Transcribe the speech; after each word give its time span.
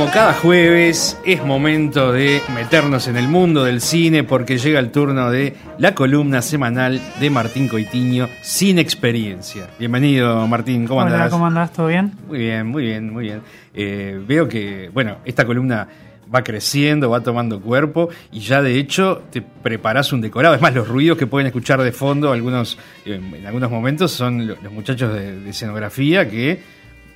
Como 0.00 0.12
cada 0.12 0.32
jueves 0.32 1.20
es 1.26 1.44
momento 1.44 2.10
de 2.10 2.40
meternos 2.54 3.06
en 3.06 3.16
el 3.18 3.28
mundo 3.28 3.64
del 3.64 3.82
cine 3.82 4.24
porque 4.24 4.56
llega 4.56 4.78
el 4.80 4.90
turno 4.92 5.30
de 5.30 5.54
la 5.76 5.94
columna 5.94 6.40
semanal 6.40 6.98
de 7.20 7.28
Martín 7.28 7.68
Coitiño 7.68 8.26
sin 8.40 8.78
experiencia. 8.78 9.68
Bienvenido 9.78 10.46
Martín, 10.46 10.86
¿cómo 10.86 11.02
Hola, 11.02 11.12
andás? 11.12 11.30
¿cómo 11.30 11.46
andás? 11.46 11.74
¿Todo 11.74 11.88
bien? 11.88 12.12
Muy 12.26 12.38
bien, 12.38 12.66
muy 12.68 12.82
bien, 12.84 13.12
muy 13.12 13.24
bien. 13.24 13.42
Eh, 13.74 14.18
veo 14.26 14.48
que, 14.48 14.88
bueno, 14.90 15.18
esta 15.26 15.44
columna 15.44 15.86
va 16.34 16.42
creciendo, 16.42 17.10
va 17.10 17.20
tomando 17.20 17.60
cuerpo 17.60 18.08
y 18.32 18.40
ya 18.40 18.62
de 18.62 18.78
hecho 18.78 19.24
te 19.30 19.42
preparás 19.42 20.14
un 20.14 20.22
decorado. 20.22 20.54
Es 20.54 20.62
más, 20.62 20.72
los 20.74 20.88
ruidos 20.88 21.18
que 21.18 21.26
pueden 21.26 21.46
escuchar 21.48 21.82
de 21.82 21.92
fondo 21.92 22.32
algunos, 22.32 22.78
en 23.04 23.46
algunos 23.46 23.70
momentos 23.70 24.12
son 24.12 24.46
lo- 24.46 24.56
los 24.62 24.72
muchachos 24.72 25.12
de, 25.12 25.40
de 25.40 25.50
escenografía 25.50 26.26
que 26.26 26.58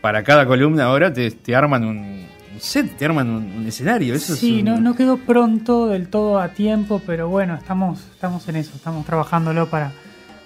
para 0.03 0.23
cada 0.23 0.45
columna 0.45 0.85
ahora 0.85 1.11
te, 1.15 1.31
te 1.31 1.57
arman 1.57 1.83
un 1.83 2.34
set, 2.59 2.97
te 2.97 3.05
arman 3.05 3.29
un, 3.31 3.53
un 3.59 3.67
escenario. 3.67 4.15
Eso 4.15 4.35
sí, 4.37 4.57
es 4.57 4.63
un- 4.63 4.69
no, 4.69 4.81
no 4.81 4.95
quedó 4.97 5.17
pronto 5.19 5.87
del 5.89 6.09
todo 6.09 6.39
a 6.39 6.49
tiempo, 6.49 7.01
pero 7.07 7.29
bueno, 7.29 7.55
estamos, 7.55 8.01
estamos 8.13 8.47
en 8.49 8.57
eso, 8.57 8.73
estamos 8.75 9.05
trabajándolo 9.07 9.67
para... 9.69 9.93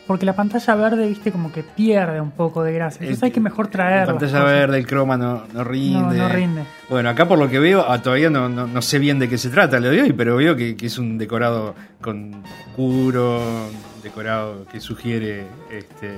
Porque 0.06 0.24
la 0.24 0.34
pantalla 0.34 0.74
verde, 0.74 1.06
viste, 1.06 1.30
como 1.30 1.52
que 1.52 1.62
pierde 1.62 2.18
un 2.18 2.30
poco 2.30 2.62
de 2.62 2.72
gracia. 2.72 3.00
Entonces 3.02 3.22
El- 3.22 3.26
hay 3.26 3.30
que 3.30 3.40
mejor 3.40 3.68
traer. 3.68 4.06
La 4.06 4.14
las 4.14 4.22
pantalla 4.22 4.42
verde, 4.42 4.78
el 4.78 4.86
croma 4.86 5.18
no, 5.18 5.42
no 5.52 5.64
rinde. 5.64 6.00
No, 6.00 6.12
no 6.14 6.28
rinde. 6.30 6.62
Bueno, 6.88 7.10
acá 7.10 7.28
por 7.28 7.38
lo 7.38 7.46
que 7.50 7.58
veo, 7.58 7.84
ah, 7.86 8.00
todavía 8.00 8.30
no, 8.30 8.48
no, 8.48 8.66
no 8.66 8.80
sé 8.80 8.98
bien 8.98 9.18
de 9.18 9.28
qué 9.28 9.36
se 9.36 9.50
trata 9.50 9.78
lo 9.80 9.90
de 9.90 10.00
hoy, 10.00 10.12
pero 10.14 10.36
veo 10.36 10.56
que, 10.56 10.76
que 10.76 10.86
es 10.86 10.96
un 10.96 11.18
decorado 11.18 11.74
con 12.00 12.42
oscuro, 12.68 13.68
un 13.96 14.02
decorado 14.02 14.64
que 14.72 14.80
sugiere 14.80 15.44
este, 15.70 16.10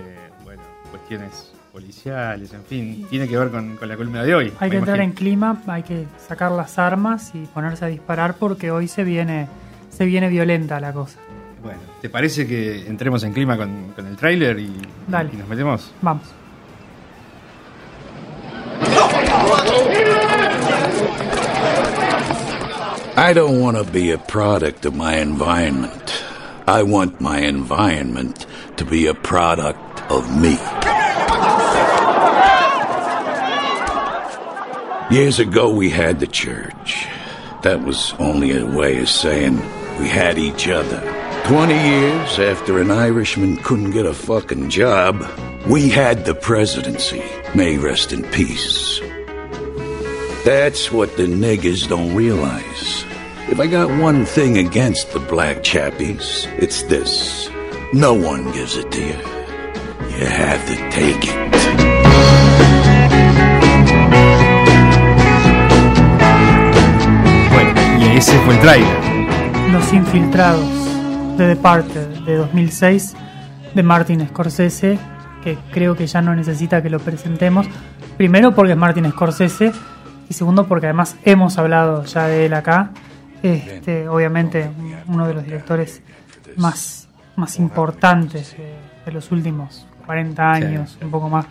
bueno, 0.45 0.63
cuestiones 0.93 1.53
policiales, 1.73 2.53
en 2.53 2.65
fin, 2.65 3.07
tiene 3.09 3.29
que 3.29 3.37
ver 3.37 3.51
con, 3.51 3.77
con 3.77 3.89
la 3.89 3.97
columna 3.97 4.23
de 4.23 4.35
hoy. 4.35 4.53
Hay 4.59 4.71
que 4.71 4.77
entrar 4.77 5.01
en 5.01 5.13
clima, 5.13 5.63
hay 5.67 5.83
que 5.83 6.07
sacar 6.27 6.53
las 6.53 6.79
armas 6.79 7.31
y 7.35 7.47
ponerse 7.47 7.85
a 7.85 7.89
disparar 7.89 8.35
porque 8.35 8.71
hoy 8.71 8.89
se 8.89 9.05
viene, 9.05 9.49
se 9.91 10.05
viene 10.05 10.29
violenta 10.29 10.81
la 10.81 10.93
cosa. 10.93 11.19
Bueno, 11.63 11.81
¿te 12.01 12.09
parece 12.09 12.47
que 12.47 12.87
entremos 12.87 13.23
en 13.23 13.33
clima 13.33 13.57
con, 13.57 13.93
con 13.95 14.07
el 14.07 14.17
tráiler 14.17 14.59
y 14.59 14.73
nos 15.09 15.49
metemos? 15.49 15.93
Vamos. 16.01 16.25
I 23.17 23.35
don't 23.35 23.61
want 23.61 23.77
to 23.77 23.85
be 23.85 24.13
a 24.13 24.19
product 24.19 24.87
of 24.87 24.95
my 24.95 25.17
environment. 25.17 26.25
I 26.67 26.83
want 26.83 27.21
my 27.21 27.41
environment 27.41 28.47
to 28.77 28.85
be 28.85 29.09
a 29.09 29.15
product 29.15 30.01
of 30.11 30.25
me. 30.41 30.59
Years 35.11 35.41
ago, 35.41 35.69
we 35.71 35.91
had 35.91 36.21
the 36.21 36.29
church. 36.29 37.09
That 37.63 37.83
was 37.83 38.15
only 38.21 38.57
a 38.57 38.65
way 38.65 39.01
of 39.01 39.09
saying 39.09 39.57
we 39.99 40.09
had 40.09 40.39
each 40.39 40.69
other. 40.69 41.01
Twenty 41.47 41.75
years 41.75 42.39
after 42.39 42.79
an 42.79 42.93
Irishman 42.93 43.57
couldn't 43.57 43.91
get 43.91 44.07
a 44.07 44.15
fucking 44.15 44.71
job, 44.71 45.27
we 45.67 45.89
had 45.89 46.25
the 46.25 46.35
presidency. 46.37 47.25
May 47.57 47.77
rest 47.77 48.13
in 48.13 48.23
peace. 48.31 49.01
That's 50.45 50.93
what 50.93 51.17
the 51.17 51.27
niggers 51.27 51.89
don't 51.89 52.15
realize. 52.15 53.05
If 53.49 53.59
I 53.59 53.67
got 53.67 53.91
one 54.01 54.25
thing 54.25 54.59
against 54.59 55.11
the 55.13 55.19
black 55.19 55.65
chappies, 55.65 56.47
it's 56.57 56.85
this. 56.85 57.51
No 57.93 58.15
one 58.15 58.53
gives 58.53 58.77
it 58.77 58.93
to 58.93 59.01
you. 59.01 59.19
You 60.19 60.27
have 60.27 60.65
to 60.69 60.91
take 60.93 61.25
it. 61.25 61.60
Ese 68.21 68.39
fue 68.41 68.53
el 68.53 68.61
tráiler. 68.61 69.73
Los 69.73 69.95
Infiltrados 69.95 70.69
de 71.39 71.47
Departed 71.47 72.19
de 72.27 72.37
2006 72.37 73.15
de 73.75 73.83
Martin 73.83 74.29
Scorsese, 74.29 74.99
que 75.43 75.57
creo 75.73 75.97
que 75.97 76.07
ya 76.07 76.21
no 76.21 76.37
necesita 76.37 76.83
que 76.83 76.91
lo 76.91 76.99
presentemos. 77.01 77.67
Primero 78.19 78.55
porque 78.55 78.73
es 78.73 78.79
Martin 78.79 79.11
Scorsese 79.11 79.73
y 80.29 80.35
segundo 80.35 80.67
porque 80.67 80.89
además 80.89 81.17
hemos 81.25 81.57
hablado 81.57 82.05
ya 82.05 82.27
de 82.27 82.45
él 82.45 82.53
acá. 82.53 82.91
Este, 83.43 84.07
obviamente 84.07 84.71
uno 85.07 85.27
de 85.27 85.33
los 85.33 85.43
directores 85.43 86.03
más, 86.57 87.09
más 87.37 87.59
importantes 87.59 88.55
de, 88.55 88.75
de 89.07 89.13
los 89.13 89.33
últimos 89.33 89.87
40 90.05 90.53
años, 90.53 90.99
un 91.01 91.11
poco 91.11 91.31
más, 91.31 91.47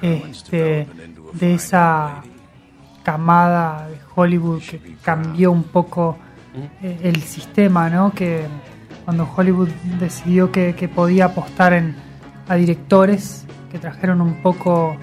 este, 0.00 0.88
de 1.34 1.54
esa 1.54 2.22
camada 3.06 3.86
de 3.88 3.98
Hollywood 4.16 4.60
que 4.62 4.96
cambió 5.02 5.52
un 5.52 5.62
poco 5.62 6.16
eh, 6.82 6.98
el 7.04 7.22
sistema, 7.22 7.88
¿no? 7.88 8.10
Que 8.12 8.46
cuando 9.04 9.28
Hollywood 9.36 9.68
decidió 10.00 10.50
que, 10.50 10.74
que 10.74 10.88
podía 10.88 11.26
apostar 11.26 11.72
en, 11.72 11.94
a 12.48 12.56
directores 12.56 13.46
que 13.70 13.78
trajeron 13.78 14.20
un 14.20 14.42
poco 14.42 14.96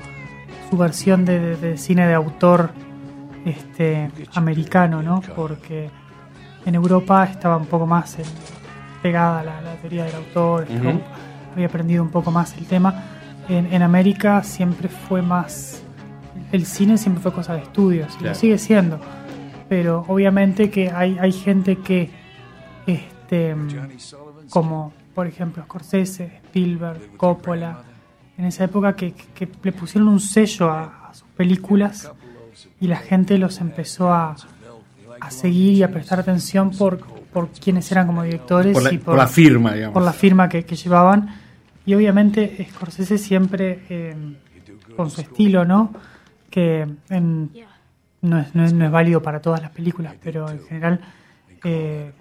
su 0.69 0.75
versión 0.77 1.23
de, 1.23 1.39
de- 1.39 1.55
de 1.57 1.77
cine 1.77 2.05
de 2.05 2.13
autor 2.13 2.71
este, 3.45 4.11
americano, 4.35 5.01
¿no? 5.01 5.21
Porque 5.35 5.89
en 6.65 6.75
Europa 6.75 7.23
estaba 7.25 7.55
un 7.57 7.67
poco 7.67 7.85
más 7.87 8.19
eh, 8.19 8.23
pegada 9.01 9.43
la, 9.43 9.61
la 9.61 9.75
teoría 9.75 10.03
del 10.05 10.15
autor, 10.15 10.67
había 11.53 11.67
aprendido 11.67 12.03
un 12.03 12.09
poco 12.09 12.31
más 12.31 12.57
el 12.57 12.65
tema. 12.65 13.03
En, 13.47 13.71
en 13.73 13.81
América 13.81 14.41
siempre 14.43 14.89
fue 14.89 15.21
más 15.21 15.82
el 16.53 16.65
cine 16.65 16.97
siempre 16.97 17.21
fue 17.21 17.33
cosa 17.33 17.53
de 17.55 17.63
estudios 17.63 18.07
y 18.11 18.13
lo 18.13 18.19
Claro. 18.21 18.35
sigue 18.35 18.57
siendo 18.57 18.99
pero 19.67 20.05
obviamente 20.07 20.69
que 20.69 20.89
hay, 20.89 21.17
hay 21.19 21.31
gente 21.31 21.77
que 21.77 22.09
este 22.87 23.55
como 24.49 24.93
por 25.15 25.27
ejemplo 25.27 25.63
Scorsese, 25.63 26.25
Spielberg, 26.45 27.17
Coppola 27.17 27.81
en 28.37 28.45
esa 28.45 28.63
época 28.65 28.95
que, 28.95 29.13
que 29.13 29.47
le 29.63 29.71
pusieron 29.71 30.07
un 30.07 30.19
sello 30.19 30.69
a, 30.71 31.09
a 31.09 31.13
sus 31.13 31.27
películas 31.35 32.11
y 32.79 32.87
la 32.87 32.97
gente 32.97 33.37
los 33.37 33.59
empezó 33.61 34.11
a, 34.11 34.35
a 35.21 35.31
seguir 35.31 35.73
y 35.73 35.83
a 35.83 35.91
prestar 35.91 36.19
atención 36.19 36.71
por, 36.71 36.99
por 37.31 37.49
quienes 37.49 37.91
eran 37.91 38.07
como 38.07 38.23
directores 38.23 38.73
Por 38.73 38.83
la, 38.83 38.93
y 38.93 38.97
por 38.97 39.15
la 39.17 39.27
firma, 39.27 39.73
digamos. 39.73 39.93
por 39.93 40.03
la 40.03 40.13
firma 40.13 40.49
que, 40.49 40.65
que 40.65 40.75
llevaban. 40.75 41.29
Y 41.85 41.93
obviamente 41.95 42.67
Scorsese 42.71 43.17
siempre 43.17 43.83
eh, 43.89 44.15
con 44.95 45.09
su 45.09 45.21
estilo, 45.21 45.63
¿no? 45.65 45.91
Que 46.53 46.85
en- 47.09 47.49
no, 48.21 48.37
es, 48.39 48.53
no, 48.53 48.63
es, 48.63 48.73
no 48.73 48.85
es 48.85 48.91
válido 48.91 49.21
para 49.23 49.41
todas 49.41 49.59
las 49.61 49.71
películas, 49.71 50.13
pero 50.23 50.47
en 50.49 50.59
general 50.67 50.99
eh, 51.63 52.11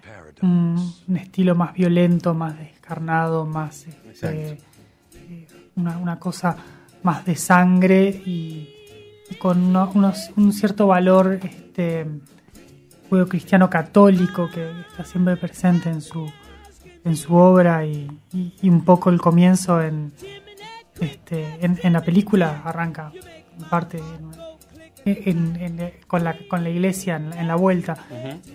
un, 0.43 0.95
un 1.07 1.17
estilo 1.17 1.55
más 1.55 1.75
violento, 1.75 2.33
más 2.33 2.57
descarnado, 2.59 3.45
más 3.45 3.87
este, 3.87 4.53
eh, 4.53 5.49
una, 5.77 5.99
una 5.99 6.19
cosa 6.19 6.57
más 7.03 7.25
de 7.27 7.37
sangre 7.37 8.09
y, 8.09 8.69
y 9.31 9.35
con 9.37 9.61
uno- 9.63 9.91
unos- 9.95 10.31
un 10.37 10.53
cierto 10.53 10.87
valor 10.87 11.39
este 11.43 12.07
juego 13.11 13.29
cristiano 13.29 13.69
católico 13.69 14.49
que 14.51 14.71
está 14.89 15.05
siempre 15.05 15.37
presente 15.37 15.91
en 15.91 16.01
su 16.01 16.33
en 17.05 17.17
su 17.17 17.35
obra 17.35 17.85
y, 17.85 18.09
y- 18.33 18.55
y 18.63 18.69
un 18.71 18.85
poco 18.85 19.11
el 19.11 19.21
comienzo 19.21 19.83
en 19.83 20.13
este 21.01 21.65
en, 21.65 21.79
en 21.83 21.93
la 21.93 22.01
película 22.01 22.63
arranca 22.65 23.13
en 23.59 23.65
parte 23.69 23.99
en- 25.05 25.57
en- 25.57 25.57
en- 25.81 25.93
con 26.07 26.23
la 26.23 26.37
con 26.49 26.63
la 26.63 26.71
iglesia 26.71 27.17
en, 27.17 27.33
en 27.33 27.49
la 27.49 27.57
vuelta. 27.57 27.97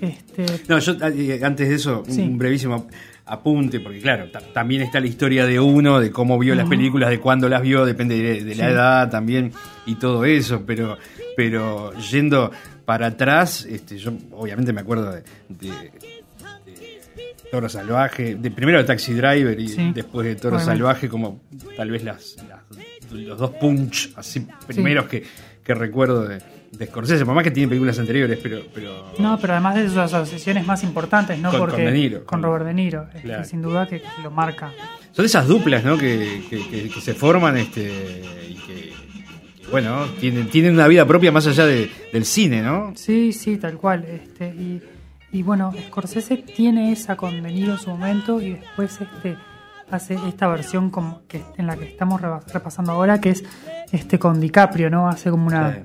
Este 0.02 0.46
No, 0.68 0.80
yo 0.80 0.94
eh, 0.94 1.42
antes 1.44 1.68
de 1.70 1.76
eso, 1.76 2.04
un- 2.08 2.12
Sí. 2.14 2.22
un 2.22 2.38
brevísimo 2.38 2.88
apunte, 3.26 3.82
porque 3.82 4.00
claro, 4.00 4.32
ta- 4.32 4.40
también 4.54 4.82
está 4.84 5.02
la 5.02 5.08
historia 5.08 5.46
de 5.46 5.60
uno, 5.60 6.00
de 6.00 6.10
cómo 6.12 6.40
vio 6.40 6.56
las 6.56 6.70
películas, 6.70 7.10
de 7.10 7.20
cuándo 7.20 7.50
las 7.50 7.62
vio, 7.62 7.86
depende 7.86 8.16
de, 8.22 8.44
de 8.46 8.56
la 8.56 8.70
edad 8.70 9.10
también 9.10 9.52
y 9.86 9.96
todo 9.96 10.24
eso, 10.24 10.64
pero, 10.66 10.98
pero 11.36 11.92
yendo 12.00 12.50
para 12.86 13.08
atrás, 13.08 13.66
este, 13.70 13.98
yo 13.98 14.14
obviamente 14.32 14.72
me 14.72 14.80
acuerdo 14.80 15.12
de, 15.12 15.24
de- 15.50 15.92
de 16.66 16.88
Toro 17.52 17.68
Salvaje, 17.68 18.36
de 18.36 18.52
primero 18.52 18.78
de 18.78 18.86
Taxi 18.86 19.14
Driver 19.14 19.60
y 19.60 19.68
Sí, 19.68 19.92
después 19.94 20.26
de 20.28 20.36
Toro 20.36 20.56
obviamente. 20.56 20.78
Salvaje, 20.80 21.10
como 21.10 21.42
tal 21.76 21.92
vez 21.92 22.04
las, 22.06 22.38
las- 22.48 22.62
los 23.18 23.38
dos 23.38 23.52
punch 23.52 24.12
así 24.16 24.46
primeros 24.68 25.06
que, 25.08 25.24
que 25.64 25.74
recuerdo 25.74 26.24
de, 26.28 26.42
de 26.72 26.86
Scorsese, 26.88 27.26
por 27.26 27.34
más 27.36 27.44
que 27.44 27.52
tiene 27.52 27.68
películas 27.70 27.98
anteriores, 28.00 28.40
pero... 28.42 28.62
pero 28.74 29.14
no 29.20 29.38
pero 29.40 29.54
además 29.54 29.76
de 29.76 29.88
sus 29.88 29.98
asociaciones 29.98 30.66
más 30.66 30.84
importantes 30.84 31.38
no 31.40 31.50
Con- 31.52 31.60
con 31.62 31.70
porque 31.70 31.86
De 31.86 31.92
Niro. 31.92 32.26
con 32.26 32.42
Robert 32.44 32.66
De 32.66 32.74
Niro 32.74 33.08
Claro. 33.22 33.44
sin 33.44 33.62
duda 33.62 33.88
que, 33.88 34.02
lo 34.24 34.32
marca 34.32 34.72
Son 35.12 35.26
esas 35.26 35.48
duplas, 35.48 35.84
¿no? 35.84 35.98
Que, 35.98 36.44
que- 36.50 36.90
se 37.02 37.14
forman 37.14 37.58
este, 37.58 38.22
y 38.50 38.54
que, 38.56 38.74
que, 38.74 39.68
bueno, 39.72 40.06
tienen, 40.20 40.48
tienen 40.50 40.74
una 40.74 40.88
vida 40.88 41.06
propia 41.06 41.32
más 41.32 41.48
allá 41.48 41.66
de- 41.66 41.90
del 42.14 42.26
cine, 42.26 42.62
¿no? 42.62 42.94
Sí, 42.96 43.34
sí, 43.34 43.58
tal 43.58 43.78
cual. 43.78 44.06
Este, 44.06 44.48
y, 44.48 44.82
y 45.32 45.44
bueno, 45.44 45.74
Scorsese 45.88 46.38
tiene 46.38 46.92
esa 46.92 47.16
con 47.18 47.42
De 47.44 47.52
Niro 47.52 47.74
en 47.74 47.80
su 47.80 47.90
momento 47.90 48.42
y 48.42 48.52
después 48.54 49.00
este 49.02 49.36
hace 49.92 50.16
esta 50.28 50.48
versión 50.48 50.90
como 50.90 51.22
que 51.28 51.44
en 51.58 51.68
la 51.68 51.76
que 51.78 51.86
estamos 51.88 52.22
repasando 52.22 52.92
ahora, 52.92 53.20
que 53.22 53.30
es 53.32 53.44
este 53.92 54.20
con 54.20 54.40
DiCaprio, 54.40 54.90
¿no? 54.90 55.08
Hace 55.08 55.30
como 55.30 55.48
una, 55.48 55.80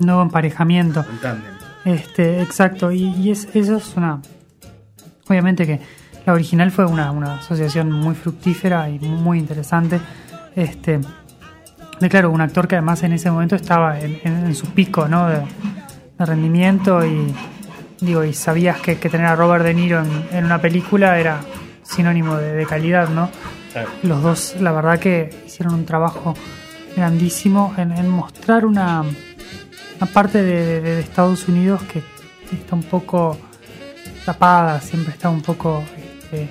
nuevo 0.00 0.22
emparejamiento. 0.22 1.04
Un. 1.84 1.92
Este, 1.92 2.42
exacto, 2.42 2.90
y, 2.92 3.04
y 3.14 3.30
es, 3.30 3.48
eso 3.54 3.76
es 3.76 3.96
una. 3.96 4.20
Obviamente 5.28 5.66
que 5.66 5.80
la 6.26 6.32
original 6.32 6.70
fue 6.70 6.86
una, 6.86 7.10
una 7.10 7.36
asociación 7.38 7.90
muy 7.92 8.14
fructífera 8.14 8.88
y 8.90 8.98
muy 8.98 9.38
interesante. 9.38 10.00
Este, 10.56 10.98
de 12.00 12.08
claro, 12.08 12.30
un 12.30 12.40
actor 12.40 12.66
que 12.68 12.76
además 12.76 13.02
en 13.02 13.12
ese 13.12 13.30
momento 13.30 13.56
estaba 13.56 13.98
en, 14.00 14.18
en- 14.24 14.46
en 14.46 14.54
su 14.54 14.66
pico 14.68 15.08
¿no? 15.08 15.28
de, 15.28 15.36
de 16.18 16.24
rendimiento 16.26 17.04
y 17.06 17.34
digo 18.00 18.22
y 18.24 18.32
sabías 18.32 18.80
que, 18.80 18.98
que 18.98 19.08
tener 19.08 19.26
a 19.26 19.34
Robert 19.36 19.64
De 19.64 19.74
Niro 19.74 20.00
en, 20.00 20.36
en 20.36 20.44
una 20.44 20.60
película 20.60 21.18
era 21.18 21.40
sinónimo 21.88 22.36
de, 22.36 22.52
de 22.52 22.66
calidad, 22.66 23.08
¿no? 23.08 23.30
Claro. 23.72 23.88
Los 24.02 24.22
dos, 24.22 24.56
la 24.60 24.72
verdad 24.72 24.98
que 24.98 25.30
hicieron 25.46 25.74
un 25.74 25.84
trabajo 25.86 26.34
grandísimo 26.96 27.74
en, 27.78 27.92
en 27.92 28.08
mostrar 28.08 28.64
una, 28.66 29.02
una 29.02 30.06
parte 30.12 30.42
de, 30.42 31.00
Estados 31.00 31.48
Unidos 31.48 31.82
que 31.92 32.02
está 32.54 32.74
un 32.74 32.82
poco 32.82 33.38
tapada, 34.24 34.80
siempre 34.80 35.12
está 35.12 35.30
un 35.30 35.42
poco 35.42 35.82
este, 35.96 36.48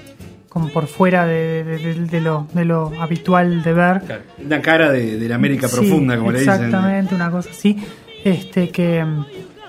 como 0.50 0.70
por 0.70 0.88
fuera 0.88 1.26
de, 1.26 1.96
lo, 2.22 2.48
de 2.54 2.66
lo 2.66 2.92
habitual 3.02 3.62
de 3.64 3.74
ver. 3.74 4.02
Claro. 4.02 4.22
Una 4.44 4.62
cara 4.62 4.92
de, 4.92 5.20
la 5.28 5.36
América 5.36 5.68
Sí, 5.68 5.76
profunda, 5.76 6.18
como 6.18 6.32
le 6.32 6.40
dicen. 6.40 6.54
Exactamente, 6.54 7.16
una 7.16 7.30
cosa 7.32 7.50
así. 7.52 7.78
Este, 8.24 8.70
que, 8.70 9.06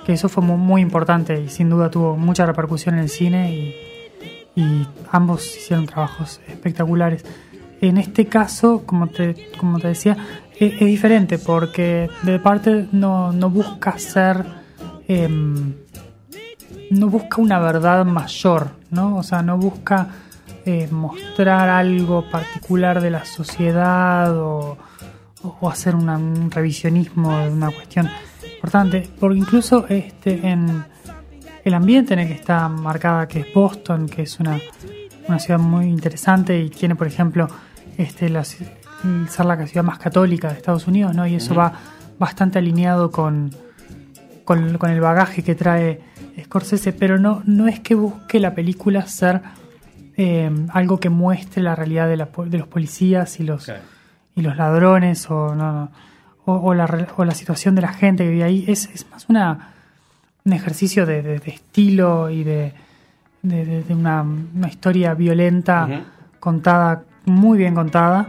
que 0.07 0.13
eso 0.15 0.29
fue 0.29 0.43
mu- 0.43 0.57
muy, 0.57 0.81
importante 0.81 1.41
y 1.41 1.49
sin 1.49 1.69
duda 1.71 1.91
tuvo 1.91 2.17
mucha 2.17 2.47
repercusión 2.47 2.95
en 2.97 3.03
el 3.03 3.09
cine 3.11 3.53
y, 3.55 3.77
y 4.59 4.87
ambos 5.13 5.47
hicieron 5.57 5.87
trabajos 5.87 6.41
espectaculares. 6.49 7.25
En 7.81 7.97
este 7.97 8.27
caso, 8.27 8.83
como 8.85 9.07
te, 9.07 9.51
como 9.57 9.79
te 9.79 9.89
decía, 9.89 10.17
e- 10.59 10.75
es, 10.81 10.87
diferente 10.87 11.39
porque 11.39 12.11
de 12.25 12.39
parte 12.41 12.89
no, 12.93 13.33
no 13.33 13.51
busca 13.51 13.97
ser... 13.99 14.45
em, 15.07 15.75
no 16.91 17.09
busca 17.09 17.41
una 17.41 17.59
verdad 17.59 18.05
mayor, 18.05 18.71
¿no? 18.91 19.17
O 19.19 19.23
sea, 19.23 19.43
no 19.43 19.59
busca 19.59 20.09
eh, 20.65 20.89
mostrar 20.91 21.69
algo 21.69 22.25
particular 22.31 23.01
de 23.01 23.11
la 23.11 23.25
sociedad 23.27 24.37
o, 24.37 24.77
o- 25.61 25.71
hacer 25.71 25.95
un 25.95 26.51
revisionismo 26.51 27.39
de 27.39 27.51
una 27.51 27.71
cuestión 27.71 28.09
importante, 28.55 29.09
porque 29.21 29.39
incluso 29.39 29.87
este 29.89 30.49
en 30.49 30.85
el 31.69 31.75
ambiente 31.75 32.15
en 32.15 32.21
el 32.21 32.29
que 32.29 32.35
está 32.35 32.69
marcada, 32.69 33.29
que 33.29 33.41
es 33.41 33.55
Boston, 33.55 34.09
que 34.09 34.23
es 34.23 34.41
una, 34.41 34.59
una 35.29 35.39
ciudad 35.39 35.61
muy 35.61 35.87
interesante 35.87 36.59
y 36.59 36.71
tiene, 36.71 36.95
por 36.95 37.07
ejemplo, 37.07 37.49
este 37.97 38.29
la, 38.29 38.45
ser 38.45 38.67
la 39.45 39.67
ciudad 39.67 39.85
más 39.85 39.99
católica 39.99 40.49
de 40.49 40.55
Estados 40.55 40.87
Unidos, 40.87 41.15
¿no? 41.15 41.27
Y 41.27 41.37
eso 41.37 41.55
va 41.55 41.73
bastante 42.19 42.59
alineado 42.59 43.11
con, 43.11 43.51
con, 44.45 44.79
con 44.79 44.91
el 44.91 45.01
bagaje 45.01 45.43
que 45.43 45.55
trae 45.55 46.01
Scorsese, 46.43 46.93
pero 46.93 47.19
no, 47.19 47.43
no 47.45 47.69
es 47.69 47.81
que 47.81 47.95
busque 47.95 48.41
la 48.41 48.55
película 48.55 49.07
ser 49.07 49.43
eh, 50.17 50.51
algo 50.73 50.99
que 50.99 51.11
muestre 51.11 51.63
la 51.63 51.75
realidad 51.75 52.09
de, 52.09 52.17
la 52.17 52.29
de 52.47 52.59
los 52.59 52.69
policías 52.69 53.41
y 53.41 53.45
los, 53.45 53.71
y 54.35 54.43
los 54.43 54.57
ladrones 54.57 55.31
o, 55.31 55.55
no, 55.55 55.73
no, 55.73 55.91
o, 56.45 56.55
o 56.55 56.75
la, 56.75 57.09
o 57.17 57.25
la 57.25 57.35
situación 57.35 57.75
de 57.75 57.83
la 57.83 57.93
gente 57.93 58.25
que 58.25 58.31
vive 58.31 58.45
ahí. 58.45 58.65
Es, 58.69 58.87
es 58.87 59.09
más 59.11 59.29
una, 59.29 59.75
un 60.49 60.55
ejercicio 60.55 61.05
de, 61.07 61.23
de- 61.23 61.39
de 61.39 61.51
estilo 61.51 62.31
y 62.31 62.43
de, 62.43 62.73
de, 63.43 63.85
una, 63.95 64.23
una 64.23 64.69
historia 64.69 65.15
violenta 65.15 65.89
contada, 66.41 67.03
muy 67.27 67.59
bien 67.59 67.75
contada, 67.75 68.27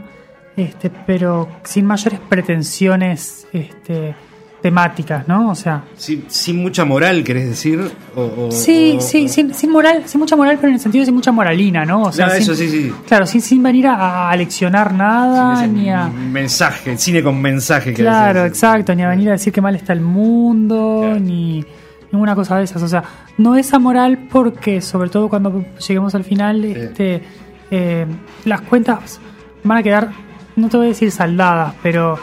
este, 0.57 0.89
pero 0.89 1.47
sin 1.63 1.85
mayores 1.85 2.19
pretensiones 2.19 3.47
este, 3.53 4.13
temáticas, 4.61 5.25
¿no? 5.25 5.51
O 5.51 5.55
sea, 5.55 5.83
Sin, 5.95 6.25
sin 6.27 6.57
mucha 6.61 6.83
moral, 6.83 7.23
querés 7.23 7.47
decir. 7.47 7.79
O, 8.15 8.21
o- 8.21 8.51
Sí, 8.51 8.95
o- 8.97 9.01
sí, 9.01 9.29
sin, 9.29 9.53
sin 9.53 9.71
moral, 9.71 10.03
sin 10.05 10.19
mucha 10.19 10.35
moral, 10.35 10.57
pero 10.57 10.67
en 10.67 10.73
el 10.73 10.79
sentido 10.81 11.03
de 11.03 11.05
sin 11.05 11.15
mucha 11.15 11.31
moralina, 11.31 11.85
¿no? 11.85 12.01
O 12.03 12.11
sea, 12.11 12.29
sin- 12.31 12.41
eso 12.41 12.53
sí, 12.55 12.67
sí. 12.69 12.93
Claro, 13.07 13.25
sin, 13.25 13.41
sin 13.41 13.63
venir 13.63 13.87
a, 13.87 14.29
a 14.29 14.35
leccionar 14.35 14.93
nada, 14.93 15.61
sin 15.61 15.73
ni 15.75 15.89
a. 15.89 16.07
mensaje, 16.07 16.97
cine 16.97 17.23
con 17.23 17.39
mensaje. 17.41 17.93
querés 17.93 18.11
Claro, 18.11 18.39
decir. 18.43 18.55
exacto, 18.55 18.93
ni 18.93 19.03
a 19.03 19.07
venir 19.09 19.29
a 19.29 19.31
decir 19.33 19.53
que 19.53 19.61
mal 19.61 19.75
está 19.75 19.93
el 19.93 20.01
mundo, 20.01 20.99
Claro. 21.03 21.19
ni 21.21 21.63
ninguna 22.11 22.35
cosa 22.35 22.57
de 22.57 22.63
esas. 22.63 22.81
O 22.81 22.87
sea, 22.87 23.03
no 23.37 23.55
es 23.55 23.73
amoral 23.73 24.27
porque, 24.31 24.81
sobre 24.81 25.09
todo 25.09 25.29
cuando 25.29 25.63
lleguemos 25.87 26.15
al 26.15 26.23
final, 26.23 26.65
este, 26.65 27.23
eh, 27.71 28.05
las 28.45 28.61
cuentas 28.61 29.19
van 29.63 29.77
a 29.77 29.83
quedar, 29.83 30.11
no 30.55 30.69
te 30.69 30.77
voy 30.77 30.87
a 30.87 30.89
decir 30.89 31.11
saldadas, 31.11 31.75
pero, 31.83 32.17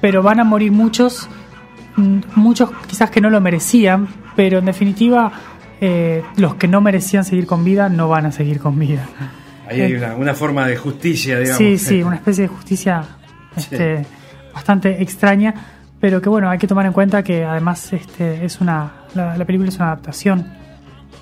pero 0.00 0.22
van 0.22 0.40
a 0.40 0.44
morir 0.44 0.72
muchos, 0.72 1.28
mm, 1.96 2.18
muchos 2.36 2.70
quizás 2.86 3.10
que 3.10 3.20
no 3.20 3.30
lo 3.30 3.40
merecían, 3.40 4.08
pero 4.36 4.58
en 4.58 4.64
definitiva, 4.64 5.32
eh, 5.80 6.22
los 6.36 6.54
que 6.56 6.68
no 6.68 6.80
merecían 6.80 7.24
seguir 7.24 7.46
con 7.46 7.64
vida 7.64 7.88
no 7.88 8.08
van 8.08 8.26
a 8.26 8.32
seguir 8.32 8.58
con 8.58 8.78
vida. 8.78 9.06
Ahí 9.68 9.82
hay 9.82 9.94
una, 9.94 10.14
una 10.14 10.34
forma 10.34 10.66
de 10.66 10.76
justicia, 10.76 11.38
digamos. 11.38 11.58
Sí, 11.58 11.76
sí, 11.76 12.02
una 12.02 12.16
especie 12.16 12.42
de 12.42 12.48
justicia 12.48 13.04
este, 13.56 14.06
bastante 14.54 15.02
extraña, 15.02 15.54
pero 16.00 16.20
que 16.20 16.28
bueno, 16.28 16.48
hay 16.50 16.58
que 16.58 16.66
tomar 16.66 16.86
en 16.86 16.92
cuenta 16.92 17.22
que 17.22 17.44
además 17.44 17.92
este, 17.92 18.44
es 18.44 18.60
una 18.60 18.92
la, 19.14 19.36
la 19.36 19.44
película 19.44 19.68
es 19.68 19.76
una 19.76 19.86
adaptación 19.86 20.46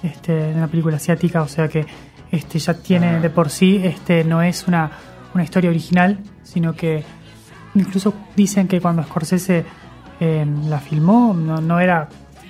este, 0.02 0.32
de 0.32 0.54
una 0.54 0.66
película 0.68 0.96
asiática, 0.96 1.42
o 1.42 1.48
sea 1.48 1.68
que 1.68 1.86
este, 2.30 2.58
ya 2.58 2.74
tiene 2.74 3.20
de 3.20 3.30
por 3.30 3.48
sí, 3.50 3.80
este, 3.82 4.24
no 4.24 4.42
es 4.42 4.66
una, 4.68 4.90
una 5.34 5.44
historia 5.44 5.70
original, 5.70 6.18
sino 6.42 6.74
que 6.74 7.04
incluso 7.74 8.12
dicen 8.34 8.68
que 8.68 8.80
cuando 8.80 9.02
Scorsese 9.04 9.64
eh, 10.20 10.46
la 10.68 10.78
filmó 10.80 11.34
no, 11.34 11.60
no 11.60 11.78
era 11.80 12.08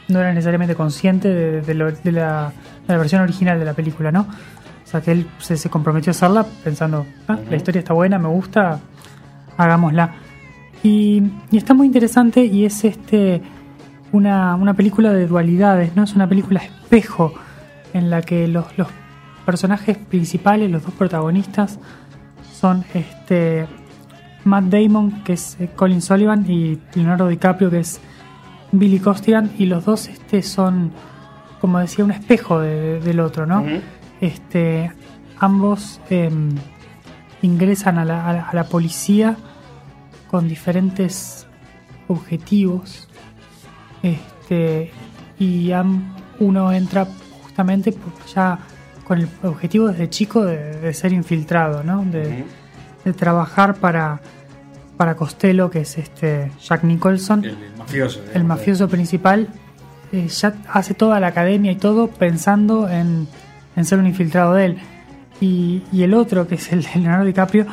no 0.08 0.20
era 0.20 0.32
necesariamente 0.32 0.76
consciente 0.76 1.28
de, 1.28 1.60
de 1.62 1.74
lo- 1.74 1.90
de 1.90 2.12
la, 2.12 2.52
de 2.86 2.92
la 2.94 2.96
versión 2.98 3.22
original 3.22 3.58
de 3.58 3.64
la 3.64 3.74
película, 3.74 4.12
¿no? 4.12 4.20
O 4.20 4.88
sea 4.88 5.00
que 5.00 5.10
él 5.10 5.26
se, 5.38 5.56
se 5.56 5.68
comprometió 5.68 6.10
a 6.10 6.12
hacerla 6.12 6.46
pensando, 6.62 7.04
ah, 7.26 7.36
la 7.50 7.56
historia 7.56 7.80
está 7.80 7.92
buena, 7.92 8.16
me 8.18 8.28
gusta, 8.28 8.78
hagámosla. 9.56 10.14
Y, 10.86 11.22
y 11.50 11.56
está 11.56 11.74
muy 11.74 11.86
interesante 11.86 12.44
y 12.44 12.64
es 12.64 12.84
este 12.84 13.42
una, 14.12 14.54
una 14.54 14.74
película 14.74 15.12
de 15.12 15.26
dualidades, 15.26 15.96
¿no? 15.96 16.04
Es 16.04 16.14
una 16.14 16.28
película 16.28 16.60
espejo 16.60 17.34
en 17.92 18.08
la 18.10 18.22
que 18.22 18.46
los, 18.46 18.66
los 18.78 18.86
personajes 19.44 19.96
principales, 19.98 20.70
los 20.70 20.84
dos 20.84 20.94
protagonistas, 20.94 21.78
son 22.52 22.84
este 22.94 23.66
Matt 24.44 24.64
Damon, 24.66 25.24
que 25.24 25.32
es 25.32 25.56
eh, 25.60 25.70
Colin 25.74 26.00
Sullivan, 26.00 26.44
y 26.48 26.78
Leonardo 26.94 27.26
DiCaprio, 27.28 27.68
que 27.70 27.80
es 27.80 28.00
Billy 28.70 29.00
Costigan, 29.00 29.50
y 29.58 29.66
los 29.66 29.84
dos 29.84 30.06
este, 30.08 30.40
son, 30.42 30.92
como 31.60 31.78
decía, 31.80 32.04
un 32.04 32.12
espejo 32.12 32.60
de- 32.60 33.00
del 33.00 33.18
otro, 33.20 33.44
¿no? 33.44 33.62
Este, 34.20 34.92
ambos 35.38 36.00
em, 36.10 36.50
ingresan 37.42 37.98
a 37.98 38.04
la, 38.04 38.26
a 38.28 38.32
la- 38.32 38.48
a 38.48 38.54
la 38.54 38.64
policía 38.64 39.36
con 40.28 40.48
diferentes 40.48 41.46
objetivos 42.08 43.08
este, 44.02 44.90
y 45.38 45.70
uno 46.38 46.72
entra 46.72 47.06
justamente 47.42 47.94
ya 48.32 48.58
con 49.04 49.20
el 49.20 49.28
objetivo 49.42 49.88
desde 49.88 50.10
chico 50.10 50.44
de, 50.44 50.80
de 50.80 50.94
ser 50.94 51.12
infiltrado, 51.12 51.82
¿no? 51.82 52.04
de, 52.04 52.44
trabajar 53.16 53.76
para, 53.76 54.20
para 54.96 55.14
Costello, 55.14 55.70
que 55.70 55.82
es 55.82 55.96
este 55.96 56.50
Jack 56.60 56.82
Nicholson 56.82 57.44
El, 57.44 57.50
el 57.50 57.74
mafioso. 57.78 58.20
el 58.34 58.42
mafioso 58.42 58.88
principal 58.88 59.48
eh, 60.10 60.26
ya 60.26 60.54
hace 60.72 60.94
toda 60.94 61.20
la 61.20 61.28
academia 61.28 61.70
y 61.70 61.76
todo 61.76 62.08
pensando 62.08 62.88
en, 62.88 63.28
en 63.76 63.84
ser 63.84 64.00
un 64.00 64.06
infiltrado 64.06 64.54
de 64.54 64.64
él. 64.66 64.78
Y, 65.40 65.82
y 65.92 66.02
el 66.02 66.14
otro, 66.14 66.48
que 66.48 66.56
es 66.56 66.72
el 66.72 66.82
de 66.82 66.90
Leonardo 66.96 67.26
DiCaprio, 67.26 67.66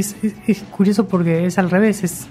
es, 0.00 0.16
es- 0.22 0.34
es 0.46 0.62
curioso 0.64 1.06
porque 1.08 1.46
es 1.46 1.58
al 1.58 1.70
revés. 1.70 2.04
Es 2.04 2.26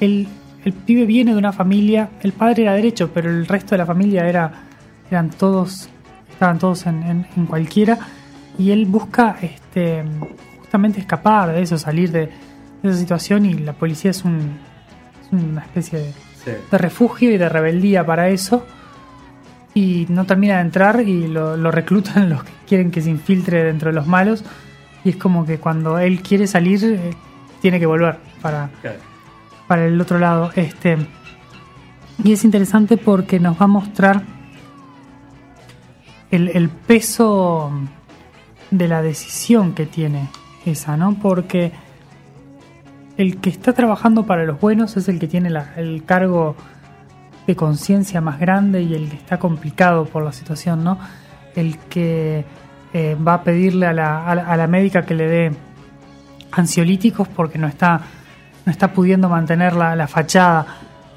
el, 0.00 0.26
el 0.64 0.72
pibe 0.72 1.06
viene 1.06 1.32
de 1.32 1.38
una 1.38 1.52
familia, 1.52 2.10
el 2.22 2.32
padre 2.32 2.62
era 2.62 2.74
derecho, 2.74 3.10
pero 3.12 3.30
el 3.30 3.46
resto 3.46 3.70
de 3.74 3.78
la 3.78 3.86
familia 3.86 4.28
era 4.28 4.52
eran 5.10 5.30
todos 5.30 5.88
estaban 6.30 6.58
todos 6.58 6.84
en, 6.86 7.02
en- 7.04 7.26
en 7.36 7.46
cualquiera 7.46 7.98
y 8.58 8.70
él 8.72 8.84
busca 8.86 9.36
este 9.40 10.02
justamente 10.60 11.00
escapar 11.00 11.52
de 11.52 11.62
eso, 11.62 11.78
salir 11.78 12.10
de, 12.10 12.26
de 12.82 12.90
esa 12.90 12.98
situación 12.98 13.46
y 13.46 13.54
la 13.54 13.72
policía 13.72 14.10
es, 14.10 14.24
un, 14.24 14.36
es 15.22 15.32
una 15.32 15.62
especie 15.62 15.98
de 16.00 16.12
Sí. 16.44 16.52
de 16.70 16.78
refugio 16.78 17.32
y 17.32 17.38
de 17.38 17.48
rebeldía 17.48 18.04
para 18.06 18.28
eso. 18.28 18.64
Y 19.74 20.06
no 20.08 20.24
termina 20.26 20.56
de 20.56 20.62
entrar 20.62 21.00
y 21.00 21.26
lo, 21.26 21.56
lo 21.56 21.70
reclutan 21.70 22.28
los 22.30 22.44
que 22.44 22.52
quieren 22.68 22.90
que 22.90 23.02
se 23.02 23.10
infiltre 23.10 23.64
dentro 23.64 23.90
de 23.90 23.94
los 23.94 24.06
malos. 24.06 24.44
Y 25.06 25.10
es 25.10 25.16
como 25.16 25.46
que 25.46 25.58
cuando 25.58 25.98
él 26.00 26.20
quiere 26.20 26.48
salir, 26.48 26.82
eh, 26.82 27.10
tiene 27.62 27.78
que 27.78 27.86
volver 27.86 28.18
para, 28.42 28.70
Claro. 28.82 28.98
para 29.68 29.86
el 29.86 30.00
otro 30.00 30.18
lado. 30.18 30.50
Este, 30.56 30.96
y 32.24 32.32
es 32.32 32.44
interesante 32.44 32.96
porque 32.96 33.38
nos 33.38 33.54
va 33.60 33.66
a 33.66 33.68
mostrar 33.68 34.22
el, 36.32 36.48
el 36.48 36.68
peso 36.70 37.70
de 38.72 38.88
la 38.88 39.00
decisión 39.00 39.74
que 39.74 39.86
tiene 39.86 40.28
esa, 40.64 40.96
¿no? 40.96 41.14
Porque 41.14 41.70
el 43.16 43.36
que 43.38 43.50
está 43.50 43.72
trabajando 43.72 44.26
para 44.26 44.44
los 44.44 44.60
buenos 44.60 44.96
es 44.96 45.08
el 45.08 45.20
que 45.20 45.28
tiene 45.28 45.50
la- 45.50 45.72
el 45.76 46.04
cargo 46.04 46.56
de 47.46 47.54
conciencia 47.54 48.20
más 48.20 48.40
grande 48.40 48.82
y 48.82 48.92
el 48.94 49.08
que 49.08 49.16
está 49.16 49.38
complicado 49.38 50.04
por 50.06 50.24
la 50.24 50.32
situación, 50.32 50.82
¿no? 50.82 50.98
El 51.54 51.78
que 51.78 52.44
eh, 52.98 53.14
va 53.14 53.34
a 53.34 53.42
pedirle 53.42 53.84
a 53.84 53.92
la, 53.92 54.24
a, 54.24 54.56
la, 54.56 54.66
médica 54.66 55.04
que 55.04 55.14
le 55.14 55.28
dé 55.28 55.52
ansiolíticos 56.50 57.28
porque 57.28 57.58
no 57.58 57.66
está, 57.66 58.00
no 58.64 58.72
está 58.72 58.94
pudiendo 58.94 59.28
mantener 59.28 59.74
la, 59.74 60.08
fachada. 60.08 60.66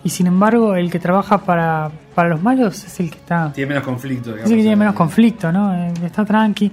Y 0.03 0.09
sin 0.09 0.27
embargo, 0.27 0.75
el 0.75 0.91
que 0.91 0.99
trabaja 0.99 1.37
para, 1.37 1.89
para 2.13 2.27
los 2.27 2.43
malos 2.43 2.83
es 2.83 2.99
el 2.99 3.09
que 3.09 3.17
está. 3.19 3.53
Tiene 3.53 3.69
menos 3.69 3.85
conflicto, 3.85 4.35
Es 4.35 4.43
el 4.51 4.57
que 4.57 4.61
tiene 4.61 4.75
menos 4.75 4.93
conflicto, 4.93 5.53
¿no? 5.53 5.73
Eh, 5.73 5.93
está 6.03 6.25
tranqui. 6.25 6.69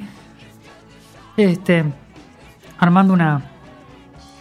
Este. 1.37 1.85
Armando 2.79 3.15
una. 3.15 3.43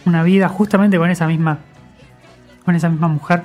Una 0.04 0.24
vida 0.24 0.48
justamente 0.48 0.98
con 0.98 1.08
esa 1.10 1.28
misma. 1.28 1.58
Con 2.64 2.74
esa 2.74 2.88
misma 2.88 3.06
mujer. 3.06 3.44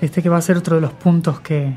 Este 0.00 0.22
que 0.22 0.28
va 0.28 0.36
a 0.36 0.42
ser 0.42 0.58
otro 0.58 0.76
de 0.76 0.82
los 0.82 0.92
puntos 0.92 1.40
que. 1.40 1.74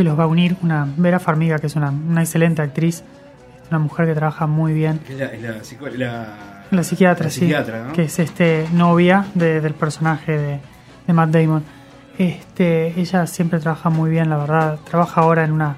Que 0.00 0.04
los 0.04 0.18
va 0.18 0.24
a 0.24 0.26
unir. 0.26 0.56
Una 0.62 0.88
Vera 0.96 1.20
Farmiga, 1.20 1.58
que 1.58 1.66
es 1.66 1.76
una, 1.76 1.90
una 1.90 2.22
excelente 2.22 2.62
actriz. 2.62 3.04
Una 3.68 3.78
mujer 3.78 4.06
que 4.06 4.14
trabaja 4.14 4.46
muy 4.46 4.72
bien. 4.72 5.00
Es 5.06 5.18
la, 5.18 5.30
la, 5.98 6.26
la, 6.70 6.82
psiquiatra, 6.82 7.28
sí. 7.28 7.52
Que 7.92 8.04
es 8.04 8.18
este 8.18 8.66
novia 8.72 9.26
del 9.34 9.74
personaje 9.74 10.38
de 10.38 10.60
de 11.06 11.12
Matt 11.12 11.30
Damon. 11.30 11.62
Este, 12.18 13.00
ella 13.00 13.26
siempre 13.26 13.60
trabaja 13.60 13.90
muy 13.90 14.10
bien, 14.10 14.28
la 14.30 14.36
verdad. 14.36 14.78
Trabaja 14.84 15.20
ahora 15.20 15.44
en 15.44 15.52
una, 15.52 15.76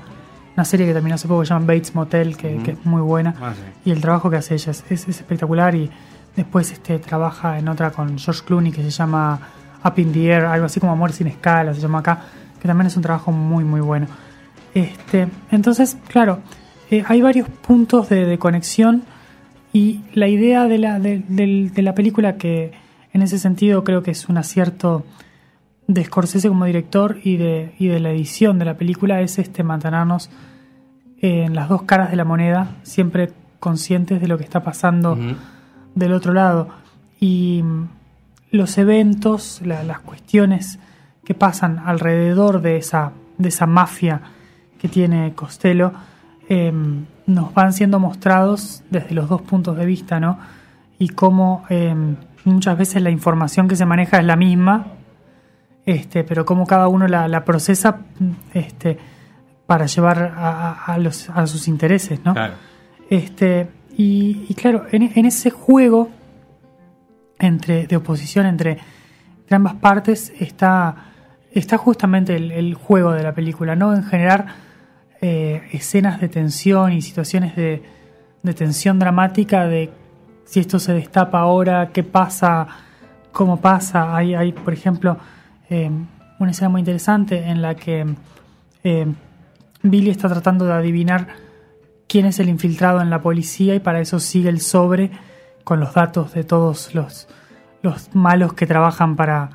una 0.56 0.64
serie 0.64 0.86
que 0.86 0.92
terminó 0.92 1.14
hace 1.14 1.28
poco 1.28 1.40
que 1.40 1.46
se 1.46 1.54
llama 1.54 1.66
Bates 1.66 1.94
Motel, 1.94 2.36
que, 2.36 2.56
es 2.56 2.84
muy 2.84 3.02
buena. 3.02 3.34
Ah, 3.40 3.52
y 3.84 3.90
el 3.90 4.00
trabajo 4.00 4.30
que 4.30 4.36
hace 4.36 4.54
ella 4.54 4.72
es, 4.72 4.84
es, 4.90 5.08
espectacular. 5.08 5.74
Y 5.74 5.90
después 6.36 6.72
este, 6.72 6.98
trabaja 6.98 7.58
en 7.58 7.68
otra 7.68 7.90
con 7.90 8.18
George 8.18 8.42
Clooney 8.44 8.72
que 8.72 8.82
se 8.82 8.90
llama 8.90 9.38
Up 9.84 9.94
in 9.98 10.12
the 10.12 10.26
Air, 10.26 10.44
algo 10.44 10.66
así 10.66 10.80
como 10.80 10.92
Amor 10.92 11.12
sin 11.12 11.28
escala, 11.28 11.74
se 11.74 11.80
llama 11.80 12.00
acá, 12.00 12.22
que 12.62 12.68
también 12.68 12.86
es 12.86 12.96
un 12.96 13.02
trabajo 13.02 13.32
muy, 13.32 13.64
muy 13.64 13.80
bueno. 13.80 14.06
Este, 14.72 15.26
entonces, 15.50 15.98
claro, 16.06 16.38
eh, 16.92 17.02
hay 17.08 17.20
varios 17.20 17.48
puntos 17.48 18.08
de, 18.08 18.38
conexión 18.38 19.02
y 19.72 20.02
la 20.14 20.28
idea 20.28 20.68
de 20.68 20.78
la, 20.78 21.00
de 21.00 21.82
la 21.82 21.94
película 21.96 22.36
que 22.36 22.70
en 23.12 23.22
ese 23.22 23.40
sentido 23.40 23.82
creo 23.82 24.04
que 24.04 24.12
es 24.12 24.28
un 24.28 24.38
acierto 24.38 25.04
de 25.88 26.04
Scorsese 26.04 26.48
como 26.48 26.64
director 26.64 27.18
y 27.24 27.36
de, 27.36 27.74
y 27.80 27.88
de 27.88 27.98
la 27.98 28.12
edición 28.12 28.60
de 28.60 28.64
la 28.64 28.74
película 28.74 29.20
es 29.22 29.40
este 29.40 29.64
mantenernos 29.64 30.30
en 31.20 31.56
las 31.56 31.68
dos 31.68 31.82
caras 31.82 32.10
de 32.10 32.16
la 32.16 32.24
moneda, 32.24 32.76
siempre 32.84 33.32
conscientes 33.58 34.20
de 34.20 34.28
lo 34.28 34.38
que 34.38 34.44
está 34.44 34.62
pasando 34.62 35.18
del 35.96 36.12
otro 36.12 36.32
lado. 36.32 36.68
Y 37.20 37.64
los 38.50 38.78
eventos, 38.78 39.60
las 39.64 40.00
cuestiones 40.00 40.78
que 41.24 41.34
pasan 41.34 41.80
alrededor 41.84 42.60
de 42.60 42.76
esa, 42.76 43.12
de 43.38 43.48
esa 43.48 43.66
mafia 43.66 44.20
que 44.78 44.88
tiene 44.88 45.34
Costello, 45.34 45.92
em, 46.48 47.04
nos 47.26 47.54
van 47.54 47.72
siendo 47.72 48.00
mostrados 48.00 48.82
desde 48.90 49.14
los 49.14 49.28
dos 49.28 49.42
puntos 49.42 49.76
de 49.76 49.86
vista, 49.86 50.18
¿no? 50.18 50.38
Y 50.98 51.10
cómo 51.10 51.64
em, 51.68 52.16
muchas 52.44 52.76
veces 52.76 53.02
la 53.02 53.10
información 53.10 53.68
que 53.68 53.76
se 53.76 53.86
maneja 53.86 54.18
es 54.18 54.24
la 54.24 54.36
misma, 54.36 54.86
este, 55.86 56.24
pero 56.24 56.44
cómo 56.44 56.66
cada 56.66 56.88
uno 56.88 57.06
la, 57.08 57.44
procesa 57.44 57.98
este, 58.54 58.98
para 59.66 59.86
llevar 59.86 60.34
a, 60.36 60.96
los, 60.98 61.30
a 61.30 61.46
sus 61.46 61.66
intereses, 61.68 62.20
¿no? 62.24 62.34
Este, 63.10 63.68
y, 63.96 64.54
claro, 64.54 64.86
en, 64.90 65.26
ese 65.26 65.50
juego 65.50 66.10
entre, 67.38 67.86
de 67.86 67.96
oposición 67.96 68.46
entre, 68.46 68.78
ambas 69.50 69.74
partes 69.74 70.32
está, 70.40 71.11
está 71.54 71.78
justamente 71.78 72.36
el, 72.36 72.74
juego 72.74 73.12
de 73.12 73.22
la 73.22 73.32
película, 73.32 73.76
¿no? 73.76 73.94
En 73.94 74.04
generar 74.04 74.46
eh, 75.20 75.62
escenas 75.72 76.20
de 76.20 76.28
tensión 76.28 76.92
y 76.92 77.02
situaciones 77.02 77.54
de, 77.56 77.82
tensión 78.54 78.98
dramática 78.98 79.66
de 79.66 79.90
si 80.44 80.60
esto 80.60 80.78
se 80.78 80.92
destapa 80.92 81.40
ahora, 81.40 81.90
qué 81.92 82.02
pasa, 82.02 82.66
cómo 83.30 83.60
pasa. 83.60 84.16
Hay, 84.16 84.34
hay 84.34 84.52
por 84.52 84.72
ejemplo, 84.72 85.18
eh, 85.70 85.90
una 86.38 86.50
escena 86.50 86.68
muy 86.68 86.80
interesante 86.80 87.44
en 87.44 87.62
la 87.62 87.74
que 87.74 88.06
eh, 88.84 89.06
Billy 89.82 90.10
está 90.10 90.28
tratando 90.28 90.66
de 90.66 90.72
adivinar 90.72 91.28
quién 92.08 92.26
es 92.26 92.40
el 92.40 92.48
infiltrado 92.48 93.00
en 93.00 93.10
la 93.10 93.22
policía 93.22 93.74
y 93.74 93.80
para 93.80 94.00
eso 94.00 94.20
sigue 94.20 94.48
el 94.48 94.60
sobre 94.60 95.10
con 95.64 95.80
los 95.80 95.94
datos 95.94 96.34
de 96.34 96.44
todos 96.44 96.94
los, 96.94 97.28
los 97.82 98.14
malos 98.14 98.54
que 98.54 98.66
trabajan 98.66 99.16
para, 99.16 99.50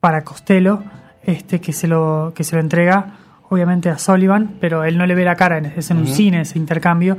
para 0.00 0.24
Costello, 0.24 0.82
este, 1.22 1.60
que, 1.60 1.72
se 1.72 1.86
lo, 1.88 2.32
que 2.34 2.44
se 2.44 2.56
lo 2.56 2.62
entrega 2.62 3.16
obviamente 3.48 3.88
a 3.90 3.98
Sullivan, 3.98 4.56
pero 4.60 4.84
él 4.84 4.96
no 4.96 5.06
le 5.06 5.14
ve 5.14 5.24
la 5.24 5.34
cara, 5.34 5.58
es 5.58 5.90
en 5.90 5.98
un 5.98 6.06
cine 6.06 6.42
ese 6.42 6.58
intercambio, 6.58 7.16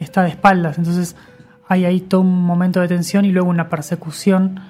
y 0.00 0.04
está 0.04 0.22
de 0.22 0.30
espaldas. 0.30 0.76
Entonces 0.76 1.14
hay 1.68 1.84
ahí 1.84 2.00
todo 2.00 2.22
un 2.22 2.42
momento 2.42 2.80
de 2.80 2.88
tensión 2.88 3.24
y 3.24 3.30
luego 3.30 3.48
una 3.48 3.68
persecución 3.68 4.60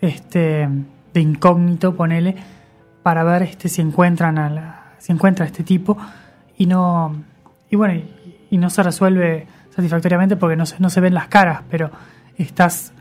este, 0.00 0.68
de 1.14 1.20
incógnito, 1.20 1.94
ponele, 1.94 2.36
para 3.02 3.22
ver 3.22 3.42
este, 3.42 3.68
si 3.68 3.82
encuentran 3.82 4.38
a 4.38 4.50
la, 4.50 4.94
si 4.98 5.12
encuentra 5.12 5.44
a 5.44 5.46
este 5.46 5.62
tipo. 5.62 5.96
Y 6.56 6.66
no 6.66 7.14
y 7.70 7.76
bueno 7.76 8.02
y, 8.50 8.58
no 8.58 8.70
se 8.70 8.82
resuelve 8.82 9.46
satisfactoriamente 9.70 10.36
porque 10.36 10.56
no 10.56 10.66
se, 10.66 10.76
no 10.80 10.90
se 10.90 11.00
ven 11.00 11.14
las 11.14 11.28
caras, 11.28 11.62
pero 11.70 11.90
estás 12.36 12.92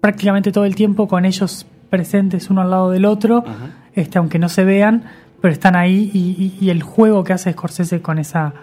prácticamente 0.00 0.52
todo 0.52 0.64
el 0.64 0.74
tiempo 0.74 1.08
con 1.08 1.24
ellos 1.24 1.66
presentes 1.90 2.50
uno 2.50 2.60
al 2.60 2.70
lado 2.70 2.90
del 2.90 3.04
otro, 3.04 3.44
este, 3.94 4.18
aunque 4.18 4.38
no 4.38 4.48
se 4.48 4.64
vean, 4.64 5.04
pero 5.40 5.52
están 5.52 5.76
ahí 5.76 6.10
y, 6.12 6.56
y 6.60 6.70
el 6.70 6.82
juego 6.82 7.24
que 7.24 7.32
hace 7.32 7.52
Scorsese 7.52 8.00
con 8.00 8.18
esa 8.18 8.54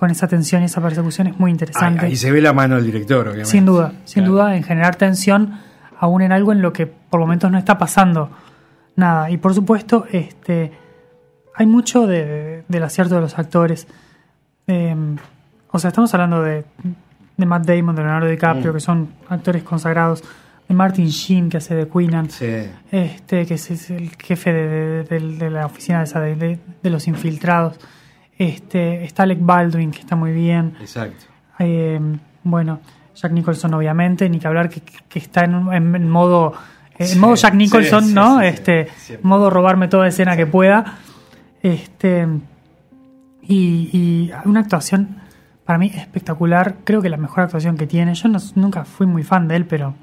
con 0.00 0.10
esa 0.10 0.26
tensión 0.26 0.62
y 0.62 0.64
esa 0.64 0.80
persecución 0.80 1.26
es 1.26 1.38
muy 1.38 1.50
interesante. 1.50 2.06
Ahí, 2.06 2.16
se 2.16 2.32
ve 2.32 2.40
la 2.40 2.54
mano 2.54 2.76
del 2.76 2.86
director, 2.86 3.28
obviamente. 3.28 3.50
Sin 3.50 3.66
duda, 3.66 3.92
sin 4.06 4.24
duda, 4.24 4.56
en 4.56 4.62
generar 4.62 4.96
tensión 4.96 5.58
aún 5.98 6.22
en 6.22 6.32
algo 6.32 6.52
en 6.52 6.62
lo 6.62 6.72
que 6.72 6.86
por 6.86 7.20
momentos 7.20 7.52
no 7.52 7.58
está 7.58 7.76
pasando 7.76 8.30
nada. 8.96 9.30
Y 9.30 9.36
por 9.36 9.52
supuesto, 9.52 10.06
este 10.10 10.72
hay 11.54 11.66
mucho 11.66 12.06
de, 12.06 12.64
del 12.66 12.82
acierto 12.82 13.16
de 13.16 13.20
los 13.20 13.38
actores. 13.38 13.86
Em, 14.66 15.18
o 15.70 15.78
sea, 15.78 15.88
estamos 15.88 16.14
hablando 16.14 16.42
de, 16.42 16.64
de, 17.36 17.46
Matt 17.46 17.66
Damon, 17.66 17.94
de 17.94 18.00
Leonardo 18.00 18.26
DiCaprio, 18.26 18.72
mm. 18.72 18.74
que 18.74 18.80
son 18.80 19.08
actores 19.28 19.62
consagrados. 19.62 20.24
Martin 20.74 21.06
Sheen, 21.06 21.48
que 21.48 21.56
hace 21.56 21.74
de 21.74 21.88
Queenan. 21.88 22.28
Este, 22.90 23.46
que 23.46 23.54
es, 23.54 23.90
el 23.90 24.10
jefe 24.16 24.52
de, 24.52 25.50
la 25.50 25.66
oficina 25.66 26.04
de, 26.04 26.58
de 26.82 26.90
los 26.90 27.08
infiltrados. 27.08 27.78
Este, 28.40 29.04
está 29.04 29.24
Alec 29.24 29.38
Baldwin, 29.42 29.90
que 29.90 30.00
está 30.00 30.16
muy 30.16 30.32
bien. 30.32 30.74
Exacto. 30.80 31.26
Eh, 31.58 32.00
bueno, 32.42 32.80
Jack 33.14 33.32
Nicholson, 33.32 33.74
obviamente, 33.74 34.30
ni 34.30 34.38
que 34.38 34.46
hablar 34.46 34.70
que, 34.70 34.82
está 35.18 35.44
en, 35.44 36.08
modo. 36.08 36.54
En 36.98 37.20
modo 37.20 37.34
Jack 37.34 37.52
Nicholson, 37.52 38.14
¿no? 38.14 38.40
este, 38.40 38.88
modo 39.22 39.50
robarme 39.50 39.88
toda 39.88 40.08
escena 40.08 40.38
que 40.38 40.46
pueda. 40.46 40.98
Este. 41.62 42.26
Y, 43.42 44.30
una 44.46 44.60
actuación 44.60 45.18
para 45.66 45.78
mí 45.78 45.92
espectacular. 45.94 46.76
Creo 46.84 47.02
que 47.02 47.10
la 47.10 47.18
mejor 47.18 47.44
actuación 47.44 47.76
que 47.76 47.86
tiene. 47.86 48.14
Yo 48.14 48.30
nunca 48.54 48.86
fui 48.86 49.06
muy 49.06 49.22
fan 49.22 49.48
de 49.48 49.56
él, 49.56 49.66
pero 49.66 49.94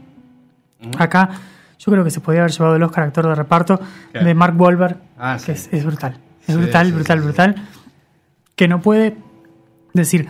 acá 0.97 1.29
yo 1.79 1.91
creo 1.91 2.03
que 2.03 2.11
se 2.11 2.19
podía 2.19 2.39
haber 2.41 2.51
llevado 2.51 2.75
el 2.75 2.83
Oscar 2.83 3.03
actor 3.05 3.27
de 3.27 3.35
reparto 3.35 3.79
de 4.13 4.33
Mark 4.33 4.59
Wahlberg, 4.59 4.97
ah, 5.17 5.37
que 5.43 5.51
es, 5.51 5.85
brutal. 5.85 6.17
Es 6.47 6.57
brutal, 6.57 6.91
brutal, 6.91 7.21
brutal 7.21 7.55
que 8.57 8.67
no 8.67 8.81
puede 8.81 9.15
decir 9.93 10.27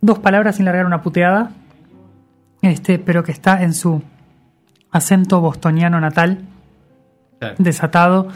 dos 0.00 0.18
palabras 0.18 0.56
sin 0.56 0.66
largar 0.66 0.84
una 0.84 1.00
puteada, 1.00 1.52
este, 2.60 2.98
pero 2.98 3.22
que 3.22 3.32
está 3.32 3.62
en 3.62 3.72
su 3.72 4.02
acento 4.90 5.40
bostoniano 5.40 6.00
natal, 6.00 6.40
desatado, 7.58 8.28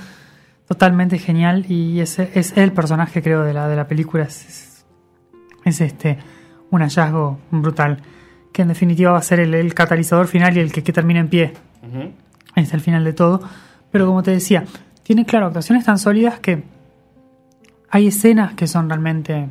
totalmente 0.68 1.18
genial, 1.18 1.66
y 1.68 2.00
ese 2.00 2.30
es 2.34 2.56
el 2.56 2.72
personaje, 2.72 3.20
creo, 3.20 3.42
de 3.42 3.52
la, 3.52 3.68
de 3.68 3.76
la 3.76 3.88
película. 3.88 4.24
Es, 4.24 4.84
este 5.64 6.18
un 6.70 6.80
hallazgo 6.80 7.40
brutal, 7.50 8.02
que 8.56 8.62
en 8.62 8.68
definitiva 8.68 9.12
va 9.12 9.18
a 9.18 9.22
ser 9.22 9.38
el, 9.38 9.75
catalizador 9.75 10.28
final 10.28 10.56
y 10.56 10.60
el 10.60 10.72
que, 10.72 10.82
que 10.82 10.90
termina 10.90 11.20
en 11.20 11.28
pie. 11.28 11.52
Es 12.54 12.72
el 12.72 12.80
final 12.80 13.04
de 13.04 13.12
todo. 13.12 13.42
Pero 13.90 14.06
como 14.06 14.22
te 14.22 14.30
decía, 14.30 14.64
tiene, 15.02 15.26
claro, 15.26 15.48
actuaciones 15.48 15.84
tan 15.84 15.98
sólidas 15.98 16.40
que 16.40 16.62
hay 17.90 18.06
escenas 18.06 18.54
que 18.54 18.66
son 18.66 18.88
realmente 18.88 19.50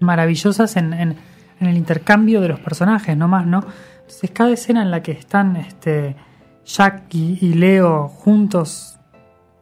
maravillosas 0.00 0.78
en, 0.78 0.94
el 0.94 1.76
intercambio 1.76 2.40
de 2.40 2.48
los 2.48 2.60
personajes, 2.60 3.14
no 3.14 3.28
más, 3.28 3.46
¿no? 3.46 3.62
Entonces, 4.00 4.30
cada 4.30 4.52
escena 4.52 4.80
en 4.80 4.90
la 4.90 5.02
que 5.02 5.12
están 5.12 5.56
este, 5.56 6.16
Jack 6.64 7.14
y, 7.14 7.52
Leo 7.52 8.08
juntos 8.08 8.98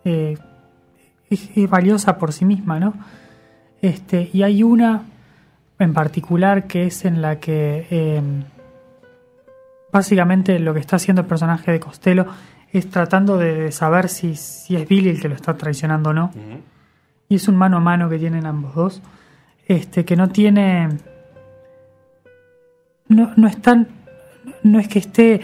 eh, 0.05 0.39
es, 1.29 1.69
valiosa 1.69 2.17
por 2.17 2.33
sí 2.33 2.45
misma, 2.45 2.79
¿no? 2.79 2.95
Este, 3.83 4.31
y 4.33 4.45
hay 4.45 4.63
una 4.63 5.03
en 5.79 5.93
particular 5.93 6.67
que 6.67 6.87
es 6.87 7.05
en 7.05 7.21
la 7.23 7.41
que 7.41 7.87
em, 7.91 8.45
básicamente 9.93 10.59
lo 10.59 10.75
que 10.75 10.81
está 10.81 10.97
haciendo 10.97 11.23
el 11.23 11.29
personaje 11.29 11.73
de 11.73 11.81
Costello 11.81 12.27
es 12.73 12.91
tratando 12.91 13.39
de, 13.39 13.71
saber 13.71 14.09
si, 14.09 14.35
si 14.35 14.75
es 14.77 14.89
Billy 14.89 15.11
el 15.11 15.21
que 15.21 15.29
lo 15.29 15.37
está 15.37 15.57
traicionando 15.57 16.11
o 16.11 16.13
no. 16.13 16.33
Y 17.29 17.37
es 17.37 17.47
un 17.47 17.57
mano 17.57 17.77
a 17.77 17.81
mano 17.81 18.09
que 18.09 18.19
tienen 18.19 18.47
ambos 18.47 18.75
dos. 18.75 19.03
Este, 19.67 20.05
que 20.05 20.17
no 20.17 20.29
tiene. 20.29 20.89
No, 23.09 23.33
no 23.37 23.47
es 23.47 23.63
tan. 23.63 23.87
No 24.65 24.81
es 24.81 24.89
que 24.89 24.99
esté 24.99 25.41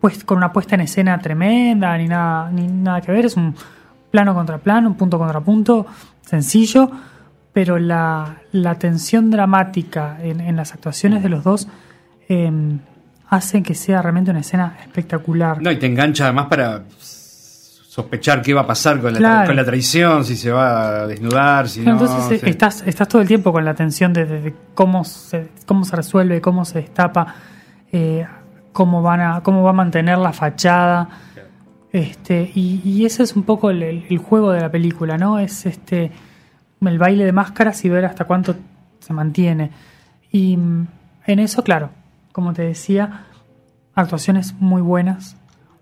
pues 0.00 0.22
con 0.22 0.38
una 0.38 0.52
puesta 0.52 0.76
en 0.76 0.82
escena 0.82 1.18
tremenda, 1.18 1.98
ni 1.98 2.06
nada, 2.06 2.50
ni 2.50 2.68
nada 2.68 3.00
que 3.00 3.10
ver. 3.10 3.26
Es 3.26 3.36
un 3.36 3.54
plano 4.10 4.32
contra 4.32 4.58
plano, 4.58 4.88
un 4.88 4.94
punto 4.94 5.18
contra 5.18 5.40
punto, 5.40 5.86
sencillo. 6.22 6.90
Pero 7.58 7.76
la, 7.80 8.36
la 8.52 8.76
tensión 8.76 9.32
dramática 9.32 10.16
en, 10.22 10.40
en 10.40 10.54
las 10.54 10.74
actuaciones 10.74 11.24
de 11.24 11.28
los 11.28 11.42
dos 11.42 11.66
eh, 12.28 12.52
hacen 13.28 13.64
que 13.64 13.74
sea 13.74 14.00
realmente 14.00 14.30
una 14.30 14.38
escena 14.40 14.76
espectacular. 14.80 15.60
No, 15.60 15.72
y 15.72 15.76
te 15.76 15.86
engancha 15.86 16.26
además 16.26 16.46
para 16.46 16.84
sospechar 16.98 18.42
qué 18.42 18.54
va 18.54 18.60
a 18.60 18.66
pasar 18.68 19.00
con 19.00 19.12
la, 19.20 19.44
con 19.44 19.56
la 19.56 19.64
traición, 19.64 20.24
si 20.24 20.36
se 20.36 20.52
va 20.52 21.00
a 21.02 21.06
desnudar, 21.08 21.68
si 21.68 21.80
no. 21.80 21.92
Entonces 21.92 22.30
eh, 22.30 22.44
sí. 22.44 22.50
estás, 22.50 22.84
estás 22.86 23.08
todo 23.08 23.20
el 23.22 23.26
tiempo 23.26 23.50
con 23.52 23.64
la 23.64 23.74
tensión 23.74 24.12
de, 24.12 24.24
de- 24.24 24.40
de 24.40 24.54
cómo, 24.74 25.02
se, 25.04 25.48
cómo 25.66 25.84
se 25.84 25.96
resuelve, 25.96 26.40
cómo 26.40 26.64
se 26.64 26.78
destapa, 26.82 27.34
eh, 27.90 28.24
cómo, 28.72 29.02
van 29.02 29.20
a, 29.20 29.40
cómo 29.42 29.64
va 29.64 29.70
a 29.70 29.72
mantener 29.72 30.16
la 30.18 30.32
fachada. 30.32 31.08
Este, 31.90 32.52
y, 32.54 32.82
y 32.84 33.04
ese 33.04 33.24
es 33.24 33.34
un 33.34 33.42
poco 33.42 33.70
el, 33.70 33.82
el- 33.82 34.04
el 34.08 34.18
juego 34.18 34.52
de 34.52 34.60
la 34.60 34.70
película, 34.70 35.18
¿no? 35.18 35.40
Es 35.40 35.66
este 35.66 36.12
el 36.80 36.98
baile 36.98 37.24
de 37.24 37.32
máscaras 37.32 37.84
y 37.84 37.88
ver 37.88 38.04
hasta 38.04 38.24
cuánto 38.24 38.54
se 39.00 39.12
mantiene. 39.12 39.70
Y 40.30 40.56
mm, 40.56 40.86
en 41.26 41.38
eso, 41.38 41.62
claro, 41.64 41.90
como 42.32 42.52
te 42.52 42.62
decía, 42.62 43.24
actuaciones 43.94 44.54
muy 44.60 44.82
buenas, 44.82 45.36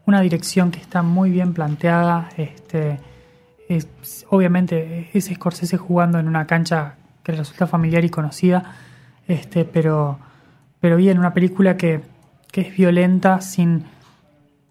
una 0.06 0.20
dirección 0.20 0.70
que 0.70 0.80
está 0.80 1.02
muy 1.02 1.30
bien 1.30 1.52
planteada, 1.52 2.28
este 2.36 2.98
es, 3.68 3.88
obviamente 4.30 5.10
es 5.12 5.26
Scorsese 5.26 5.76
jugando 5.76 6.18
en 6.18 6.28
una 6.28 6.46
cancha 6.46 6.94
que 7.22 7.32
le 7.32 7.38
resulta 7.38 7.66
familiar 7.66 8.04
y 8.04 8.08
conocida, 8.08 8.76
este, 9.26 9.64
pero, 9.64 10.18
pero 10.80 10.96
bien, 10.96 11.18
una 11.18 11.34
película 11.34 11.76
que, 11.76 12.00
que 12.52 12.60
es 12.60 12.76
violenta 12.76 13.40
sin, 13.40 13.84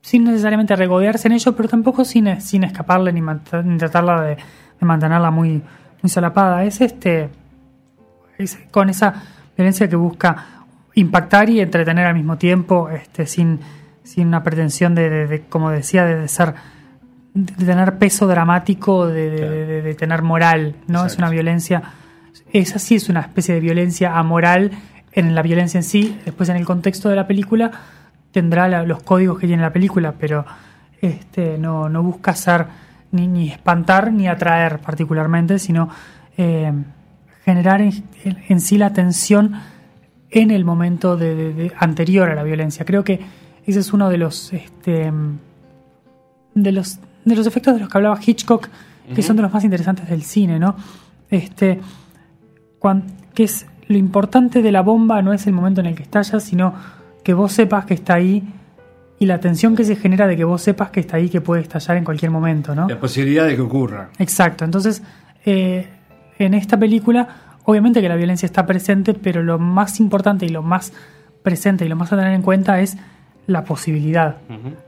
sin 0.02 0.24
necesariamente 0.24 0.76
regodearse 0.76 1.28
en 1.28 1.34
ello, 1.34 1.56
pero 1.56 1.68
tampoco 1.68 2.06
sin, 2.06 2.40
sin 2.40 2.64
escaparle 2.64 3.12
ni, 3.12 3.22
ni 3.22 3.78
tratarla 3.78 4.22
de 4.22 4.38
mantenerla 4.80 5.32
muy, 5.32 5.62
muy 6.06 6.10
solapada. 6.12 6.64
Es 6.66 6.82
este 6.82 7.30
es 8.38 8.60
con 8.70 8.90
esa 8.92 9.24
violencia 9.58 9.90
que 9.90 9.96
busca 9.96 10.36
impactar 10.94 11.50
y 11.50 11.60
entretener 11.62 12.06
al 12.06 12.14
mismo 12.14 12.38
tiempo, 12.38 12.90
este, 12.90 13.26
sin, 13.26 13.60
sin 14.04 14.28
una 14.28 14.44
pretensión 14.44 14.94
de, 14.94 15.10
de- 15.10 15.28
de, 15.28 15.42
como 15.42 15.72
decía, 15.72 16.06
de, 16.06 16.16
de 16.16 16.28
ser 16.28 16.54
de 17.34 17.66
tener 17.66 17.98
peso 17.98 18.28
dramático, 18.28 19.08
de, 19.08 19.30
de- 19.32 19.38
Claro. 19.38 19.52
de- 19.52 19.82
de 19.82 19.96
tener 19.96 20.22
moral, 20.22 20.76
¿no? 20.88 21.06
Es 21.08 21.18
una 21.18 21.30
violencia, 21.30 21.82
esa 22.54 22.78
sí 22.78 22.96
es 22.96 23.10
una 23.10 23.22
especie 23.22 23.56
de 23.56 23.62
violencia 23.62 24.16
amoral 24.18 24.72
en 25.12 25.34
la 25.34 25.42
violencia 25.42 25.80
en 25.80 25.84
sí, 25.84 26.20
después 26.24 26.50
en 26.50 26.58
el 26.58 26.66
contexto 26.66 27.10
de 27.10 27.16
la 27.16 27.26
película 27.26 27.72
tendrá 28.32 28.68
la- 28.68 28.84
los 28.84 29.02
códigos 29.02 29.40
que 29.40 29.48
tiene 29.48 29.64
la 29.64 29.74
película, 29.74 30.14
pero 30.20 30.46
este 31.02 31.58
no, 31.58 31.90
no 31.90 32.04
busca 32.04 32.36
ser 32.36 32.68
ni, 33.16 33.28
ni 33.28 33.50
espantar 33.50 34.12
ni 34.14 34.28
atraer 34.28 34.80
particularmente, 34.80 35.58
sino 35.60 35.90
eh, 36.38 36.72
generar 37.44 37.82
en, 37.82 37.94
en 38.24 38.60
sí 38.62 38.78
la 38.78 38.92
tensión 38.94 39.54
en 40.30 40.52
el 40.52 40.66
momento 40.66 41.16
de- 41.18 41.36
de- 41.36 41.54
de- 41.54 41.72
anterior 41.80 42.30
a 42.30 42.36
la 42.36 42.44
violencia. 42.44 42.84
Creo 42.86 43.04
que 43.04 43.20
ese 43.66 43.80
es 43.80 43.94
uno 43.94 44.10
de 44.10 44.18
los 44.18 44.52
este, 44.54 45.12
de 46.54 46.72
los 46.72 47.00
de 47.24 47.36
los 47.36 47.48
efectos 47.48 47.74
de 47.74 47.80
los 47.80 47.90
que 47.90 47.98
hablaba 47.98 48.20
Hitchcock, 48.24 48.68
que 49.16 49.22
son 49.24 49.36
de 49.36 49.42
los 49.44 49.52
más 49.54 49.64
interesantes 49.64 50.08
del 50.10 50.22
cine, 50.24 50.60
¿no? 50.60 50.76
Este, 51.30 51.80
que 53.34 53.44
es 53.44 53.66
lo 53.88 53.98
importante 53.98 54.62
de 54.62 54.72
la 54.72 54.82
bomba 54.82 55.22
no 55.22 55.34
es 55.34 55.48
el 55.48 55.54
momento 55.54 55.82
en 55.82 55.88
el 55.88 55.96
que 55.96 56.04
estalla, 56.04 56.40
sino 56.40 56.74
que 57.24 57.34
vos 57.34 57.52
sepas 57.52 57.86
que 57.86 57.94
está 57.96 58.16
ahí 58.16 58.44
y 59.20 59.26
la 59.26 59.40
tensión 59.40 59.76
que 59.76 59.84
se 59.84 59.96
genera 59.96 60.28
de 60.28 60.36
que 60.36 60.44
vos 60.44 60.62
sepas 60.62 60.90
que 60.90 61.00
está 61.00 61.18
ahí, 61.18 61.30
que 61.30 61.42
puede 61.42 61.62
estallar 61.62 61.98
en 61.98 62.04
cualquier 62.04 62.32
momento, 62.32 62.76
¿no? 62.76 62.88
La 62.88 63.00
posibilidad 63.00 63.46
de 63.46 63.56
que 63.56 63.62
ocurra. 63.62 64.10
Exacto. 64.20 64.66
Entonces, 64.66 65.02
eh, 65.46 65.88
en 66.38 66.54
esta 66.54 66.78
película, 66.78 67.28
obviamente 67.64 68.02
que 68.02 68.10
la 68.10 68.16
violencia 68.16 68.46
está 68.46 68.66
presente, 68.66 69.14
pero 69.14 69.42
lo 69.42 69.58
más 69.58 70.00
importante 70.00 70.46
y 70.46 70.50
lo 70.50 70.62
más 70.62 70.92
presente 71.44 71.86
y 71.86 71.88
lo 71.88 71.96
más 71.96 72.12
a 72.12 72.18
tener 72.18 72.34
en 72.34 72.42
cuenta 72.42 72.80
es 72.82 72.98
la 73.48 73.64
posibilidad. 73.64 74.38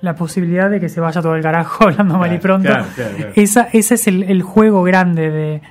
La 0.02 0.16
posibilidad 0.16 0.70
de 0.70 0.80
que 0.80 0.90
se 0.90 1.00
vaya 1.00 1.22
todo 1.22 1.36
el 1.36 1.44
carajo 1.44 1.84
hablando 1.88 2.18
mal 2.18 2.34
y 2.34 2.40
pronto. 2.40 2.70
claro. 2.70 3.32
Esa, 3.36 3.70
ese 3.72 3.96
es 3.96 4.08
el, 4.08 4.24
el 4.24 4.42
juego 4.42 4.84
grande 4.84 5.30
de, 5.30 5.62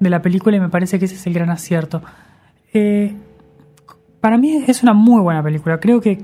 de 0.00 0.10
la 0.10 0.22
película 0.22 0.56
y 0.56 0.60
me 0.60 0.68
parece 0.68 0.98
que 0.98 1.04
ese 1.04 1.14
es 1.14 1.26
el 1.26 1.34
gran 1.34 1.50
acierto. 1.50 2.02
Eh, 2.72 3.14
para 4.20 4.38
mí 4.38 4.64
es 4.66 4.82
una 4.82 4.94
muy 4.94 5.20
buena 5.20 5.42
película. 5.42 5.78
Creo 5.78 6.00
que 6.00 6.22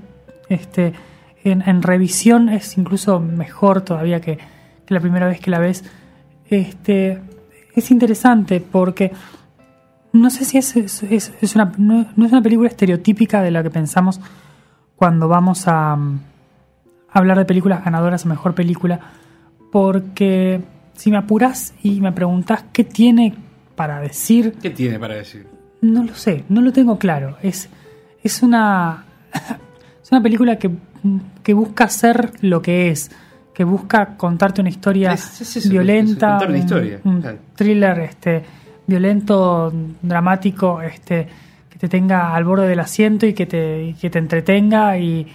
este, 0.49 0.93
en, 1.45 1.63
en 1.69 1.83
revisión 1.83 2.49
es 2.49 2.77
incluso 2.79 3.21
mejor 3.21 3.83
todavía 3.83 4.21
que, 4.21 4.39
que 4.87 4.95
la 4.95 5.01
primera 5.01 5.27
vez 5.27 5.41
que 5.41 5.51
la 5.51 5.59
ves. 5.59 5.85
Este, 6.51 7.21
es 7.75 7.91
interesante 7.91 8.61
porque 8.61 9.13
no 10.13 10.31
sé 10.31 10.45
si 10.45 10.59
es, 10.59 10.75
es- 10.77 11.03
es- 11.05 11.33
es 11.41 11.55
una, 11.55 11.73
no, 11.79 12.07
no 12.17 12.27
es 12.27 12.33
una 12.33 12.43
película 12.43 12.69
estereotípica 12.69 13.43
de 13.43 13.51
la 13.51 13.63
que 13.63 13.71
pensamos 13.71 14.21
cuando 14.97 15.29
vamos 15.29 15.69
a, 15.69 15.95
mm, 15.97 16.21
hablar 17.11 17.39
de 17.39 17.45
películas 17.45 17.85
ganadoras 17.85 18.25
a 18.25 18.29
mejor 18.29 18.55
película, 18.55 18.99
porque 19.71 20.61
si 20.95 21.11
me 21.11 21.19
apuras 21.19 21.75
y 21.83 22.01
me 22.01 22.13
preguntas 22.13 22.65
qué 22.73 22.85
tiene 22.85 23.35
para 23.77 24.01
decir, 24.01 24.55
¿Qué 24.61 24.71
tiene 24.71 24.99
para 24.99 25.15
decir? 25.15 25.47
no 25.83 26.03
lo 26.03 26.15
sé, 26.15 26.45
no 26.49 26.61
lo 26.61 26.73
tengo 26.73 26.99
claro. 26.99 27.37
Es, 27.43 27.69
es 28.25 28.43
una 28.43 29.05
es 30.03 30.11
una 30.11 30.23
película 30.23 30.59
que, 30.59 30.71
que 31.43 31.55
busca 31.55 31.89
ser 31.89 32.33
lo 32.43 32.61
que 32.63 32.91
es, 32.91 33.11
que 33.55 33.65
busca 33.65 34.17
contarte 34.17 34.61
una 34.61 34.71
historia 34.71 35.13
Es- 35.13 35.41
es 35.41 35.57
eso, 35.57 35.69
violenta, 35.71 36.31
contar 36.31 36.49
una 36.49 36.59
un- 36.59 36.65
historia, 36.65 37.01
un, 37.05 37.25
thriller 37.57 37.99
este 38.01 38.45
violento, 38.87 39.73
dramático, 40.03 40.81
este 40.83 41.29
que 41.71 41.79
te 41.79 41.89
tenga 41.89 42.35
al 42.35 42.45
borde 42.45 42.67
del 42.69 42.81
asiento 42.81 43.27
y 43.27 43.35
que 43.35 43.47
te, 43.47 43.85
y 43.85 43.95
que 43.95 44.11
te 44.11 44.19
entretenga 44.19 44.99
y, 44.99 45.27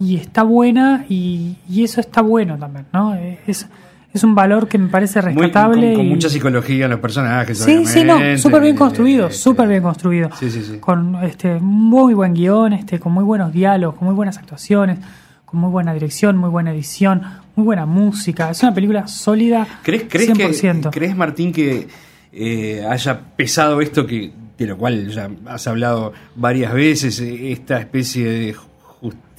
y 0.00 0.16
está 0.16 0.42
buena 0.42 1.04
y, 1.08 1.56
y 1.68 1.84
eso 1.84 2.00
está 2.00 2.22
bueno 2.22 2.56
también, 2.58 2.86
¿no? 2.92 3.14
Es, 3.46 3.68
es 4.12 4.24
un 4.24 4.34
valor 4.34 4.68
que 4.68 4.78
me 4.78 4.88
parece 4.88 5.20
Muy- 5.22 5.34
rescatable. 5.34 5.88
con, 5.88 5.96
con 5.96 6.06
y- 6.06 6.08
mucha 6.10 6.28
psicología 6.28 6.86
en 6.86 6.90
los 6.92 7.00
personajes. 7.00 7.58
Sí, 7.58 7.84
sí, 7.86 8.04
no, 8.04 8.18
súper 8.38 8.62
bien 8.62 8.76
construido, 8.76 9.30
súper 9.30 9.68
bien 9.68 9.82
construido. 9.82 10.30
Sí, 10.38 10.50
sí, 10.50 10.62
sí. 10.62 10.78
Con 10.78 11.16
este 11.24 11.58
muy 11.60 12.14
buen 12.14 12.34
guion, 12.34 12.72
este, 12.72 12.98
con 12.98 13.12
muy 13.12 13.24
buenos 13.24 13.52
diálogos, 13.52 13.96
con 13.96 14.06
muy 14.06 14.14
buenas 14.14 14.38
actuaciones, 14.38 14.98
con 15.44 15.60
muy 15.60 15.70
buena 15.70 15.92
dirección, 15.94 16.36
muy 16.36 16.50
buena 16.50 16.72
edición, 16.72 17.22
muy 17.56 17.64
buena 17.64 17.86
música. 17.86 18.50
Es 18.50 18.62
una 18.62 18.74
película 18.74 19.06
sólida, 19.08 19.66
¿Crees, 19.82 20.04
crees, 20.08 20.30
100%. 20.30 20.90
que, 20.90 20.98
¿Crees, 20.98 21.16
Martín, 21.16 21.52
que 21.52 21.88
eh, 22.32 22.84
haya 22.88 23.18
pesado 23.36 23.80
esto 23.80 24.06
que 24.06 24.30
de 24.58 24.66
lo 24.66 24.76
cual 24.76 25.08
ya 25.08 25.30
has 25.46 25.66
hablado 25.68 26.12
varias 26.34 26.72
veces, 26.74 27.20
esta 27.20 27.78
especie 27.78 28.24
de 28.28 28.56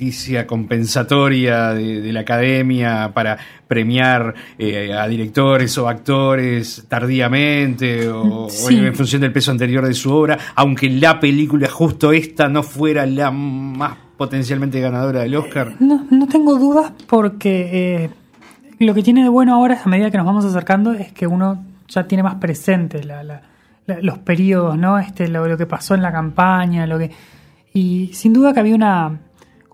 justicia 0.03 0.47
compensatoria 0.47 1.73
de, 1.73 1.99
de 2.01 2.13
la 2.13 2.21
academia 2.21 3.11
para 3.13 3.37
premiar 3.67 4.33
eh, 4.57 4.93
a 4.93 5.05
directores 5.09 5.77
o 5.77 5.89
actores 5.89 6.85
tardíamente 6.87 8.07
o, 8.07 8.47
en 8.69 8.95
función 8.95 9.21
del 9.21 9.33
peso 9.33 9.51
anterior 9.51 9.85
de 9.85 9.93
su 9.93 10.09
obra, 10.13 10.37
aunque 10.55 10.89
la 10.89 11.19
película 11.19 11.67
justo 11.69 12.13
esta 12.13 12.47
no 12.47 12.63
fuera 12.63 13.05
la 13.05 13.29
más 13.31 13.97
potencialmente 14.17 14.79
ganadora 14.79 15.19
del 15.21 15.35
Oscar? 15.35 15.75
No, 15.81 16.05
no 16.09 16.27
tengo 16.27 16.57
dudas 16.57 16.93
porque 17.07 17.69
eh, 18.05 18.09
lo 18.79 18.93
que 18.93 19.03
tiene 19.03 19.23
de 19.23 19.29
bueno 19.29 19.53
ahora, 19.55 19.81
a 19.83 19.89
medida 19.89 20.09
que 20.11 20.17
nos 20.17 20.25
vamos 20.25 20.45
acercando, 20.45 20.93
es 20.93 21.11
que 21.11 21.27
uno 21.27 21.61
ya 21.89 22.07
tiene 22.07 22.23
más 22.23 22.35
presente 22.35 23.03
la- 23.03 23.21
la- 23.23 23.41
la- 23.85 23.99
los 24.01 24.17
periodos, 24.19 24.77
¿no? 24.77 24.97
Este, 24.97 25.27
lo, 25.27 25.45
lo 25.45 25.57
que 25.57 25.65
pasó 25.65 25.93
en 25.93 26.01
la 26.03 26.11
campaña, 26.13 26.87
lo 26.87 26.97
que. 26.99 27.11
Y 27.73 28.11
sin 28.13 28.31
duda 28.33 28.53
que 28.53 28.59
había 28.61 28.75
una 28.75 29.19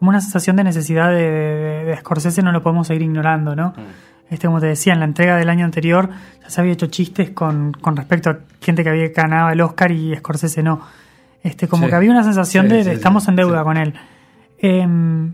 como 0.05 0.11
una 0.11 0.21
sensación 0.21 0.55
de 0.55 0.63
necesidad 0.63 1.09
de, 1.09 1.29
de, 1.31 1.83
de 1.85 1.97
Scorsese, 1.97 2.41
no 2.43 2.51
lo 2.51 2.61
podemos 2.61 2.85
seguir 2.87 3.01
ignorando, 3.01 3.55
¿no? 3.55 3.73
Este, 4.29 4.47
como 4.47 4.59
te 4.59 4.67
decía, 4.67 4.93
en 4.93 4.99
la 4.99 5.05
entrega 5.05 5.35
del 5.35 5.49
año 5.49 5.65
anterior 5.65 6.09
ya 6.43 6.49
se 6.49 6.61
había 6.61 6.73
hecho 6.73 6.87
chistes 6.87 7.31
con, 7.31 7.73
con 7.73 7.95
respecto 7.95 8.29
a 8.29 8.37
gente 8.61 8.83
que 8.83 8.89
había 8.89 9.09
ganado 9.09 9.49
el 9.49 9.61
Oscar 9.61 9.91
y 9.91 10.15
Scorsese 10.15 10.61
no. 10.63 10.81
Este, 11.43 11.67
como 11.67 11.83
Sí. 11.85 11.89
que 11.89 11.95
había 11.95 12.11
una 12.11 12.23
sensación 12.23 12.67
Sí, 12.67 12.73
de, 12.75 12.83
sí, 12.83 12.89
estamos 12.91 13.27
en 13.27 13.35
deuda 13.35 13.63
con 13.63 13.77
él. 13.77 13.93
Em, 14.59 15.33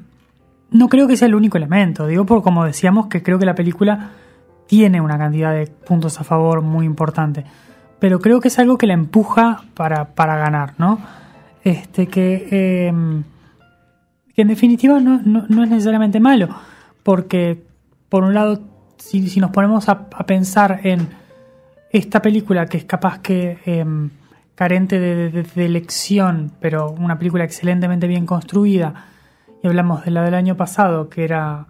no 0.72 0.88
creo 0.90 1.08
que 1.08 1.18
sea 1.18 1.28
el 1.28 1.36
único 1.36 1.58
elemento, 1.58 2.08
digo 2.08 2.26
por 2.26 2.42
como 2.44 2.66
decíamos 2.66 3.08
que 3.08 3.22
creo 3.22 3.38
que 3.40 3.46
la 3.46 3.56
película 3.56 4.10
tiene 4.68 5.02
una 5.02 5.18
cantidad 5.18 5.54
de 5.54 5.68
puntos 5.68 6.20
a 6.20 6.24
favor 6.24 6.62
muy 6.62 6.86
importante, 6.86 7.44
pero 8.00 8.20
creo 8.20 8.40
que 8.40 8.48
es 8.48 8.58
algo 8.60 8.78
que 8.78 8.88
la 8.88 8.94
empuja 8.94 9.64
para, 9.74 10.06
para 10.16 10.38
ganar, 10.38 10.74
¿no? 10.78 11.00
Este 11.64 12.08
que, 12.08 12.88
em, 12.88 13.24
que 14.42 14.44
en 14.44 14.48
definitiva 14.48 15.00
no, 15.00 15.22
no- 15.24 15.46
no 15.48 15.64
es 15.64 15.70
necesariamente 15.70 16.20
malo, 16.20 16.50
porque 17.04 17.64
por 18.10 18.24
un 18.24 18.34
lado, 18.34 18.60
si, 18.98 19.30
si 19.30 19.40
nos 19.40 19.52
ponemos 19.52 19.88
a, 19.88 20.08
a 20.14 20.26
pensar 20.26 20.80
en 20.84 21.10
esta 21.92 22.22
película 22.24 22.66
que 22.66 22.78
es 22.78 22.86
capaz 22.86 23.20
que 23.20 23.60
em, 23.66 24.10
carente 24.56 25.00
de, 25.00 25.30
de- 25.30 25.44
de 25.44 25.66
elección, 25.66 26.52
pero 26.60 26.90
una 26.90 27.20
película 27.20 27.44
excelentemente 27.44 28.08
bien 28.08 28.26
construida, 28.26 29.06
y 29.62 29.68
hablamos 29.68 30.06
de 30.06 30.12
la 30.12 30.24
del 30.24 30.34
año 30.34 30.58
pasado, 30.58 31.08
que 31.08 31.24
era 31.24 31.68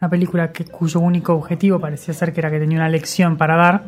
una 0.00 0.08
película 0.08 0.52
que, 0.52 0.64
cuyo 0.64 1.00
único 1.00 1.34
objetivo 1.34 1.80
parecía 1.80 2.14
ser 2.14 2.32
que 2.32 2.40
era 2.40 2.50
que 2.52 2.60
tenía 2.60 2.78
una 2.78 2.88
lección 2.88 3.36
para 3.36 3.56
dar, 3.56 3.84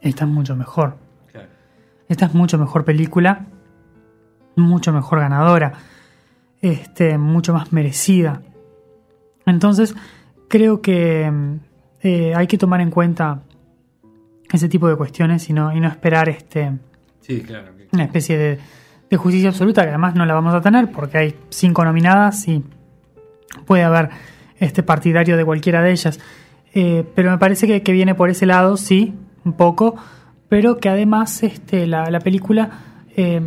esta 0.00 0.24
es 0.24 0.30
mucho 0.30 0.56
mejor. 0.56 0.96
Claro. 1.30 1.48
Esta 2.08 2.24
es 2.26 2.34
mucho 2.34 2.56
mejor 2.58 2.84
película, 2.86 3.44
mucho 4.56 4.92
mejor 4.94 5.20
ganadora, 5.20 5.72
este, 6.62 7.18
mucho 7.18 7.52
más 7.52 7.72
merecida. 7.72 8.40
Entonces, 9.44 9.94
creo 10.48 10.80
que 10.80 11.30
eh, 12.02 12.34
hay 12.34 12.46
que 12.46 12.56
tomar 12.56 12.80
en 12.80 12.90
cuenta 12.90 13.42
ese 14.50 14.68
tipo 14.68 14.88
de 14.88 14.96
cuestiones 14.96 15.48
y 15.50 15.52
no, 15.52 15.74
y 15.76 15.80
no 15.80 15.88
esperar 15.88 16.28
este, 16.28 16.72
Sí, 17.20 17.40
claro. 17.40 17.72
una 17.92 18.04
especie 18.04 18.38
de, 18.38 18.58
de 19.10 19.16
justicia 19.16 19.48
absoluta, 19.48 19.82
que 19.82 19.88
además 19.88 20.14
no 20.14 20.24
la 20.24 20.34
vamos 20.34 20.54
a 20.54 20.60
tener 20.60 20.90
porque 20.92 21.18
hay 21.18 21.34
cinco 21.48 21.84
nominadas 21.84 22.46
y 22.48 22.62
puede 23.66 23.82
haber 23.82 24.10
este 24.58 24.82
partidario 24.82 25.36
de 25.36 25.44
cualquiera 25.44 25.82
de 25.82 25.90
ellas. 25.90 26.20
Eh, 26.74 27.04
pero 27.14 27.30
me 27.30 27.38
parece 27.38 27.66
que, 27.66 27.82
que 27.82 27.92
viene 27.92 28.14
por 28.14 28.30
ese 28.30 28.46
lado, 28.46 28.76
sí, 28.76 29.14
un 29.44 29.54
poco, 29.54 29.96
pero 30.48 30.78
que 30.78 30.88
además 30.88 31.42
este, 31.42 31.86
la, 31.86 32.10
la 32.10 32.20
película 32.20 32.70
eh, 33.16 33.40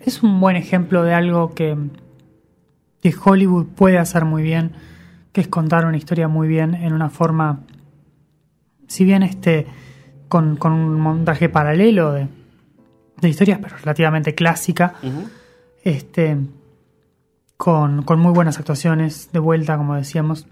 es 0.00 0.22
un 0.22 0.40
buen 0.40 0.56
ejemplo 0.56 1.02
de 1.02 1.14
algo 1.14 1.54
que, 1.54 1.76
que 3.06 3.14
Hollywood 3.24 3.66
puede 3.66 3.98
hacer 3.98 4.24
muy 4.24 4.42
bien, 4.42 4.72
que 5.32 5.40
es 5.40 5.46
contar 5.46 5.86
una 5.86 5.96
historia 5.96 6.26
muy 6.26 6.48
bien 6.48 6.74
en 6.74 6.92
una 6.92 7.08
forma, 7.08 7.60
si 8.88 9.04
bien 9.04 9.22
este, 9.22 9.64
con, 10.26 10.56
con 10.56 10.72
un 10.72 11.00
montaje 11.00 11.48
paralelo 11.48 12.10
de, 12.10 12.26
de 13.20 13.28
historias, 13.28 13.60
pero 13.62 13.76
relativamente 13.76 14.34
clásica, 14.34 14.94
este, 15.84 16.36
con, 17.56 18.02
con 18.02 18.18
muy 18.18 18.32
buenas 18.32 18.58
actuaciones 18.58 19.30
de 19.32 19.38
vuelta, 19.38 19.76
como 19.76 19.94
decíamos, 19.94 20.48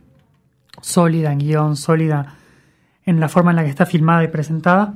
sólida 0.81 1.33
en 1.33 1.41
guion, 1.41 1.75
sólida 1.75 2.37
en 3.05 3.19
la 3.19 3.29
forma 3.29 3.51
en 3.51 3.57
la 3.57 3.65
que 3.65 3.71
está 3.71 3.85
filmada 3.85 4.23
y 4.23 4.29
presentada. 4.29 4.95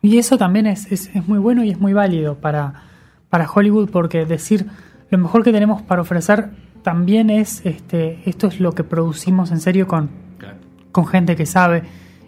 Y 0.00 0.16
eso 0.16 0.38
también 0.38 0.66
es, 0.66 0.90
es, 0.90 1.14
es 1.14 1.28
muy 1.28 1.38
bueno 1.38 1.62
y 1.62 1.68
es 1.68 1.78
muy 1.78 1.92
válido 1.92 2.36
para, 2.36 2.84
para 3.28 3.50
Hollywood 3.50 3.90
porque 3.90 4.24
decir 4.24 4.66
lo 5.10 5.18
mejor 5.18 5.42
que 5.44 5.52
tenemos 5.52 5.82
para 5.82 6.02
ofrecer 6.02 6.50
también 6.82 7.30
es 7.30 7.64
este, 7.64 8.20
esto 8.26 8.46
es 8.48 8.60
lo 8.60 8.72
que 8.72 8.84
producimos 8.84 9.50
en 9.52 9.60
serio 9.60 9.86
con, 9.86 10.10
claro. 10.38 10.56
con 10.92 11.06
gente 11.06 11.34
que 11.36 11.46
sabe 11.46 11.82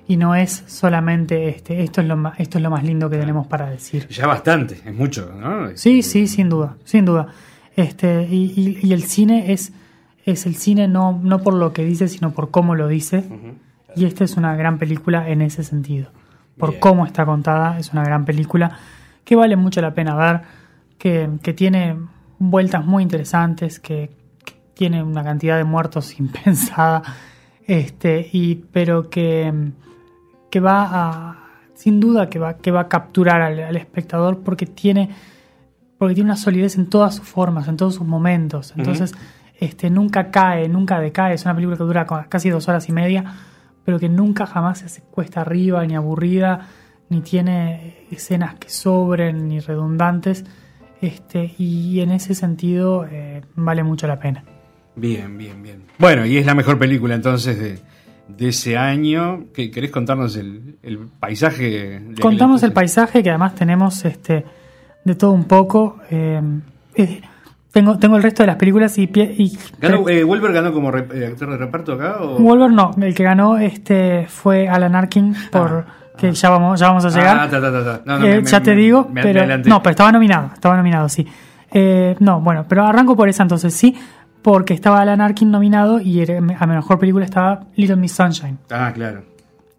y 0.09 0.17
no 0.17 0.35
es 0.35 0.63
solamente 0.67 1.49
este, 1.49 1.83
esto 1.83 2.01
es 2.01 2.07
lo 2.07 2.17
más, 2.17 2.39
esto 2.39 2.59
es 2.59 2.63
lo 2.63 2.71
más 2.71 2.85
lindo 2.85 3.11
que 3.11 3.19
tenemos 3.19 3.47
para 3.49 3.69
decir. 3.71 4.07
Ya 4.09 4.27
bastante, 4.27 4.81
es 4.85 4.95
mucho, 4.95 5.33
¿no? 5.39 5.77
Sí, 5.77 6.03
sí, 6.03 6.27
sin 6.29 6.49
duda, 6.49 6.77
sin 6.85 7.05
duda. 7.05 7.27
Este, 7.75 8.27
y, 8.31 8.53
y- 8.57 8.87
y 8.87 8.93
el 8.93 9.03
cine 9.03 9.53
es, 9.53 9.73
es 10.25 10.47
el 10.47 10.55
cine 10.55 10.87
no, 10.89 11.19
no 11.23 11.41
por 11.41 11.55
lo 11.55 11.73
que 11.73 11.85
dice, 11.85 12.09
sino 12.09 12.31
por 12.33 12.51
cómo 12.51 12.75
lo 12.75 12.87
dice. 12.89 13.25
Y 13.97 14.05
esta 14.05 14.25
es 14.25 14.37
una 14.37 14.55
gran 14.57 14.79
película 14.79 15.29
en 15.29 15.43
ese 15.43 15.65
sentido. 15.65 16.11
Por 16.57 16.71
Bien. 16.71 16.81
cómo 16.81 17.05
está 17.05 17.27
contada, 17.27 17.79
es 17.79 17.93
una 17.93 18.05
gran 18.05 18.25
película 18.25 18.79
que 19.25 19.35
vale 19.37 19.57
mucho 19.57 19.81
la 19.83 19.93
pena 19.93 20.15
ver, 20.15 20.41
que, 20.99 21.29
que 21.43 21.53
tiene 21.53 21.97
vueltas 22.39 22.85
muy 22.85 23.03
interesantes, 23.03 23.81
que, 23.81 24.11
que 24.45 24.55
tiene 24.75 25.03
una 25.03 25.25
cantidad 25.25 25.57
de 25.57 25.65
muertos 25.65 26.19
impensada, 26.21 27.03
este, 27.67 28.29
y, 28.33 28.57
pero 28.57 29.11
que, 29.11 29.53
que 30.51 30.61
va 30.61 30.89
a, 30.91 31.49
sin 31.75 32.01
duda 32.01 32.29
que 32.29 32.39
va, 32.39 32.59
que 32.59 32.71
va 32.71 32.81
a 32.83 32.89
capturar 32.89 33.43
al, 33.43 33.59
al 33.61 33.77
espectador 33.77 34.41
porque 34.41 34.67
tiene 34.67 35.11
porque 35.99 36.15
tiene 36.15 36.31
una 36.31 36.37
solidez 36.37 36.77
en 36.77 36.89
todas 36.89 37.15
sus 37.15 37.27
formas, 37.27 37.69
en 37.69 37.77
todos 37.77 37.95
sus 37.95 38.07
momentos. 38.07 38.75
Entonces, 38.77 39.15
este, 39.59 39.89
nunca 39.91 40.31
cae, 40.31 40.69
nunca 40.69 41.01
decae. 41.01 41.35
Es 41.35 41.45
una 41.45 41.55
película 41.55 41.77
que 41.77 41.85
dura 41.85 42.07
casi 42.29 42.51
dos 42.51 42.69
horas 42.69 42.89
y 42.89 42.93
media, 42.93 43.25
pero 43.85 43.99
que 43.99 44.09
nunca 44.09 44.47
jamás 44.47 44.79
se 44.81 45.03
cuesta 45.03 45.41
arriba, 45.41 45.85
ni 45.87 45.95
aburrida, 45.95 46.69
ni 47.09 47.21
tiene 47.21 48.07
escenas 48.11 48.57
que 48.57 48.69
sobren, 48.69 49.49
ni 49.49 49.61
redundantes. 49.61 50.45
Este, 51.01 51.55
y 51.59 52.01
en 52.01 52.11
ese 52.11 52.35
sentido 52.35 53.07
eh, 53.11 53.43
vale 53.55 53.83
mucho 53.83 54.07
la 54.07 54.19
pena. 54.19 54.43
Bien, 54.95 55.37
bien, 55.37 55.63
bien. 55.63 55.83
Bueno, 55.99 56.25
y 56.25 56.39
es 56.39 56.47
la 56.47 56.55
mejor 56.55 56.79
película 56.79 57.15
entonces 57.15 57.59
de, 57.59 57.79
de 58.29 58.49
ese 58.49 58.77
año. 58.79 59.45
¿Qué- 59.55 59.71
¿Querés 59.71 59.91
contarnos 59.91 60.37
el, 60.37 60.77
el 60.83 60.99
paisaje? 61.21 62.01
de 62.01 62.15
Contamos 62.23 62.63
el 62.63 62.73
paisaje, 62.73 63.23
que 63.23 63.29
además 63.31 63.55
tenemos 63.55 64.05
este 64.07 64.45
de 65.05 65.15
todo 65.15 65.33
un 65.33 65.45
poco. 65.45 65.99
eh, 66.11 66.41
eh, 66.95 67.21
tengo, 67.73 67.99
tengo 67.99 68.17
el 68.17 68.23
resto 68.23 68.43
de 68.43 68.47
las 68.47 68.57
películas 68.57 68.97
y, 68.97 69.07
pie- 69.07 69.35
y 69.37 69.55
¿Ganó, 69.79 70.09
eh, 70.09 70.25
¿Wolver 70.25 70.51
ganó 70.51 70.73
como 70.73 70.91
rep- 70.91 71.13
eh, 71.15 71.27
actor 71.27 71.51
de 71.51 71.59
reparto 71.59 71.93
acá? 71.93 72.17
O? 72.23 72.39
Wolver 72.39 72.71
no, 72.73 72.91
el 73.03 73.15
que 73.15 73.23
ganó 73.23 73.59
este 73.59 74.25
fue 74.29 74.67
Alan 74.67 74.95
Arkin 74.95 75.35
por 75.53 75.85
que 76.17 76.33
ya 76.33 76.51
vamos 76.51 76.81
ya 76.81 76.89
vamos 76.89 77.05
a 77.05 77.11
llegar. 77.11 77.39
Ah, 77.41 77.49
ta, 77.51 77.61
ta, 77.61 77.71
ta, 77.73 77.85
ta. 77.85 78.01
No, 78.05 78.19
no, 78.19 78.27
Eh, 78.27 78.41
me- 78.41 78.47
ya 78.47 78.59
me- 78.61 78.65
te 78.65 78.75
digo, 78.75 79.09
me- 79.13 79.23
pero 79.23 79.47
no, 79.65 79.83
pero 79.83 79.91
estaba 79.91 80.13
nominado, 80.13 80.51
estaba 80.55 80.77
nominado, 80.77 81.09
sí. 81.09 81.27
Eh, 81.73 82.17
no, 82.21 82.41
bueno, 82.41 82.65
pero 82.69 82.85
arranco 82.87 83.17
por 83.17 83.29
esa 83.29 83.43
entonces, 83.43 83.75
sí, 83.75 83.95
porque 84.43 84.73
estaba 84.75 85.01
Alan 85.01 85.21
Arkin 85.21 85.51
nominado 85.51 86.01
y 86.01 86.23
a 86.31 86.67
mejor 86.67 86.99
película 86.99 87.25
estaba 87.25 87.65
Little 87.77 87.97
Miss 87.97 88.13
Sunshine, 88.13 88.59
Ah, 88.71 88.93
claro. 88.95 89.23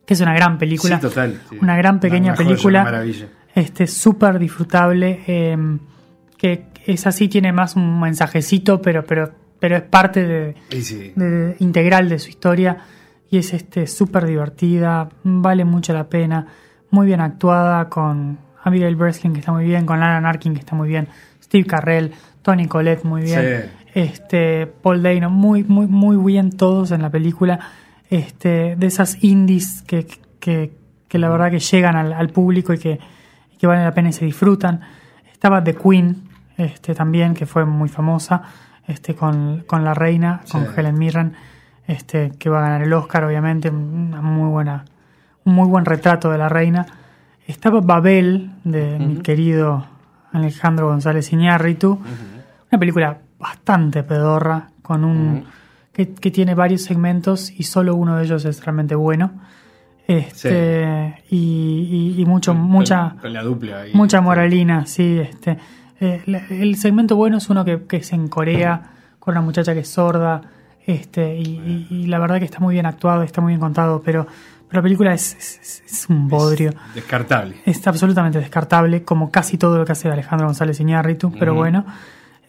que 0.05 0.13
es 0.13 0.21
una 0.21 0.33
gran 0.35 0.57
película, 0.57 0.97
Sí, 0.97 1.01
total. 1.01 1.39
sí. 1.49 1.57
una 1.61 1.77
gran 1.77 1.99
pequeña 1.99 2.33
Una 2.33 2.35
joya, 2.35 2.49
película, 2.49 2.81
una 2.81 2.91
maravilla. 2.91 3.27
este 3.55 3.87
súper 3.87 4.37
disfrutable, 4.37 5.21
eh, 5.27 5.57
que 6.37 6.65
es 6.85 7.07
así 7.07 7.27
tiene 7.29 7.51
más 7.53 7.75
un 7.75 7.99
mensajecito, 7.99 8.81
pero 8.81 9.03
pero 9.05 9.31
pero 9.59 9.75
es 9.77 9.81
parte 9.81 10.23
de, 10.27 10.55
sí. 10.81 11.13
de- 11.15 11.55
integral 11.59 12.09
de 12.09 12.19
su 12.19 12.29
historia 12.29 12.77
y 13.29 13.37
es 13.37 13.53
este 13.53 13.87
súper 13.87 14.25
divertida, 14.25 15.09
vale 15.23 15.65
mucho 15.65 15.93
la 15.93 16.05
pena, 16.09 16.47
muy 16.91 17.05
bien 17.07 17.19
actuada 17.21 17.89
con 17.89 18.37
Abigail 18.63 18.95
Breslin 18.95 19.33
que 19.33 19.39
está 19.39 19.51
muy 19.51 19.65
bien, 19.65 19.85
con 19.85 20.01
Alan 20.01 20.25
Arkin 20.25 20.53
que 20.53 20.59
está 20.59 20.75
muy 20.75 20.87
bien, 20.89 21.07
Steve 21.43 21.65
Carrell, 21.65 22.11
Tony 22.41 22.67
Collette 22.67 23.03
muy 23.03 23.21
bien, 23.23 23.41
Sí. 23.41 23.89
este 23.95 24.67
Paul 24.67 25.01
Dano 25.03 25.29
muy 25.29 25.63
muy 25.63 25.87
muy 25.87 26.17
bien 26.31 26.51
todos 26.51 26.91
en 26.91 27.01
la 27.01 27.09
película, 27.09 27.59
este 28.09 28.75
de 28.77 28.87
esas 28.87 29.23
indies 29.23 29.81
que, 29.83 30.07
que, 30.39 30.73
que 31.07 31.17
la 31.19 31.29
verdad 31.29 31.51
que 31.51 31.59
llegan 31.59 31.95
al, 31.95 32.13
al 32.13 32.29
público 32.29 32.73
y 32.73 32.77
que, 32.77 32.99
y 33.53 33.57
que 33.57 33.67
valen 33.67 33.83
la 33.83 33.93
pena 33.93 34.09
y 34.09 34.13
se 34.13 34.25
disfrutan. 34.25 34.81
Estaba 35.31 35.63
The 35.63 35.75
Queen 35.75 36.23
este 36.57 36.95
también 36.95 37.33
que 37.33 37.45
fue 37.45 37.65
muy 37.65 37.89
famosa 37.89 38.41
este 38.87 39.13
con, 39.13 39.63
con 39.67 39.83
la 39.83 39.93
reina 39.93 40.41
con 40.51 40.63
Sí. 40.65 40.71
Helen 40.77 40.97
Mirren 40.97 41.33
este 41.87 42.31
que 42.37 42.49
va 42.49 42.59
a 42.59 42.61
ganar 42.63 42.81
el 42.83 42.93
Oscar 42.93 43.23
obviamente 43.23 43.69
una 43.69 44.21
muy 44.21 44.49
buena 44.49 44.85
un 45.45 45.55
muy 45.55 45.67
buen 45.67 45.85
retrato 45.85 46.29
de 46.29 46.37
la 46.37 46.49
reina. 46.49 46.85
Estaba 47.47 47.79
Babel 47.79 48.51
de 48.65 48.99
mi 48.99 49.17
querido 49.21 49.85
Alejandro 50.33 50.87
González 50.89 51.31
Iñárritu. 51.31 51.97
Una 52.69 52.79
película 52.79 53.19
bastante 53.39 54.03
pedorra 54.03 54.67
con 54.81 55.05
un 55.05 55.45
que, 55.93 56.13
que 56.13 56.29
tiene 56.31 56.53
varios 56.55 56.81
segmentos 56.83 57.49
y 57.49 57.63
solo 57.63 57.95
uno 57.95 58.17
de 58.17 58.25
ellos 58.25 58.43
es 58.43 58.63
realmente 58.65 58.95
bueno. 58.95 59.31
Este 60.07 61.23
y, 61.29 62.13
y- 62.17 62.21
y 62.21 62.25
mucho 62.25 62.51
Con- 62.53 62.61
mucha 62.61 63.15
Con 63.21 63.33
la 63.33 63.43
dupla. 63.43 63.81
ahí. 63.81 63.91
Mucha 63.93 64.21
moralina, 64.21 64.85
sí. 64.85 65.19
Este, 65.19 65.57
eh, 65.99 66.21
el 66.49 66.75
segmento 66.75 67.15
bueno 67.15 67.37
es 67.37 67.49
uno 67.49 67.63
que, 67.65 67.83
que 67.85 67.97
es 67.97 68.13
en 68.13 68.27
Corea, 68.27 68.81
con 69.19 69.33
una 69.33 69.41
muchacha 69.41 69.73
que 69.73 69.81
es 69.81 69.89
sorda, 69.89 70.41
este, 70.87 71.35
y, 71.37 71.41
y- 71.41 71.87
y 71.91 72.07
la 72.07 72.17
verdad 72.17 72.39
que 72.39 72.45
está 72.45 72.59
muy 72.59 72.73
bien 72.73 72.87
actuado, 72.87 73.21
está 73.21 73.41
muy 73.41 73.51
bien 73.51 73.59
contado, 73.59 74.01
pero, 74.03 74.25
pero 74.67 74.79
la 74.79 74.83
película 74.83 75.13
es, 75.13 75.35
es- 75.35 75.83
es 75.85 76.09
un 76.09 76.27
bodrio. 76.27 76.71
Descartable. 76.95 77.57
Es 77.65 77.85
absolutamente 77.87 78.39
descartable, 78.39 79.03
como 79.03 79.29
casi 79.29 79.57
todo 79.59 79.77
lo 79.77 79.85
que 79.85 79.91
hace 79.91 80.09
Alejandro 80.09 80.47
González 80.47 80.79
Iñárritu, 80.79 81.31
pero 81.37 81.53
bueno. 81.53 81.85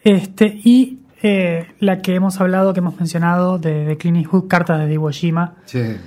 Este, 0.03 0.45
y 0.63 0.99
eh, 1.21 1.67
la 1.79 1.99
que 2.01 2.15
hemos 2.15 2.39
hablado, 2.39 2.73
que 2.73 2.79
hemos 2.79 2.95
mencionado, 2.97 3.59
de, 3.59 3.85
de 3.85 3.97
Clint 3.97 4.17
Eastwood, 4.17 4.47
Cartas 4.47 4.79
de 4.87 4.93
Iwo 4.93 5.09
Jima, 5.11 5.55
Sí. 5.65 5.97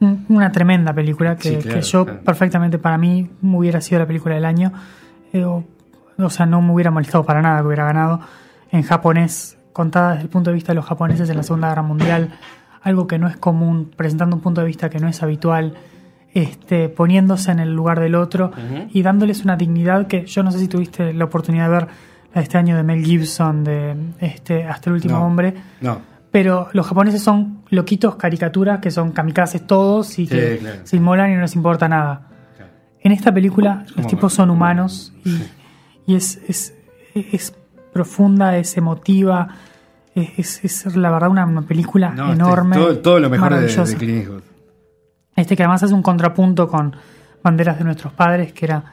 un- 0.00 0.24
una 0.28 0.52
tremenda 0.52 0.92
película 0.92 1.34
que, 1.36 1.48
Sí, 1.48 1.56
claro, 1.56 1.80
que 1.80 1.82
yo 1.84 2.04
claro. 2.04 2.20
perfectamente 2.22 2.78
para 2.78 2.96
mí 2.96 3.28
hubiera 3.42 3.80
sido 3.80 3.98
la 3.98 4.06
película 4.06 4.36
del 4.36 4.44
año. 4.44 4.72
Eh, 5.32 5.44
o, 5.44 5.64
o 6.16 6.30
sea, 6.30 6.46
no 6.46 6.62
me 6.62 6.72
hubiera 6.72 6.92
molestado 6.92 7.24
para 7.24 7.42
nada 7.42 7.60
que 7.60 7.66
hubiera 7.66 7.84
ganado 7.86 8.20
en 8.70 8.82
japonés, 8.82 9.58
contada 9.72 10.10
desde 10.12 10.22
el 10.24 10.28
punto 10.28 10.50
de 10.50 10.54
vista 10.54 10.72
de 10.72 10.76
los 10.76 10.84
japoneses 10.84 11.28
en 11.30 11.36
la 11.36 11.42
Segunda 11.42 11.68
Guerra 11.68 11.82
Mundial, 11.82 12.30
algo 12.82 13.06
que 13.06 13.18
no 13.18 13.28
es 13.28 13.36
común, 13.36 13.90
presentando 13.96 14.36
un 14.36 14.42
punto 14.42 14.60
de 14.60 14.66
vista 14.66 14.90
que 14.90 14.98
no 14.98 15.08
es 15.08 15.22
habitual, 15.22 15.74
este, 16.34 16.88
poniéndose 16.88 17.50
en 17.52 17.60
el 17.60 17.74
lugar 17.74 18.00
del 18.00 18.14
otro 18.14 18.52
y 18.90 19.02
dándoles 19.02 19.44
una 19.44 19.56
dignidad 19.56 20.06
que 20.06 20.24
yo 20.26 20.42
no 20.42 20.50
sé 20.50 20.58
si 20.58 20.68
tuviste 20.68 21.12
la 21.12 21.24
oportunidad 21.26 21.64
de 21.66 21.70
ver 21.70 21.88
este 22.34 22.56
año 22.56 22.74
de 22.76 22.82
Mel 22.82 23.04
Gibson, 23.04 23.62
de 23.64 23.94
este, 24.18 24.64
Hasta 24.64 24.88
el 24.88 24.94
último 24.94 25.18
No. 25.18 25.26
hombre, 25.26 25.54
No. 25.82 26.00
pero 26.30 26.68
los 26.72 26.86
japoneses 26.86 27.22
son 27.22 27.62
loquitos 27.68 28.16
caricaturas 28.16 28.80
que 28.80 28.90
son 28.90 29.12
kamikazes 29.12 29.66
todos 29.66 30.18
y 30.18 30.26
Sí, 30.26 30.28
que 30.28 30.56
claro. 30.58 30.78
se 30.84 30.96
inmolan 30.96 31.30
y 31.32 31.34
no 31.34 31.42
les 31.42 31.54
importa 31.54 31.86
nada. 31.88 32.28
Claro. 32.56 32.72
En 33.00 33.12
esta 33.12 33.32
película 33.34 33.84
los 33.96 34.06
tipos 34.06 34.32
son 34.32 34.48
humanos 34.48 35.12
y, 35.26 35.36
y 36.06 36.14
es, 36.16 36.40
es, 36.48 36.74
es 37.14 37.54
profunda, 37.92 38.56
es 38.56 38.76
emotiva, 38.76 39.48
es, 40.14 40.62
es, 40.64 40.86
es 40.86 40.96
la 40.96 41.10
verdad 41.10 41.30
una, 41.30 41.44
una 41.46 41.62
película 41.62 42.10
No, 42.10 42.24
este, 42.32 42.34
enorme. 42.34 42.76
todo, 42.76 42.98
todo 42.98 43.20
lo 43.20 43.30
mejor 43.30 43.54
de, 43.54 43.66
de 43.66 43.96
Clint 43.96 44.18
Eastwood. 44.20 44.42
Este 45.36 45.56
que 45.56 45.62
además 45.62 45.82
hace 45.82 45.94
un 45.94 46.02
contrapunto 46.02 46.68
con 46.68 46.94
Banderas 47.42 47.78
de 47.78 47.84
nuestros 47.84 48.12
padres, 48.12 48.52
que 48.52 48.66
era 48.66 48.84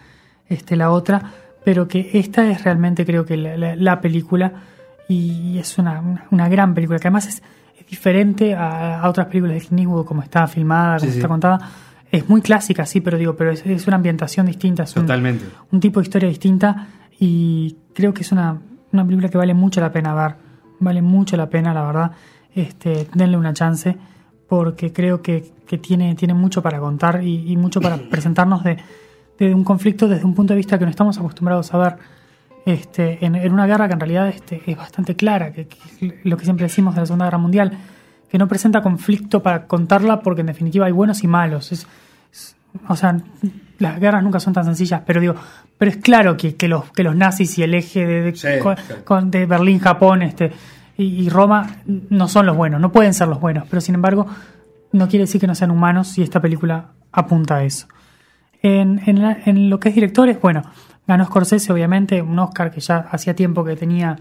este, 0.47 0.75
la 0.75 0.91
otra, 0.91 1.21
pero 1.63 1.87
que 1.87 2.09
esta 2.13 2.49
es 2.49 2.63
realmente 2.63 3.05
creo 3.05 3.25
que 3.25 3.37
la, 3.37 3.57
la- 3.57 3.75
la 3.75 4.01
película 4.01 4.53
y 5.07 5.57
es 5.57 5.77
una, 5.77 5.99
una, 5.99 6.25
una 6.31 6.49
gran 6.49 6.73
película, 6.73 6.99
que 6.99 7.07
además 7.07 7.27
es, 7.27 7.43
es 7.79 7.85
diferente 7.87 8.55
a, 8.55 9.01
a 9.01 9.09
otras 9.09 9.27
películas 9.27 9.55
de 9.55 9.61
Clint 9.67 9.79
Eastwood, 9.81 10.05
como 10.05 10.21
está 10.23 10.47
filmada, 10.47 10.97
como 10.99 11.11
sí. 11.11 11.17
está 11.17 11.27
contada. 11.27 11.59
Es 12.11 12.27
muy 12.29 12.41
clásica, 12.41 12.85
sí, 12.85 13.01
pero 13.01 13.17
digo, 13.17 13.35
pero 13.35 13.51
es, 13.51 13.63
es 13.65 13.85
una 13.87 13.97
ambientación 13.97 14.45
distinta, 14.47 14.83
es 14.83 14.95
un, 14.95 15.03
Totalmente. 15.03 15.45
un 15.71 15.79
tipo 15.79 15.99
de 15.99 16.03
historia 16.05 16.29
distinta 16.29 16.87
y 17.19 17.75
creo 17.93 18.13
que 18.13 18.21
es 18.21 18.31
una, 18.31 18.57
una 18.91 19.03
película 19.05 19.29
que 19.29 19.37
vale 19.37 19.53
mucho 19.53 19.81
la 19.81 19.91
pena 19.91 20.13
ver. 20.13 20.35
Vale 20.79 21.01
mucho 21.01 21.35
la 21.37 21.49
pena, 21.49 21.73
la 21.73 21.83
verdad. 21.83 22.11
Este, 22.55 23.07
denle 23.13 23.37
una 23.37 23.53
chance 23.53 23.95
porque 24.47 24.91
creo 24.91 25.21
que, 25.21 25.51
que 25.67 25.77
tiene, 25.77 26.15
tiene 26.15 26.33
mucho 26.33 26.61
para 26.63 26.79
contar 26.79 27.23
y, 27.23 27.51
y 27.51 27.57
mucho 27.57 27.79
para 27.81 27.97
presentarnos 28.09 28.63
de, 28.63 28.77
de 29.37 29.53
un 29.53 29.63
conflicto 29.63 30.07
desde 30.07 30.25
un 30.25 30.33
punto 30.33 30.53
de 30.53 30.57
vista 30.57 30.79
que 30.79 30.85
no 30.85 30.91
estamos 30.91 31.17
acostumbrados 31.17 31.73
a 31.73 31.77
ver. 31.77 31.95
Este, 32.65 33.23
en, 33.25 33.35
en 33.35 33.53
una 33.53 33.65
guerra 33.67 33.87
que 33.87 33.93
en 33.93 33.99
realidad 33.99 34.27
este, 34.27 34.61
es 34.69 34.77
bastante 34.77 35.15
clara, 35.15 35.51
que, 35.53 35.67
que 35.67 36.19
lo 36.23 36.37
que 36.37 36.43
siempre 36.43 36.65
decimos 36.65 36.93
de 36.93 37.01
la 37.01 37.05
Segunda 37.05 37.25
Guerra 37.25 37.37
Mundial, 37.37 37.77
que 38.29 38.37
no 38.37 38.47
presenta 38.47 38.81
conflicto 38.81 39.41
para 39.41 39.65
contarla 39.65 40.19
porque 40.21 40.41
en 40.41 40.47
definitiva 40.47 40.85
hay 40.85 40.91
buenos 40.91 41.23
y 41.23 41.27
malos. 41.27 41.71
Es, 41.71 41.87
es- 42.31 42.55
o 42.87 42.95
sea, 42.95 43.17
las 43.79 43.99
guerras 43.99 44.23
nunca 44.23 44.39
son 44.39 44.53
tan 44.53 44.65
sencillas, 44.65 45.01
pero 45.05 45.19
digo, 45.21 45.35
pero 45.77 45.89
es 45.91 45.97
claro 45.97 46.37
que, 46.37 46.55
que 46.55 46.67
los, 46.67 46.91
que 46.91 47.03
los 47.03 47.15
nazis 47.15 47.57
y 47.57 47.63
el 47.63 47.73
eje 47.73 48.05
de, 48.05 48.21
de, 48.21 48.35
Sí, 48.35 48.47
con- 48.61 48.75
claro. 48.75 49.05
con- 49.05 49.31
de 49.31 49.45
Berlín, 49.45 49.79
Japón 49.79 50.21
este, 50.21 50.51
y, 50.97 51.05
y 51.25 51.29
Roma 51.29 51.77
no 51.85 52.27
son 52.27 52.45
los 52.45 52.55
buenos, 52.57 52.79
no 52.81 52.91
pueden 52.91 53.13
ser 53.13 53.27
los 53.29 53.39
buenos, 53.39 53.65
pero 53.69 53.81
sin 53.81 53.95
embargo 53.95 54.27
no 54.91 55.07
quiere 55.07 55.23
decir 55.23 55.39
que 55.41 55.47
no 55.47 55.55
sean 55.55 55.71
humanos 55.71 56.17
y 56.17 56.23
esta 56.23 56.41
película 56.41 56.89
apunta 57.11 57.55
a 57.57 57.63
eso. 57.63 57.87
En, 58.61 59.01
en 59.05 59.21
la- 59.21 59.37
en 59.45 59.69
lo 59.69 59.79
que 59.79 59.89
es 59.89 59.95
directores, 59.95 60.39
bueno, 60.41 60.63
ganó 61.07 61.25
Scorsese, 61.25 61.71
obviamente, 61.73 62.21
un 62.21 62.37
Oscar 62.39 62.71
que 62.71 62.81
ya 62.81 62.97
hacía 63.11 63.33
tiempo 63.35 63.63
que 63.63 63.75
tenía 63.75 64.17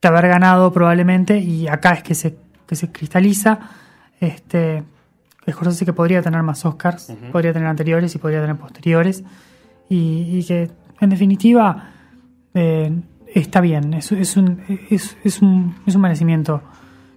que 0.00 0.08
haber 0.08 0.28
ganado 0.28 0.70
probablemente, 0.72 1.38
y 1.38 1.66
acá 1.66 1.92
es 1.94 2.02
que 2.02 2.14
se, 2.14 2.36
que 2.66 2.76
se 2.76 2.92
cristaliza. 2.92 3.58
Este, 4.20 4.82
Scorsese 5.50 5.84
que 5.84 5.92
podría 5.92 6.22
tener 6.22 6.42
más 6.42 6.64
Oscars, 6.66 7.12
podría 7.32 7.52
tener 7.52 7.68
anteriores 7.68 8.14
y 8.14 8.18
podría 8.18 8.40
tener 8.40 8.56
posteriores, 8.56 9.24
y, 9.88 10.38
y 10.38 10.44
que 10.44 10.70
en 11.00 11.10
definitiva 11.10 11.90
eh, 12.54 12.92
está 13.34 13.60
bien, 13.60 13.94
es, 13.94 14.10
es, 14.12 14.36
un, 14.36 14.60
es, 14.90 15.16
es 15.24 15.40
un, 15.42 15.74
es 15.86 15.94
un 15.94 16.00
merecimiento 16.02 16.62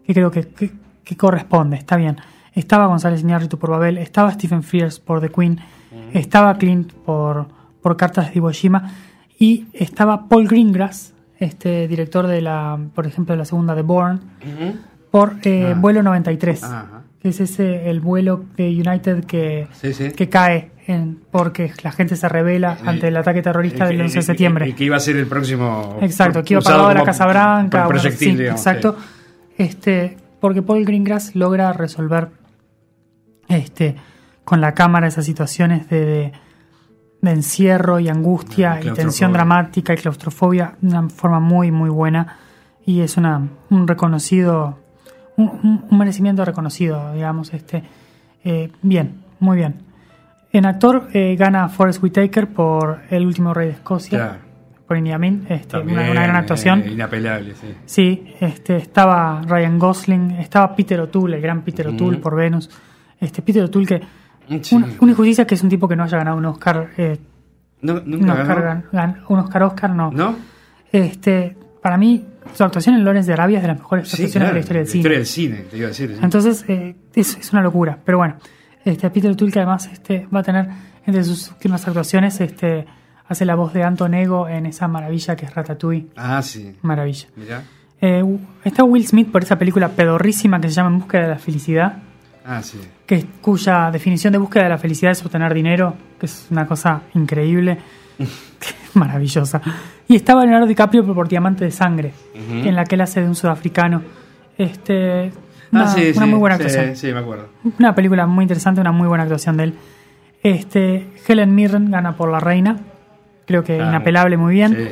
que 0.05 0.13
creo 0.13 0.31
que, 0.31 0.47
que- 0.47 0.71
que 1.03 1.17
corresponde, 1.17 1.75
está 1.77 1.97
bien. 1.97 2.17
Estaba 2.53 2.85
González 2.85 3.21
Iñárritu 3.21 3.57
por 3.57 3.71
Babel, 3.71 3.97
estaba 3.97 4.31
Stephen 4.31 4.61
Frears 4.63 4.99
por 4.99 5.19
The 5.19 5.29
Queen, 5.29 5.59
estaba 6.13 6.53
Clint 6.57 6.93
por, 6.93 7.47
por 7.81 7.97
Cartas 7.97 8.27
de 8.27 8.33
Iwo 8.37 8.51
Jima 8.51 8.91
y 9.39 9.65
estaba 9.73 10.27
Paul 10.29 10.47
Greengrass, 10.47 11.13
este 11.39 11.87
director 11.87 12.27
de 12.27 12.41
la, 12.41 12.77
por 12.93 13.07
ejemplo, 13.07 13.33
de 13.33 13.39
la 13.39 13.45
segunda 13.45 13.73
de 13.73 13.81
Bourne, 13.81 14.19
por 15.09 15.35
eh, 15.43 15.73
Ah. 15.75 15.79
vuelo 15.79 16.03
93, 16.03 16.63
Ajá. 16.63 17.00
Que 17.21 17.29
es 17.29 17.39
ese 17.39 17.89
el 17.89 17.99
vuelo 18.01 18.45
de 18.57 18.69
United 18.69 19.25
que, 19.25 19.67
Sí, 19.73 19.93
sí. 19.93 20.11
que 20.11 20.27
cae 20.29 20.71
en, 20.87 21.19
porque 21.31 21.71
la 21.83 21.91
gente 21.91 22.15
se 22.15 22.27
revela 22.27 22.77
El- 22.81 22.89
ante 22.89 23.07
el 23.09 23.17
ataque 23.17 23.41
terrorista 23.41 23.83
El 23.83 23.89
del 23.89 23.97
que- 23.97 24.03
11 24.03 24.15
de 24.19 24.23
septiembre. 24.23 24.65
el 24.65 24.75
que 24.75 24.83
iba 24.85 24.97
a 24.97 24.99
ser 24.99 25.15
el 25.17 25.27
próximo. 25.27 25.97
Exacto, 26.01 26.43
que 26.43 26.55
iba 26.55 26.61
para 26.61 26.87
de 26.89 26.93
la 26.95 27.03
Casa 27.03 27.27
Blanca. 27.27 27.85
bueno, 27.85 27.99
sí, 28.01 28.31
digamos, 28.35 28.59
exacto. 28.59 28.95
Este, 29.57 30.17
porque 30.39 30.61
Paul 30.63 30.83
Greengrass 30.83 31.35
logra 31.35 31.71
resolver 31.73 32.29
este, 33.47 33.95
con 34.43 34.61
la 34.61 34.73
cámara 34.73 35.07
esas 35.07 35.25
situaciones 35.25 35.87
de, 35.89 36.05
de, 36.05 36.31
de 37.21 37.31
encierro 37.31 37.99
y 37.99 38.09
angustia 38.09 38.79
y 38.83 38.89
tensión 38.91 39.33
dramática 39.33 39.93
y 39.93 39.97
claustrofobia 39.97 40.75
de 40.81 40.87
una 40.97 41.09
forma 41.09 41.39
muy, 41.39 41.69
muy 41.71 41.89
buena. 41.89 42.37
Y 42.85 43.01
es 43.01 43.17
una, 43.17 43.47
un 43.69 43.87
reconocido, 43.87 44.79
un, 45.41 45.49
un- 45.63 45.85
un 45.89 45.97
merecimiento 45.97 46.43
reconocido, 46.45 47.13
digamos. 47.13 47.53
Este, 47.53 47.83
eh, 48.43 48.71
bien, 48.81 49.21
muy 49.39 49.57
bien. 49.57 49.75
En 50.53 50.65
actor 50.65 51.07
eh, 51.13 51.35
gana 51.37 51.69
Forrest 51.69 52.03
Whitaker 52.03 52.47
por 52.47 53.01
El 53.09 53.25
último 53.25 53.53
rey 53.53 53.67
de 53.67 53.73
Escocia, 53.73 54.17
Claro. 54.17 54.39
por 54.87 54.97
Indy 54.97 55.11
Amin, 55.11 55.45
este, 55.49 55.67
También, 55.77 55.99
una, 55.99 56.11
una 56.11 56.23
gran 56.23 56.35
actuación. 56.35 56.81
eh, 56.81 56.91
inapelable, 56.91 57.53
sí. 57.55 57.67
Sí, 57.85 58.33
este, 58.41 58.75
estaba 58.77 59.41
Ryan 59.47 59.79
Gosling, 59.79 60.31
estaba 60.31 60.75
Peter 60.75 60.99
O'Toole, 60.99 61.37
el 61.37 61.41
gran 61.41 61.61
Peter 61.61 61.87
O'Toole 61.87 62.17
por 62.17 62.35
Venus. 62.35 62.69
Este, 63.19 63.41
Peter 63.41 63.63
O'Toole 63.63 63.85
que... 63.87 64.01
Sí. 64.61 64.75
Una, 64.75 64.87
una 64.99 65.11
injusticia 65.11 65.45
que 65.47 65.55
es 65.55 65.63
un 65.63 65.69
tipo 65.69 65.87
que 65.87 65.95
no 65.95 66.03
haya 66.03 66.17
ganado 66.17 66.35
un 66.35 66.45
Oscar, 66.45 66.89
eh, 66.97 67.17
No, 67.81 67.93
un, 67.93 68.01
nunca 68.11 68.33
Oscar 68.33 68.61
ganó. 68.61 68.81
gan- 68.91 68.91
gan- 68.91 69.23
un 69.29 69.39
Oscar 69.39 69.63
Oscar, 69.63 69.89
no. 69.91 70.11
¿No? 70.11 70.35
Este, 70.91 71.55
para 71.81 71.97
mí, 71.97 72.25
su 72.53 72.63
actuación 72.63 72.95
en 72.95 73.03
Lawrence 73.05 73.27
de 73.27 73.33
Arabia 73.33 73.57
es 73.57 73.61
de 73.63 73.67
las 73.69 73.77
mejores 73.79 74.07
Sí, 74.09 74.23
actuaciones 74.23 74.33
claro, 74.33 74.47
de 74.49 74.53
la 74.53 74.59
historia 74.59 74.79
del 74.81 74.87
la 74.87 74.91
cine. 74.91 74.99
historia 74.99 75.17
del 75.17 75.27
cine, 75.27 75.55
te 75.69 75.77
iba 75.77 75.85
a 75.85 75.89
decir. 75.89 76.17
Entonces, 76.21 76.65
eh, 76.67 76.95
es, 77.13 77.37
es 77.37 77.53
una 77.53 77.61
locura. 77.61 77.97
Pero 78.03 78.17
bueno, 78.19 78.35
este, 78.85 79.09
Peter 79.09 79.31
O'Toole 79.31 79.51
que 79.51 79.59
además 79.59 79.89
este, 79.91 80.27
va 80.33 80.39
a 80.39 80.43
tener 80.43 80.67
entre 81.05 81.23
sus 81.23 81.49
últimas 81.51 81.87
actuaciones, 81.87 82.39
este, 82.41 82.85
hace 83.27 83.45
la 83.45 83.55
voz 83.55 83.73
de 83.73 83.83
Anton 83.83 84.13
Ego 84.13 84.47
en 84.47 84.65
esa 84.65 84.87
maravilla 84.87 85.35
que 85.35 85.45
es 85.45 85.53
Ratatouille. 85.55 86.07
Ah, 86.15 86.41
sí. 86.41 86.75
Maravilla. 86.81 87.27
Mirá. 87.35 87.63
Eh, 88.01 88.23
está 88.63 88.83
Will 88.83 89.05
Smith 89.07 89.31
por 89.31 89.43
esa 89.43 89.57
película 89.57 89.89
pedorrísima 89.89 90.59
que 90.59 90.67
se 90.69 90.73
llama 90.73 90.89
En 90.89 90.99
búsqueda 90.99 91.21
de 91.23 91.27
la 91.29 91.37
felicidad, 91.37 91.97
Ah, 92.43 92.63
sí. 92.63 92.79
que, 93.05 93.25
cuya 93.41 93.91
definición 93.91 94.33
de 94.33 94.39
búsqueda 94.39 94.63
de 94.63 94.69
la 94.69 94.77
felicidad 94.79 95.11
es 95.11 95.23
obtener 95.23 95.53
dinero, 95.53 95.93
que 96.19 96.25
es 96.25 96.47
una 96.49 96.65
cosa 96.65 97.01
increíble, 97.13 97.77
maravillosa. 98.93 99.61
Y 100.07 100.15
estaba 100.15 100.41
Leonardo 100.43 100.67
DiCaprio 100.67 101.05
por 101.13 101.27
Diamante 101.27 101.65
de 101.65 101.71
Sangre, 101.71 102.13
en 102.35 102.75
la 102.75 102.83
que 102.85 102.95
él 102.95 103.01
hace 103.01 103.21
de 103.21 103.27
un 103.27 103.35
sudafricano. 103.35 104.01
Este, 104.57 105.31
una, 105.71 105.83
ah, 105.83 105.87
sí, 105.87 106.11
una 106.15 106.25
sí, 106.25 106.29
muy 106.31 106.39
buena 106.39 106.55
actuación. 106.55 106.95
Sí, 106.95 107.11
me 107.13 107.19
acuerdo. 107.19 107.47
Una 107.79 107.95
película 107.95 108.27
muy 108.27 108.43
interesante, 108.43 108.81
una 108.81 108.91
muy 108.91 109.07
buena 109.07 109.23
actuación 109.23 109.57
de 109.57 109.63
él. 109.65 109.73
Este, 110.43 111.07
Helen 111.27 111.53
Mirren 111.55 111.89
gana 111.91 112.17
por 112.17 112.29
La 112.31 112.39
Reina, 112.39 112.77
creo 113.45 113.63
que 113.63 113.75
Claro. 113.75 113.91
inapelable, 113.91 114.37
muy 114.37 114.53
bien. 114.55 114.89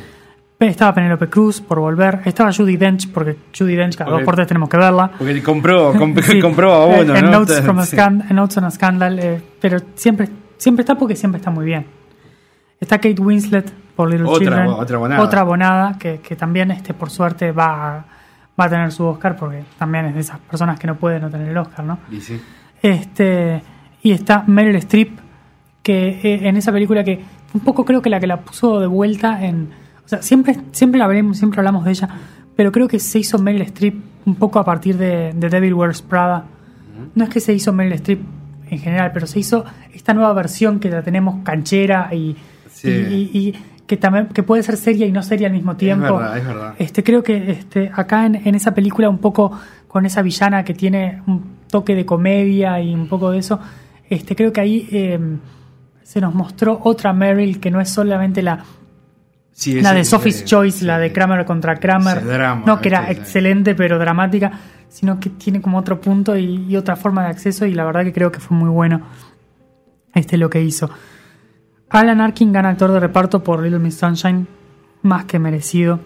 Estaba 0.60 0.94
Penelope 0.94 1.28
Cruz 1.28 1.62
por 1.62 1.80
volver. 1.80 2.20
Estaba 2.26 2.52
Judy 2.52 2.76
Dench, 2.76 3.10
porque 3.14 3.38
Judy 3.58 3.76
Dench 3.76 3.96
cada 3.96 4.10
Porque- 4.12 4.22
dos 4.24 4.26
por 4.26 4.36
tres 4.36 4.48
tenemos 4.48 4.68
que 4.70 4.78
verla. 4.78 5.10
Porque 5.18 5.42
compró, 5.42 5.94
comp- 5.94 6.42
compró 6.42 6.74
a 6.74 6.86
uno, 6.86 7.16
en, 7.16 7.26
¿no? 7.26 7.32
Notes 7.32 7.62
from 7.66 7.80
a 7.80 8.34
Notes 8.34 8.58
on 8.58 8.64
a 8.66 8.72
Scandal, 8.72 9.20
eh, 9.20 9.42
pero 9.62 9.80
siempre, 9.96 10.28
siempre 10.58 10.82
está 10.84 10.96
porque 10.96 11.16
siempre 11.16 11.38
está 11.40 11.50
muy 11.50 11.66
bien. 11.66 11.86
Está 12.80 12.98
Kate 12.98 13.22
Winslet 13.22 13.72
por 13.96 14.10
Little 14.10 14.28
Otra 14.28 14.40
Children. 14.40 14.68
otra 14.70 14.98
bonada. 14.98 15.22
Otra 15.22 15.44
bonada 15.44 15.98
que, 15.98 16.20
que 16.20 16.36
también, 16.36 16.72
este, 16.72 16.94
por 16.94 17.10
suerte, 17.10 17.52
va 17.52 17.98
a, 17.98 18.06
va 18.60 18.66
a 18.66 18.70
tener 18.70 18.92
su 18.92 19.06
Oscar 19.06 19.36
porque 19.36 19.64
también 19.78 20.06
es 20.06 20.16
de 20.16 20.22
esas 20.22 20.40
personas 20.40 20.80
que 20.80 20.88
no 20.88 20.96
pueden 20.96 21.22
no 21.22 21.30
tener 21.30 21.50
el 21.50 21.58
Oscar, 21.58 21.84
¿no? 21.84 22.00
Y 22.10 22.22
sí. 22.22 22.40
Este, 22.82 23.62
y 24.02 24.12
está 24.12 24.44
Meryl 24.48 24.76
Streep, 24.78 25.20
que 25.84 26.20
eh, 26.24 26.48
en 26.48 26.56
esa 26.56 26.72
película 26.72 27.04
que 27.04 27.22
un 27.54 27.62
poco 27.62 27.84
creo 27.84 28.02
que 28.02 28.10
la 28.10 28.20
que 28.20 28.28
la 28.28 28.42
puso 28.42 28.80
de 28.80 28.88
vuelta 28.88 29.44
en. 29.44 29.70
O 30.06 30.08
sea, 30.08 30.22
siempre, 30.22 30.58
siempre 30.72 30.98
la 30.98 31.08
veremos, 31.08 31.38
siempre 31.38 31.60
hablamos 31.60 31.84
de 31.84 31.92
ella, 31.92 32.10
pero 32.56 32.72
creo 32.72 32.88
que 32.88 33.00
se 33.00 33.20
hizo 33.20 33.38
Meryl 33.40 33.62
Streep 33.64 33.96
un 34.26 34.36
poco 34.36 34.60
a 34.60 34.66
partir 34.66 34.98
de, 34.98 35.34
de 35.34 35.50
Devil 35.50 35.74
Wears 35.74 36.02
Prada. 36.02 36.46
No 37.16 37.24
es 37.24 37.30
que 37.30 37.40
se 37.40 37.54
hizo 37.54 37.74
Meryl 37.74 37.94
Streep 37.94 38.22
en 38.70 38.80
general, 38.80 39.12
pero 39.14 39.28
se 39.28 39.40
hizo 39.40 39.66
esta 39.94 40.14
nueva 40.14 40.32
versión 40.34 40.80
que 40.80 40.90
la 40.90 41.02
tenemos 41.02 41.44
canchera 41.44 42.10
y, 42.14 42.36
Sí. 42.82 42.90
y- 42.90 43.30
y- 43.34 43.48
y 43.50 43.56
que 43.88 43.98
también 43.98 44.28
que 44.28 44.44
puede 44.44 44.62
ser 44.64 44.78
seria 44.78 45.06
y 45.08 45.12
no 45.12 45.24
seria 45.24 45.48
al 45.48 45.54
mismo 45.54 45.76
tiempo. 45.76 46.18
verdad, 46.18 46.38
es 46.38 46.46
verdad. 46.48 46.74
Este, 46.78 47.04
creo 47.04 47.24
que 47.24 47.52
este, 47.52 47.92
acá 47.94 48.26
en, 48.26 48.36
en 48.36 48.56
esa 48.56 48.74
película, 48.74 49.10
un 49.10 49.18
poco 49.18 49.52
con 49.88 50.06
esa 50.06 50.22
villana 50.22 50.64
que 50.64 50.74
tiene 50.76 51.22
un 51.28 51.58
toque 51.70 51.96
de 51.96 52.06
comedia 52.06 52.80
y 52.80 52.94
un 52.94 53.08
poco 53.08 53.32
de 53.32 53.40
eso, 53.40 53.60
este, 54.10 54.36
creo 54.36 54.54
que 54.54 54.62
ahí 54.62 54.88
eh, 54.92 55.20
se 56.04 56.22
nos 56.22 56.36
mostró 56.36 56.80
otra 56.84 57.14
Meryl 57.14 57.60
que 57.60 57.72
no 57.72 57.82
es 57.82 57.90
solamente 57.90 58.42
la, 58.44 58.64
Sí, 59.52 59.82
la 59.82 59.92
de 59.94 60.06
Sophie's 60.06 60.46
Choice, 60.46 60.86
la 60.86 61.00
de 61.00 61.12
Kramer 61.12 61.44
contra 61.46 61.76
Kramer. 61.76 62.24
Drama, 62.24 62.64
no, 62.66 62.80
que 62.80 62.88
era 62.90 63.12
excelente 63.12 63.76
pero 63.76 63.98
dramática, 64.00 64.52
sino 64.88 65.20
que 65.20 65.32
tiene 65.32 65.62
como 65.62 65.78
otro 65.80 66.00
punto 66.00 66.38
y, 66.38 66.66
y 66.70 66.76
otra 66.78 66.96
forma 66.96 67.24
de 67.24 67.30
acceso 67.30 67.66
y 67.66 67.74
la 67.74 67.84
verdad 67.86 68.04
que 68.04 68.14
creo 68.14 68.32
que 68.32 68.40
fue 68.40 68.56
muy 68.56 68.70
bueno 68.70 69.02
este 70.14 70.38
lo 70.38 70.50
que 70.50 70.62
hizo. 70.62 70.90
Alan 71.90 72.22
Arkin 72.22 72.54
gana 72.54 72.70
actor 72.70 72.92
de 72.92 73.00
reparto 73.00 73.44
por 73.44 73.62
Little 73.64 73.80
Miss 73.80 73.98
Sunshine, 73.98 74.46
más 75.02 75.26
que 75.26 75.40
merecido. 75.40 76.00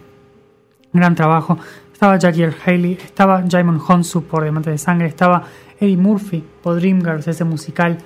Gran 0.93 1.15
trabajo. 1.15 1.57
estaba 1.91 2.17
Jackie 2.17 2.43
Earl 2.43 2.55
Haley, 2.65 2.97
estaba 3.03 3.43
Jaimon 3.49 3.81
Honsu 3.85 4.23
por 4.23 4.43
Diamante 4.43 4.69
de 4.69 4.77
Sangre, 4.77 5.07
estaba 5.07 5.43
Eddie 5.79 5.97
Murphy 5.97 6.43
por 6.61 6.75
Dreamgirls, 6.75 7.27
ese 7.27 7.43
musical 7.43 7.97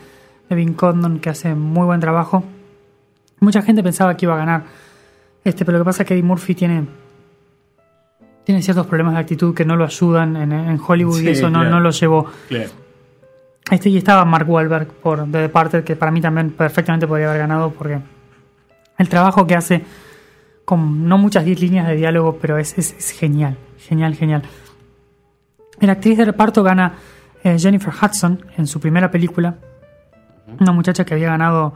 de 0.50 0.56
Vin 0.56 0.74
Condon 0.74 1.20
que 1.20 1.30
hace 1.30 1.54
muy 1.54 1.86
buen 1.86 2.00
trabajo. 2.00 2.44
Mucha 3.40 3.62
gente 3.62 3.84
pensaba 3.84 4.18
que 4.18 4.26
iba 4.26 4.34
a 4.34 4.38
ganar 4.38 4.64
este, 5.44 5.64
pero 5.64 5.78
lo 5.78 5.84
que 5.84 5.88
pasa 5.88 6.04
es 6.04 6.08
que 6.08 6.14
Eddie 6.14 6.24
Murphy 6.24 6.56
tiene 6.56 6.86
tiene 8.44 8.62
ciertos 8.62 8.88
problemas 8.88 9.14
de 9.14 9.20
actitud 9.20 9.54
que 9.54 9.66
no 9.66 9.76
lo 9.76 9.84
ayudan 9.84 10.38
en, 10.38 10.54
en 10.54 10.80
Hollywood 10.86 11.20
y 11.22 11.30
eso 11.30 11.50
no, 11.50 11.66
no 11.66 11.82
lo 11.82 11.92
llevó. 11.92 12.26
Claro. 12.48 12.87
Este 13.70 13.90
y 13.90 13.98
estaba 13.98 14.24
Mark 14.26 14.50
Wahlberg 14.50 14.88
por 14.88 15.30
The 15.30 15.40
Departed, 15.40 15.84
que 15.84 15.96
para 15.96 16.12
mí 16.12 16.22
también 16.22 16.52
perfectamente 16.52 17.06
podría 17.08 17.28
haber 17.30 17.40
ganado 17.42 17.72
porque 17.72 18.00
el 18.98 19.10
trabajo 19.10 19.46
que 19.46 19.56
hace 19.56 19.84
con 20.64 21.08
no 21.08 21.18
muchas 21.18 21.46
líneas 21.46 21.88
de 21.88 21.96
diálogo, 21.96 22.38
pero 22.42 22.58
es, 22.58 22.78
es- 22.78 22.94
es 22.98 23.12
genial, 23.12 23.58
genial, 23.78 24.16
genial. 24.16 24.42
La 25.80 25.94
actriz 25.94 26.18
de 26.18 26.26
reparto 26.26 26.64
gana 26.64 26.94
eh, 27.44 27.58
Jennifer 27.60 27.94
Hudson 27.94 28.46
en 28.58 28.68
su 28.68 28.80
primera 28.80 29.12
película, 29.12 29.56
una 30.60 30.72
muchacha 30.72 31.06
que 31.06 31.14
había 31.14 31.28
ganado, 31.28 31.74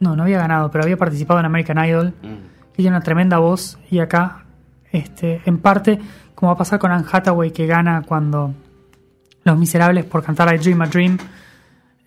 no, 0.00 0.16
no 0.16 0.22
había 0.24 0.38
ganado, 0.38 0.70
pero 0.70 0.84
había 0.84 0.96
participado 0.96 1.40
en 1.40 1.46
American 1.46 1.84
Idol, 1.84 2.14
Mm. 2.22 2.72
tiene 2.74 2.90
una 2.90 3.00
tremenda 3.00 3.38
voz 3.38 3.78
y 3.90 3.98
acá, 4.00 4.44
este, 4.92 5.42
en 5.44 5.58
parte, 5.58 5.98
como 6.34 6.48
va 6.50 6.54
a 6.54 6.58
pasar 6.58 6.78
con 6.78 6.90
Anne 6.90 7.04
Hathaway 7.10 7.50
que 7.52 7.66
gana 7.66 8.02
cuando 8.06 8.54
Los 9.44 9.58
Miserables 9.58 10.04
por 10.04 10.22
cantar 10.22 10.54
I 10.54 10.58
Dream 10.58 10.82
a 10.82 10.86
Dream, 10.86 11.18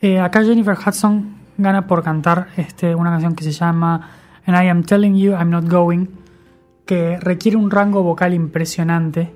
eh, 0.01 0.19
acá 0.19 0.43
Jennifer 0.43 0.75
Hudson 0.77 1.35
gana 1.57 1.85
por 1.87 2.03
cantar 2.03 2.47
este, 2.57 2.95
una 2.95 3.11
canción 3.11 3.35
que 3.35 3.43
se 3.43 3.51
llama 3.51 4.09
And 4.45 4.63
I 4.63 4.67
Am 4.69 4.83
Telling 4.83 5.15
You 5.15 5.33
I'm 5.33 5.49
Not 5.49 5.69
Going, 5.69 6.07
que 6.85 7.19
requiere 7.19 7.57
un 7.57 7.69
rango 7.71 8.01
vocal 8.03 8.33
impresionante, 8.33 9.31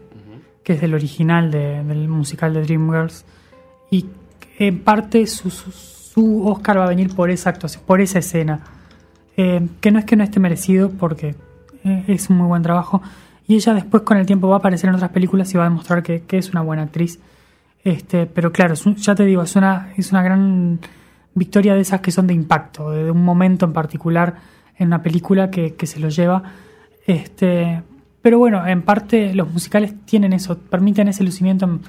que 0.63 0.73
es 0.73 0.81
del 0.81 0.93
original 0.95 1.51
de- 1.51 1.83
del 1.83 2.07
musical 2.07 2.53
de 2.53 2.63
Dreamgirls, 2.63 3.25
y 3.91 4.07
en 4.57 4.79
parte 4.83 5.27
su, 5.27 5.49
su, 5.51 5.71
su 5.71 6.47
Oscar 6.47 6.79
va 6.79 6.85
a 6.85 6.89
venir 6.89 7.13
por 7.15 7.29
esa 7.29 7.49
actuación, 7.51 7.83
por 7.85 8.01
esa 8.01 8.19
escena, 8.19 8.59
Eh, 9.37 9.67
que 9.81 9.91
no 9.91 9.99
es 9.99 10.05
que 10.05 10.15
no 10.15 10.23
esté 10.23 10.39
merecido, 10.39 10.89
porque 10.91 11.35
eh, 11.83 12.05
es 12.07 12.29
un 12.29 12.37
muy 12.37 12.47
buen 12.47 12.63
trabajo, 12.63 13.01
y 13.45 13.55
ella 13.55 13.73
después 13.73 14.03
con 14.03 14.15
el 14.17 14.25
tiempo 14.25 14.47
va 14.47 14.55
a 14.55 14.59
aparecer 14.59 14.87
en 14.89 14.95
otras 14.95 15.11
películas 15.11 15.53
y 15.53 15.57
va 15.57 15.65
a 15.65 15.69
demostrar 15.69 16.01
que, 16.03 16.21
que 16.21 16.37
es 16.37 16.49
una 16.51 16.61
buena 16.61 16.83
actriz. 16.83 17.19
Este, 17.85 18.25
pero 18.25 18.51
claro, 18.51 18.73
ya 18.73 19.13
te 19.13 19.23
digo, 19.25 19.43
es 19.43 19.55
una, 19.55 19.93
es 19.95 20.11
una 20.11 20.23
gran 20.23 20.79
victoria 21.35 21.75
de 21.75 21.81
esas 21.81 22.01
que 22.01 22.11
son 22.11 22.25
de 22.25 22.33
impacto, 22.33 22.89
de 22.89 23.11
un 23.11 23.23
momento 23.23 23.65
en 23.65 23.73
particular 23.73 24.35
en 24.75 24.87
una 24.87 25.03
película 25.03 25.51
que, 25.51 25.75
que 25.75 25.85
se 25.85 25.99
lo 25.99 26.09
lleva. 26.09 26.41
Este, 27.05 27.83
pero 28.23 28.39
bueno, 28.39 28.65
en 28.65 28.81
parte 28.81 29.35
los 29.35 29.53
musicales 29.53 29.93
tienen 30.03 30.33
eso, 30.33 30.57
permiten 30.57 31.07
ese 31.09 31.23
lucimiento 31.23 31.65
en, 31.65 31.81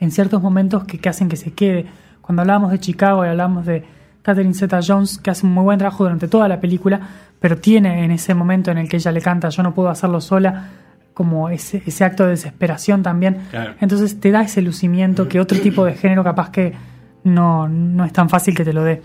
en 0.00 0.10
ciertos 0.10 0.42
momentos 0.42 0.84
que, 0.84 0.98
que 0.98 1.08
hacen 1.08 1.28
que 1.28 1.36
se 1.36 1.52
quede. 1.52 1.86
Cuando 2.20 2.42
hablábamos 2.42 2.72
de 2.72 2.80
Chicago 2.80 3.24
y 3.24 3.28
hablábamos 3.28 3.64
de 3.64 3.84
Catherine 4.22 4.54
Zeta 4.54 4.80
Jones, 4.84 5.18
que 5.18 5.30
hace 5.30 5.46
un 5.46 5.52
muy 5.52 5.62
buen 5.62 5.78
trabajo 5.78 6.02
durante 6.02 6.26
toda 6.26 6.48
la 6.48 6.60
película, 6.60 7.00
pero 7.38 7.58
tiene 7.58 8.04
en 8.04 8.10
ese 8.10 8.34
momento 8.34 8.72
en 8.72 8.78
el 8.78 8.88
que 8.88 8.96
ella 8.96 9.12
le 9.12 9.20
canta 9.20 9.50
Yo 9.50 9.62
no 9.62 9.72
puedo 9.72 9.88
hacerlo 9.88 10.20
sola, 10.20 10.70
como 11.14 11.48
ese, 11.48 11.82
ese 11.86 12.04
acto 12.04 12.24
de 12.24 12.30
desesperación 12.30 13.02
también. 13.02 13.38
Claro. 13.50 13.74
Entonces 13.80 14.18
te 14.20 14.30
da 14.32 14.42
ese 14.42 14.60
lucimiento 14.62 15.28
que 15.28 15.40
otro 15.40 15.58
tipo 15.60 15.84
de 15.84 15.94
género 15.94 16.22
capaz 16.24 16.50
que 16.50 16.74
no, 17.22 17.68
no 17.68 18.04
es 18.04 18.12
tan 18.12 18.28
fácil 18.28 18.54
que 18.54 18.64
te 18.64 18.72
lo 18.72 18.82
dé. 18.84 19.00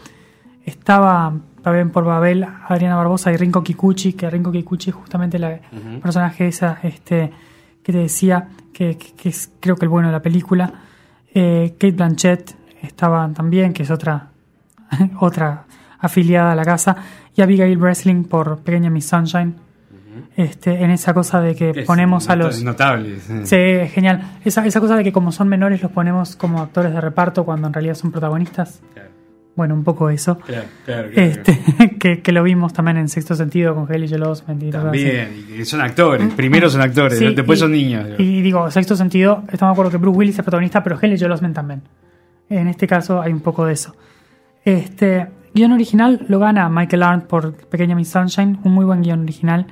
Estaba 0.65 1.34
también 1.63 1.89
por 1.89 2.04
Babel 2.06 2.45
Adriana 2.67 2.95
Barbosa 2.95 3.32
y 3.32 3.38
Rinko 3.38 3.63
Kikuchi, 3.63 4.13
que 4.13 4.30
Rinko 4.30 4.52
Kikuchi 4.52 4.89
es 4.89 4.95
justamente 4.95 5.39
la 5.39 5.60
Ujú. 5.72 6.00
personaje 6.02 6.48
esa 6.48 6.80
este, 6.84 7.32
que 7.84 7.91
te 7.91 7.98
decía 8.00 8.48
que, 8.74 8.98
que- 8.98 9.13
que 9.13 9.30
es 9.30 9.52
creo 9.60 9.76
que 9.76 9.86
el 9.86 9.89
bueno 9.89 10.08
de 10.10 10.13
la 10.13 10.22
película. 10.22 10.72
Eh, 11.34 11.72
Kate 11.74 11.91
Blanchett 11.91 12.56
estaba 12.82 13.30
también, 13.34 13.74
que 13.74 13.84
es 13.84 13.91
otra, 13.91 14.28
otra 15.19 15.65
afiliada 16.00 16.52
a 16.52 16.56
la 16.56 16.65
casa. 16.65 16.95
Y 17.36 17.41
Abigail 17.41 17.78
Breslin 17.78 18.24
por 18.26 18.60
Pequeña 18.60 18.89
Miss 18.89 19.06
Sunshine. 19.08 19.56
Este, 20.39 20.84
en 20.84 20.89
esa 20.91 21.13
cosa 21.13 21.41
de 21.41 21.54
que 21.56 21.71
Es 21.71 21.86
ponemos 21.86 22.30
a 22.30 22.36
los... 22.36 22.63
Notables. 22.63 23.30
Sí, 23.43 23.58
genial. 23.91 24.21
Esa, 24.45 24.65
esa 24.65 24.80
cosa 24.80 24.95
de 24.95 25.04
que 25.04 25.12
como 25.12 25.32
son 25.32 25.47
menores 25.49 25.82
los 25.82 25.91
ponemos 25.91 26.36
como 26.36 26.62
actores 26.62 26.93
de 26.93 27.02
reparto 27.02 27.43
cuando 27.43 27.67
en 27.67 27.73
realidad 27.73 27.95
son 27.95 28.12
protagonistas. 28.12 28.82
Claro, 28.93 29.10
Bueno, 29.56 29.73
un 29.75 29.84
poco 29.84 30.10
eso. 30.10 30.38
claro, 30.39 30.63
claro. 30.86 31.10
claro. 31.12 31.28
Este, 31.30 31.60
que, 31.99 32.21
que 32.21 32.32
lo 32.32 32.41
vimos 32.43 32.71
también 32.71 32.95
en 32.97 33.10
sexto 33.10 33.36
sentido 33.36 33.75
con 33.75 33.86
Haley 33.91 34.06
así. 34.13 34.43
También, 34.71 35.45
y 35.60 35.65
son 35.65 35.82
actores. 35.82 36.34
Primero 36.36 36.69
son 36.69 36.82
actores, 36.82 37.19
Sí, 37.19 37.34
después 37.36 37.60
y- 37.60 37.62
son 37.62 37.71
niños. 37.73 38.06
digo. 38.06 38.15
Y 38.19 38.41
digo, 38.41 38.71
sexto 38.71 38.95
sentido, 38.95 39.43
estamos 39.52 39.73
de 39.73 39.73
acuerdo 39.73 39.91
que 39.91 39.97
Bruce 39.97 40.17
Willis 40.17 40.39
es 40.39 40.43
protagonista, 40.45 40.82
pero 40.84 40.97
Haley 41.02 41.19
Joel 41.19 41.34
Osment 41.34 41.54
también. 41.56 41.82
En 42.49 42.67
este 42.69 42.88
caso 42.88 43.21
hay 43.21 43.34
un 43.34 43.41
poco 43.41 43.65
de 43.65 43.73
eso. 43.73 43.93
Este 44.63 45.28
guion 45.54 45.71
original 45.73 46.25
lo 46.30 46.39
gana 46.39 46.69
Michael 46.69 47.04
Arndt 47.04 47.25
por 47.28 47.54
Pequeña 47.67 47.95
Miss 47.95 48.10
Sunshine, 48.10 48.60
un 48.63 48.71
muy 48.71 48.86
buen 48.86 49.02
guion 49.02 49.21
original. 49.23 49.67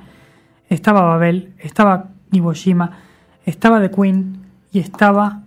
Estaba 0.68 1.02
Babel, 1.02 1.54
estaba 1.58 2.08
Iwo 2.32 2.52
Jima, 2.52 2.98
estaba 3.46 3.80
The 3.80 3.90
Queen 3.90 4.42
y 4.72 4.80
estaba 4.80 5.42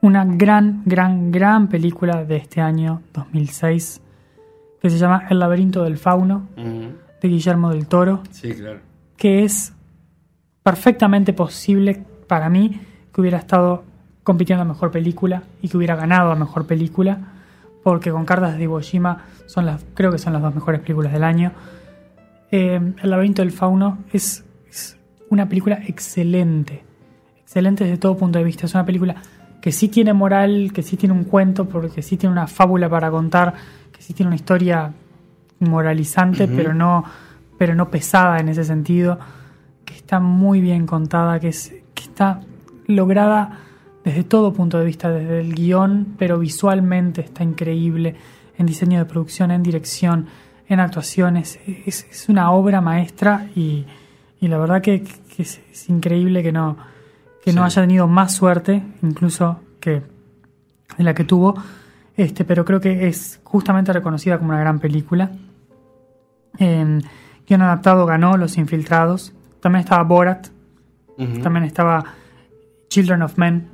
una 0.00 0.24
gran, 0.24 0.82
gran, 0.84 1.32
gran 1.32 1.68
película 1.68 2.24
de 2.24 2.36
este 2.36 2.60
año 2.60 3.02
2006 3.14 4.00
que 4.80 4.90
se 4.90 4.98
llama 4.98 5.24
El 5.30 5.38
laberinto 5.38 5.82
del 5.82 5.96
fauno 5.96 6.46
de 6.56 7.28
Guillermo 7.28 7.70
del 7.70 7.86
Toro 7.86 8.22
Sí, 8.30 8.52
claro. 8.54 8.80
que 9.16 9.44
es 9.44 9.72
perfectamente 10.62 11.32
posible 11.32 12.04
para 12.28 12.48
mí 12.50 12.80
que 13.12 13.20
hubiera 13.20 13.38
estado 13.38 13.82
compitiendo 14.22 14.62
a 14.62 14.66
mejor 14.66 14.90
película 14.90 15.42
y 15.62 15.68
que 15.68 15.76
hubiera 15.78 15.96
ganado 15.96 16.30
a 16.30 16.36
mejor 16.36 16.66
película 16.66 17.18
porque 17.82 18.10
con 18.10 18.24
Cartas 18.26 18.56
de 18.56 18.64
Iwo 18.64 18.80
Jima 18.80 19.24
son 19.46 19.66
las 19.66 19.84
creo 19.94 20.12
que 20.12 20.18
son 20.18 20.32
las 20.34 20.42
dos 20.42 20.54
mejores 20.54 20.80
películas 20.80 21.12
del 21.12 21.24
año 21.24 21.52
Eh, 22.50 22.80
El 23.02 23.10
laberinto 23.10 23.42
del 23.42 23.52
fauno 23.52 23.98
es, 24.12 24.44
es 24.68 24.98
una 25.30 25.48
película 25.48 25.80
excelente 25.86 26.84
excelente 27.54 27.84
desde 27.84 27.98
todo 27.98 28.16
punto 28.16 28.38
de 28.40 28.44
vista. 28.44 28.66
Es 28.66 28.74
una 28.74 28.84
película 28.84 29.14
que 29.60 29.70
sí 29.70 29.88
tiene 29.88 30.12
moral 30.12 30.72
que 30.74 30.82
sí 30.82 30.96
tiene 30.96 31.14
un 31.14 31.24
cuento 31.24 31.66
porque 31.68 32.02
sí 32.02 32.16
tiene 32.16 32.32
una 32.32 32.48
fábula 32.48 32.88
para 32.88 33.10
contar 33.10 33.54
que 33.92 34.02
sí 34.02 34.12
tiene 34.12 34.28
una 34.28 34.36
historia 34.36 34.92
moralizante 35.60 36.48
pero 36.48 36.74
no 36.74 37.04
pero 37.56 37.74
no 37.74 37.90
pesada 37.90 38.40
en 38.40 38.48
ese 38.48 38.64
sentido 38.64 39.18
que 39.86 39.94
está 39.94 40.20
muy 40.20 40.60
bien 40.60 40.84
contada 40.84 41.40
que 41.40 41.48
es 41.48 41.72
que 41.94 42.02
está 42.02 42.40
lograda 42.88 43.60
desde 44.04 44.24
todo 44.24 44.52
punto 44.52 44.78
de 44.78 44.84
vista 44.84 45.08
desde 45.10 45.40
el 45.40 45.54
guion 45.54 46.14
pero 46.18 46.38
visualmente 46.38 47.22
está 47.22 47.42
increíble 47.42 48.16
en 48.58 48.66
diseño 48.66 48.98
de 48.98 49.06
producción 49.06 49.50
en 49.50 49.62
dirección 49.62 50.26
en 50.68 50.80
actuaciones. 50.80 51.58
Es, 51.86 52.06
es 52.10 52.28
una 52.28 52.50
obra 52.50 52.80
maestra 52.80 53.48
y, 53.54 53.84
y 54.40 54.48
la 54.48 54.58
verdad 54.58 54.80
que, 54.82 55.02
que 55.02 55.42
es, 55.42 55.60
es 55.70 55.88
increíble 55.88 56.42
que 56.42 56.52
no 56.52 56.76
que 57.44 57.52
no 57.52 57.62
haya 57.62 57.82
tenido 57.82 58.08
más 58.08 58.34
suerte 58.34 58.82
incluso 59.02 59.60
que 59.80 60.02
de 60.96 61.04
la 61.04 61.12
que 61.14 61.24
tuvo. 61.24 61.54
Este 62.16 62.44
pero 62.44 62.64
creo 62.64 62.80
que 62.80 63.06
es 63.08 63.40
justamente 63.44 63.92
reconocida 63.92 64.38
como 64.38 64.50
una 64.50 64.60
gran 64.60 64.78
película. 64.78 65.30
En 66.58 67.02
guion 67.46 67.62
adaptado 67.62 68.06
ganó 68.06 68.36
Los 68.36 68.56
Infiltrados. 68.56 69.32
También 69.60 69.80
estaba 69.84 70.02
Borat. 70.04 70.48
También 71.42 71.64
estaba 71.64 72.04
Children 72.88 73.22
of 73.22 73.36
Men 73.38 73.68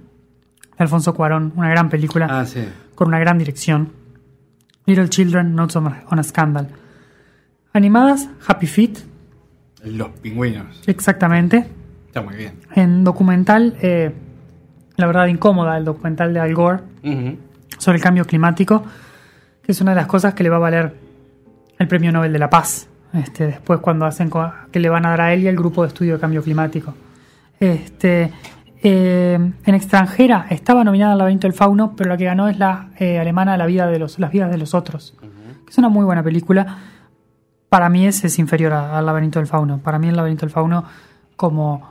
de 0.76 0.85
Alfonso 0.85 1.14
Cuarón 1.14 1.53
una 1.57 1.68
gran 1.70 1.88
película 1.88 2.26
Ah, 2.30 2.45
sí. 2.45 2.66
con 2.95 3.09
una 3.09 3.18
gran 3.18 3.38
dirección. 3.38 3.93
Little 4.86 5.09
Children, 5.09 5.55
Notes 5.55 5.76
on 5.76 5.86
a 6.18 6.22
Scandal. 6.22 6.68
Animadas, 7.72 8.28
Happy 8.46 8.66
Feet, 8.66 8.98
Los 9.84 10.08
pingüinos. 10.20 10.82
exactamente. 10.86 11.66
Está 12.06 12.22
muy 12.22 12.34
bien. 12.34 12.54
En 12.74 13.04
documental, 13.04 13.76
eh, 13.80 14.12
la 14.96 15.06
verdad 15.06 15.26
incómoda, 15.26 15.76
el 15.78 15.84
documental 15.84 16.34
de 16.34 16.40
Al 16.40 16.54
Gore 16.54 16.80
Ujú. 17.04 17.36
sobre 17.78 17.96
el 17.98 18.02
cambio 18.02 18.24
climático, 18.26 18.82
que 19.62 19.72
es 19.72 19.80
una 19.80 19.92
de 19.92 19.96
las 19.96 20.06
cosas 20.06 20.34
que 20.34 20.42
le 20.42 20.50
va 20.50 20.56
a 20.56 20.60
valer 20.60 20.94
el 21.78 21.86
Premio 21.88 22.10
Nobel 22.12 22.32
de 22.32 22.38
la 22.40 22.50
Paz. 22.50 22.88
Este, 23.12 23.46
después 23.46 23.80
cuando 23.80 24.06
hacen 24.06 24.30
que 24.70 24.80
le 24.80 24.88
van 24.88 25.06
a 25.06 25.10
dar 25.10 25.20
a 25.22 25.32
él 25.32 25.42
y 25.42 25.48
al 25.48 25.56
grupo 25.56 25.82
de 25.82 25.88
estudio 25.88 26.14
de 26.14 26.20
cambio 26.20 26.42
climático. 26.42 26.94
Este, 27.58 28.30
eh, 28.82 29.34
en 29.64 29.74
extranjera 29.74 30.46
estaba 30.50 30.82
nominada 30.84 31.12
al 31.12 31.18
laberinto 31.18 31.46
del 31.46 31.52
fauno, 31.54 31.94
pero 31.96 32.10
la 32.10 32.16
que 32.16 32.24
ganó 32.24 32.48
es 32.48 32.58
la 32.58 32.88
eh, 32.98 33.18
alemana 33.18 33.56
La 33.56 33.66
vida 33.66 33.86
de 33.86 33.98
los, 33.98 34.18
Las 34.18 34.30
vidas 34.32 34.50
de 34.50 34.58
los 34.58 34.74
otros. 34.74 35.14
que 35.64 35.70
Es 35.70 35.78
una 35.78 35.88
muy 35.88 36.04
buena 36.04 36.22
película. 36.22 36.78
Para 37.70 37.88
mí 37.88 38.06
ese 38.06 38.26
es 38.26 38.38
inferior 38.38 38.72
al 38.72 39.06
laberinto 39.06 39.38
del 39.38 39.46
fauno. 39.46 39.78
Para 39.78 39.98
mí 39.98 40.08
el 40.08 40.16
laberinto 40.16 40.44
del 40.44 40.50
fauno 40.50 40.84
como, 41.36 41.88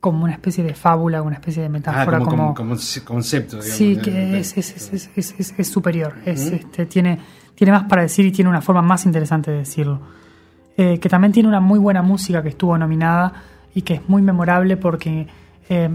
como 0.00 0.24
una 0.24 0.32
especie 0.32 0.64
de 0.64 0.74
fábula, 0.74 1.22
una 1.22 1.36
especie 1.36 1.62
de 1.62 1.68
Ah, 1.68 1.70
metáfora, 1.70 2.18
como, 2.18 2.30
como, 2.30 2.54
como, 2.54 2.76
como 2.76 3.04
concepto, 3.04 3.56
digamos. 3.56 3.76
Sí, 3.76 3.96
que 3.96 4.38
es, 4.38 4.58
es, 4.58 4.92
es, 5.16 5.54
es, 5.58 5.68
superior. 5.68 6.14
Es, 6.24 6.50
este, 6.50 6.86
tiene, 6.86 7.20
tiene 7.54 7.72
más 7.72 7.84
para 7.84 8.02
decir 8.02 8.26
y 8.26 8.32
tiene 8.32 8.50
una 8.50 8.60
forma 8.60 8.82
más 8.82 9.06
interesante 9.06 9.52
de 9.52 9.58
decirlo. 9.58 10.00
Eh, 10.76 10.98
que 10.98 11.08
también 11.08 11.32
tiene 11.32 11.48
una 11.48 11.60
muy 11.60 11.78
buena 11.78 12.02
música 12.02 12.42
que 12.42 12.50
estuvo 12.50 12.76
nominada 12.76 13.32
y 13.74 13.82
que 13.82 13.94
es 13.94 14.08
muy 14.08 14.22
memorable 14.22 14.76
porque 14.76 15.28
eh, 15.68 15.88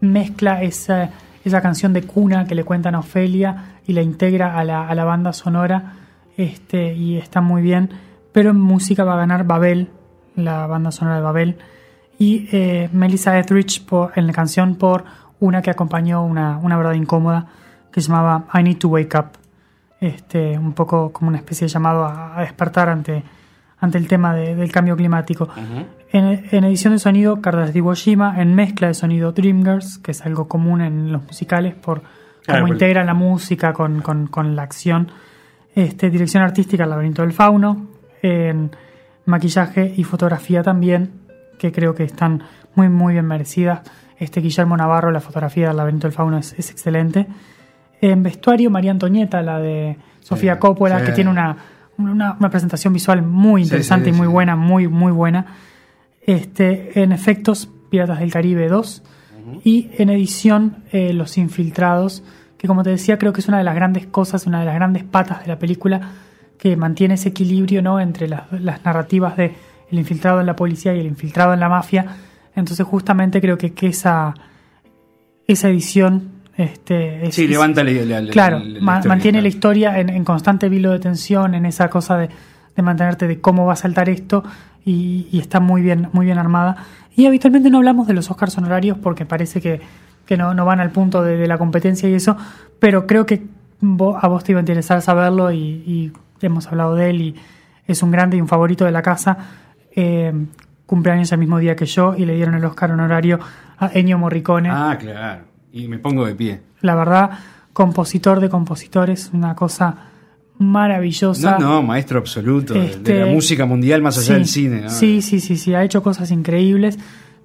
mezcla 0.00 0.62
esa, 0.62 1.10
esa 1.44 1.62
canción 1.62 1.94
de 1.94 2.02
cuna 2.02 2.46
que 2.46 2.54
le 2.54 2.62
cuentan 2.62 2.94
a 2.94 2.98
Ofelia 3.00 3.78
y 3.86 3.94
la 3.94 4.02
integra 4.02 4.58
a 4.58 4.64
la, 4.64 4.86
a 4.86 4.94
la 4.94 5.04
banda 5.04 5.32
sonora 5.32 5.94
este, 6.36 6.94
y 6.94 7.16
está 7.16 7.40
muy 7.40 7.62
bien. 7.62 7.90
Pero 8.34 8.50
en 8.50 8.60
música 8.60 9.02
va 9.04 9.14
a 9.14 9.16
ganar 9.16 9.44
Babel, 9.46 9.88
la 10.36 10.66
banda 10.66 10.90
sonora 10.90 11.16
de 11.16 11.22
Babel, 11.22 11.56
y 12.18 12.48
eh, 12.52 12.90
Melissa 12.92 13.38
Etheridge 13.38 13.82
por, 13.86 14.12
en 14.16 14.26
la 14.26 14.32
canción 14.34 14.74
por 14.76 15.04
una 15.40 15.62
que 15.62 15.70
acompañó 15.70 16.22
una, 16.24 16.58
una 16.58 16.76
verdad 16.76 16.92
incómoda 16.92 17.46
que 17.90 18.00
se 18.02 18.08
llamaba 18.08 18.44
I 18.52 18.62
Need 18.62 18.78
to 18.78 18.88
Wake 18.88 19.16
Up. 19.18 19.26
Este, 20.00 20.58
un 20.58 20.72
poco 20.74 21.12
como 21.12 21.28
una 21.28 21.38
especie 21.38 21.66
de 21.66 21.72
llamado 21.72 22.04
a, 22.04 22.36
a 22.36 22.40
despertar 22.42 22.88
ante, 22.90 23.22
ante 23.80 23.96
el 23.98 24.06
tema 24.08 24.34
de- 24.34 24.54
del 24.54 24.70
cambio 24.70 24.96
climático. 24.96 25.48
en, 26.12 26.44
en 26.50 26.64
edición 26.64 26.92
de 26.92 26.98
sonido, 26.98 27.40
Cardas 27.40 27.74
Iwo 27.74 27.94
Jima, 27.94 28.40
en 28.42 28.54
mezcla 28.54 28.88
de 28.88 28.94
sonido 28.94 29.32
Dreamgirls, 29.32 29.98
que 29.98 30.10
es 30.10 30.20
algo 30.26 30.46
común 30.48 30.80
en 30.82 31.10
los 31.12 31.22
musicales 31.24 31.74
por 31.74 32.02
Claro, 32.44 32.60
cómo 32.62 32.72
integran 32.74 33.06
la 33.06 33.14
música 33.14 33.72
con, 33.72 34.02
con- 34.02 34.26
con 34.26 34.54
la 34.56 34.62
acción. 34.62 35.08
Este, 35.74 36.10
dirección 36.10 36.42
artística, 36.42 36.84
laberinto 36.84 37.22
del 37.22 37.32
fauno, 37.32 37.86
en 38.24 38.70
maquillaje 39.26 39.92
y 39.96 40.04
fotografía 40.04 40.62
también, 40.62 41.12
que 41.58 41.72
creo 41.72 41.94
que 41.94 42.04
están 42.04 42.42
muy, 42.74 42.88
muy 42.88 43.12
bien 43.12 43.26
merecidas. 43.26 43.82
Este 44.18 44.40
Guillermo 44.40 44.76
Navarro, 44.76 45.10
la 45.10 45.20
fotografía 45.20 45.68
del 45.68 45.76
laberinto 45.76 46.06
del 46.06 46.14
fauno 46.14 46.38
es, 46.38 46.54
es 46.58 46.70
excelente. 46.70 47.26
En 48.00 48.22
vestuario, 48.22 48.70
María 48.70 48.92
Antonieta, 48.92 49.42
la 49.42 49.60
de 49.60 49.98
Sofía 50.20 50.54
Sí, 50.54 50.60
Coppola, 50.60 51.00
sí. 51.00 51.06
que 51.06 51.12
tiene 51.12 51.30
una, 51.30 51.56
una, 51.98 52.36
una 52.38 52.50
presentación 52.50 52.92
visual 52.92 53.22
muy 53.22 53.62
interesante 53.62 54.10
sí, 54.10 54.16
y 54.16 54.18
muy 54.18 54.26
buena, 54.26 54.56
muy, 54.56 54.88
muy 54.88 55.12
buena. 55.12 55.46
Este, 56.22 57.02
en 57.02 57.12
efectos, 57.12 57.68
Piratas 57.90 58.20
del 58.20 58.32
Caribe 58.32 58.68
2. 58.68 59.02
Y 59.62 59.90
en 59.98 60.08
edición, 60.08 60.84
eh, 60.90 61.12
Los 61.12 61.36
Infiltrados, 61.36 62.24
que 62.56 62.66
como 62.66 62.82
te 62.82 62.90
decía, 62.90 63.18
creo 63.18 63.34
que 63.34 63.40
es 63.40 63.48
una 63.48 63.58
de 63.58 63.64
las 63.64 63.74
grandes 63.74 64.06
cosas, 64.06 64.46
una 64.46 64.60
de 64.60 64.64
las 64.64 64.74
grandes 64.74 65.04
patas 65.04 65.42
de 65.42 65.48
la 65.48 65.58
película, 65.58 66.00
que 66.58 66.76
mantiene 66.76 67.14
ese 67.14 67.30
equilibrio 67.30 67.82
¿no? 67.82 68.00
entre 68.00 68.28
las, 68.28 68.50
las 68.52 68.84
narrativas 68.84 69.36
de 69.36 69.54
el 69.90 69.98
infiltrado 69.98 70.40
en 70.40 70.46
la 70.46 70.56
policía 70.56 70.94
y 70.94 71.00
el 71.00 71.06
infiltrado 71.06 71.52
en 71.54 71.60
la 71.60 71.68
mafia. 71.68 72.06
Entonces, 72.56 72.86
justamente 72.86 73.40
creo 73.40 73.58
que, 73.58 73.72
que 73.72 73.88
esa, 73.88 74.34
esa 75.46 75.68
edición. 75.68 76.30
Este, 76.56 77.26
es- 77.26 77.34
Sí, 77.34 77.46
levanta 77.48 77.82
la, 77.82 77.90
la- 77.92 78.20
la- 78.20 78.30
Claro, 78.30 78.58
la- 78.60 78.64
la 78.64 78.80
ma- 78.80 78.92
historia, 78.96 79.08
mantiene 79.08 79.42
la 79.42 79.48
historia 79.48 79.98
en, 79.98 80.08
en 80.08 80.24
constante 80.24 80.68
vilo 80.68 80.90
de 80.92 81.00
tensión, 81.00 81.54
en 81.54 81.66
esa 81.66 81.88
cosa 81.90 82.16
de, 82.16 82.28
de 82.76 82.82
mantenerte 82.82 83.26
de 83.26 83.40
cómo 83.40 83.66
va 83.66 83.72
a 83.72 83.76
saltar 83.76 84.08
esto 84.08 84.44
y, 84.84 85.26
y 85.32 85.40
está 85.40 85.58
muy 85.60 85.82
bien, 85.82 86.08
muy 86.12 86.26
bien 86.26 86.38
armada. 86.38 86.76
Y 87.16 87.26
habitualmente 87.26 87.70
no 87.70 87.78
hablamos 87.78 88.06
de 88.06 88.14
los 88.14 88.30
Oscars 88.30 88.56
honorarios 88.58 88.98
porque 88.98 89.26
parece 89.26 89.60
que, 89.60 89.80
que 90.26 90.36
no, 90.36 90.54
no 90.54 90.64
van 90.64 90.80
al 90.80 90.90
punto 90.90 91.22
de, 91.22 91.36
de 91.36 91.46
la 91.48 91.58
competencia 91.58 92.08
y 92.08 92.14
eso, 92.14 92.36
pero 92.78 93.06
creo 93.06 93.26
que 93.26 93.42
vo- 93.82 94.16
a 94.20 94.28
vos 94.28 94.44
te 94.44 94.52
iba 94.52 94.60
a 94.60 94.62
interesar 94.62 95.02
saberlo 95.02 95.50
y, 95.52 95.58
y 95.58 96.12
hemos 96.46 96.66
hablado 96.68 96.94
de 96.94 97.10
él 97.10 97.20
y 97.20 97.34
es 97.86 98.02
un 98.02 98.10
grande 98.10 98.36
y 98.36 98.40
un 98.40 98.48
favorito 98.48 98.84
de 98.84 98.90
la 98.92 99.02
casa. 99.02 99.36
Eh, 99.96 100.32
cumpleaños 100.86 101.32
el 101.32 101.38
mismo 101.38 101.58
día 101.58 101.76
que 101.76 101.86
yo 101.86 102.14
y 102.16 102.24
le 102.26 102.34
dieron 102.34 102.54
el 102.54 102.64
Oscar 102.64 102.90
honorario 102.92 103.38
a 103.78 103.90
Ennio 103.94 104.18
Morricone. 104.18 104.68
Ah, 104.70 104.96
claro. 104.98 105.44
Y 105.72 105.88
me 105.88 105.98
pongo 105.98 106.24
de 106.26 106.34
pie. 106.34 106.60
La 106.82 106.94
verdad, 106.94 107.30
compositor 107.72 108.40
de 108.40 108.48
compositores, 108.48 109.30
una 109.32 109.54
cosa 109.54 109.96
maravillosa. 110.58 111.58
No, 111.58 111.74
no, 111.74 111.82
maestro 111.82 112.18
absoluto 112.18 112.74
de- 112.74 112.80
de 112.80 112.86
Este, 112.86 113.20
la 113.20 113.26
música 113.26 113.66
mundial 113.66 114.02
más 114.02 114.16
allá 114.18 114.26
Sí, 114.26 114.32
del 114.34 114.46
cine. 114.46 114.80
¿no? 114.82 114.90
Sí, 114.90 115.22
sí, 115.22 115.40
sí, 115.40 115.56
sí, 115.56 115.74
ha 115.74 115.82
hecho 115.82 116.02
cosas 116.02 116.30
increíbles. 116.30 116.98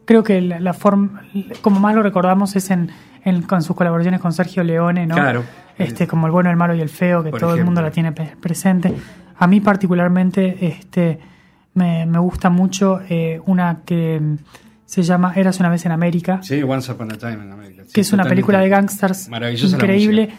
Creo 0.05 0.23
que 0.23 0.41
la, 0.41 0.59
la 0.59 0.73
forma, 0.73 1.23
como 1.61 1.79
más 1.79 1.95
lo 1.95 2.03
recordamos, 2.03 2.55
es 2.55 2.69
en, 2.71 2.89
en- 3.23 3.41
con 3.43 3.61
sus 3.61 3.75
colaboraciones 3.75 4.19
con 4.21 4.33
Sergio 4.33 4.63
Leone, 4.63 5.05
¿no? 5.07 5.15
Claro. 5.15 5.43
Este, 5.79 6.07
como 6.07 6.25
el 6.27 6.31
bueno, 6.31 6.49
el 6.49 6.55
malo 6.57 6.75
y 6.75 6.81
el 6.81 6.89
feo, 6.89 7.23
que 7.23 7.31
todo 7.31 7.51
el 7.55 7.65
mundo 7.65 7.81
la 7.81 7.91
tiene 7.91 8.11
presente. 8.11 8.93
A 9.37 9.47
mí 9.47 9.61
particularmente, 9.61 10.67
este, 10.67 11.19
me, 11.73 12.05
me 12.05 12.19
gusta 12.19 12.49
mucho 12.49 12.99
eh, 13.09 13.39
una 13.45 13.79
que 13.85 14.19
mm, 14.19 14.35
se 14.85 15.03
llama 15.03 15.33
Eras 15.35 15.59
una 15.59 15.69
vez 15.69 15.85
en 15.85 15.91
América 15.93 16.41
Sí, 16.43 16.61
Once 16.63 16.91
Upon 16.91 17.13
a 17.13 17.17
Time 17.17 17.45
in 17.45 17.51
America. 17.51 17.83
Sí, 17.85 17.93
que 17.93 18.01
es 18.01 18.11
una 18.11 18.23
película 18.29 18.59
de 18.59 18.69
gangsters 18.69 19.29
increíble, 19.77 20.29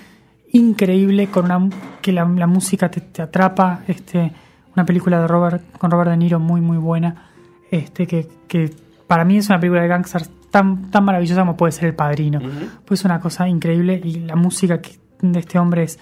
increíble, 0.52 1.26
con 1.28 1.44
una 1.46 1.68
que 2.02 2.12
la, 2.12 2.24
la 2.24 2.46
música 2.46 2.90
te, 2.90 3.00
te 3.00 3.22
atrapa, 3.22 3.80
este, 3.88 4.32
una 4.74 4.84
película 4.84 5.20
de 5.20 5.26
Robert, 5.28 5.62
con 5.78 5.90
Robert 5.90 6.10
De 6.10 6.16
Niro 6.16 6.40
muy 6.40 6.60
muy 6.60 6.76
buena, 6.78 7.30
este, 7.70 8.06
que, 8.06 8.28
que 8.48 8.70
para 9.06 9.24
mí 9.24 9.36
es 9.38 9.48
una 9.48 9.58
película 9.60 9.82
de 9.82 9.88
gangsters 9.88 10.30
tan, 10.50 10.90
tan 10.90 11.04
maravillosa 11.04 11.40
como 11.42 11.56
puede 11.56 11.72
ser 11.72 11.86
El 11.86 11.94
Padrino. 11.94 12.40
Pues 12.84 13.00
es 13.00 13.04
una 13.04 13.20
cosa 13.20 13.48
increíble 13.48 14.00
y 14.02 14.20
la 14.20 14.36
música 14.36 14.80
que- 14.80 14.98
de 15.22 15.40
este 15.40 15.58
hombre 15.58 15.84
es, 15.84 15.98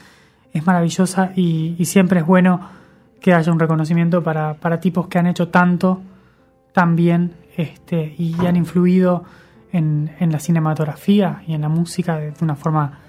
es 0.53 0.67
maravillosa 0.67 1.33
y, 1.37 1.75
y 1.79 1.85
siempre 1.85 2.21
es 2.21 2.27
bueno 2.27 2.61
que 3.21 3.35
haya 3.35 3.53
un 3.53 3.59
reconocimiento 3.59 4.23
para, 4.23 4.55
para 4.55 4.81
tipos 4.81 5.09
que 5.09 5.19
han 5.19 5.27
hecho 5.27 5.49
tanto, 5.49 6.01
tan 6.73 6.95
bien 6.97 7.33
este, 7.57 8.15
y 8.19 8.35
han 8.47 8.57
influido 8.57 9.25
en, 9.73 10.11
en 10.21 10.31
la 10.33 10.39
cinematografía 10.39 11.43
y 11.47 11.55
en 11.55 11.63
la 11.63 11.69
música 11.69 12.17
de, 12.17 12.31
de 12.31 12.37
una 12.43 12.55
forma 12.55 13.01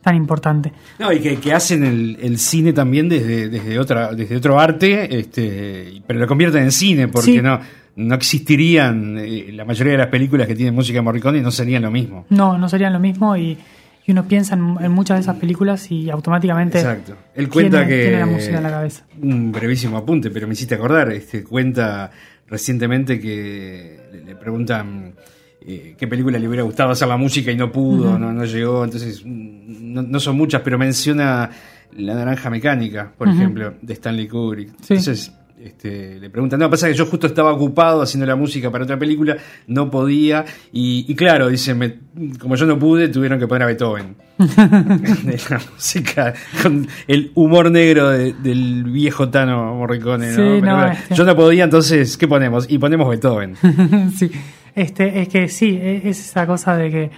tan 0.00 0.14
importante. 0.14 0.72
No, 1.00 1.12
y 1.12 1.18
que, 1.18 1.36
que 1.38 1.52
hacen 1.52 1.84
el, 1.84 2.16
el 2.22 2.38
cine 2.38 2.72
también 2.72 3.08
desde, 3.08 3.48
desde, 3.48 3.78
otra, 3.80 4.12
desde 4.14 4.36
otro 4.36 4.60
arte, 4.60 5.18
este, 5.18 6.00
pero 6.06 6.20
lo 6.20 6.28
convierten 6.28 6.62
en 6.62 6.70
cine, 6.70 7.08
porque 7.08 7.32
Sí. 7.32 7.42
no, 7.42 7.58
no 7.96 8.14
existirían 8.14 9.18
eh, 9.18 9.50
la 9.52 9.64
mayoría 9.64 9.92
de 9.94 9.98
las 9.98 10.06
películas 10.06 10.46
que 10.46 10.54
tienen 10.54 10.74
música 10.76 10.98
de 10.98 11.02
Morricone 11.02 11.38
y 11.38 11.42
no 11.42 11.50
serían 11.50 11.82
lo 11.82 11.90
mismo. 11.90 12.24
No, 12.30 12.56
no 12.56 12.68
serían 12.68 12.92
lo 12.92 13.00
mismo 13.00 13.36
y, 13.36 13.58
y 14.06 14.12
uno 14.12 14.28
piensa 14.28 14.54
en, 14.54 14.76
en 14.80 14.92
muchas 14.92 15.16
de 15.16 15.22
esas 15.22 15.36
películas 15.36 15.90
y 15.90 16.10
automáticamente 16.10 16.78
Exacto. 16.78 17.16
Él 17.34 17.48
cuenta 17.48 17.78
tiene, 17.78 17.92
que. 17.92 18.02
tiene 18.02 18.18
la 18.20 18.26
música 18.26 18.56
en 18.56 18.62
la 18.62 18.70
cabeza. 18.70 19.04
Un 19.20 19.50
brevísimo 19.50 19.96
apunte, 19.96 20.30
pero 20.30 20.46
me 20.46 20.52
hiciste 20.52 20.76
acordar. 20.76 21.10
Este, 21.10 21.42
cuenta 21.42 22.12
recientemente 22.46 23.18
que 23.18 24.22
le, 24.24 24.36
preguntan 24.36 25.14
eh, 25.60 25.96
qué 25.98 26.06
película 26.06 26.38
le 26.38 26.46
hubiera 26.46 26.62
gustado 26.62 26.90
hacer 26.90 27.08
la 27.08 27.16
música 27.16 27.50
y 27.50 27.56
no 27.56 27.72
pudo, 27.72 28.16
no, 28.16 28.32
no 28.32 28.44
llegó. 28.44 28.84
Entonces, 28.84 29.22
mm, 29.24 29.92
no, 29.92 30.02
no 30.02 30.20
son 30.20 30.36
muchas, 30.36 30.62
pero 30.62 30.78
menciona 30.78 31.50
La 31.96 32.14
Naranja 32.14 32.48
Mecánica, 32.48 33.12
por 33.18 33.28
ejemplo, 33.28 33.74
de 33.82 33.92
Stanley 33.92 34.28
Kubrick. 34.28 34.68
Sí. 34.82 34.94
Entonces. 34.94 35.32
Este, 35.58 36.20
le 36.20 36.28
preguntan, 36.28 36.60
no, 36.60 36.68
pasa 36.68 36.86
que 36.86 36.94
yo 36.94 37.06
justo 37.06 37.26
estaba 37.26 37.50
ocupado 37.52 38.02
haciendo 38.02 38.26
la 38.26 38.36
música 38.36 38.70
para 38.70 38.84
otra 38.84 38.98
película, 38.98 39.36
no 39.66 39.90
podía, 39.90 40.44
y, 40.70 41.06
y 41.08 41.14
claro, 41.14 41.48
dice, 41.48 41.74
me- 41.74 41.94
como 42.38 42.56
yo 42.56 42.66
no 42.66 42.78
pude, 42.78 43.08
tuvieron 43.08 43.38
que 43.38 43.46
poner 43.48 43.62
a 43.62 43.66
Beethoven 43.66 44.16
de 44.38 45.40
la 45.50 45.60
música 45.72 46.34
con 46.62 46.86
el 47.08 47.32
humor 47.34 47.70
negro 47.70 48.10
de- 48.10 48.34
del 48.34 48.84
viejo 48.84 49.28
Tano 49.30 49.74
Morricone. 49.76 50.26
¿no? 50.28 50.32
Sí, 50.34 50.36
Pero 50.36 50.60
no, 50.60 50.76
bueno, 50.76 50.92
este- 50.92 51.14
Yo 51.14 51.24
no 51.24 51.34
podía, 51.36 51.64
entonces, 51.64 52.16
¿qué 52.18 52.28
ponemos? 52.28 52.66
Y 52.70 52.78
ponemos 52.78 53.08
Beethoven. 53.08 53.56
sí, 54.16 54.30
este, 54.74 55.22
es 55.22 55.28
que 55.28 55.48
sí, 55.48 55.70
e- 55.80 56.08
es 56.08 56.20
esa 56.20 56.46
cosa 56.46 56.76
de 56.76 56.90
que 56.90 57.10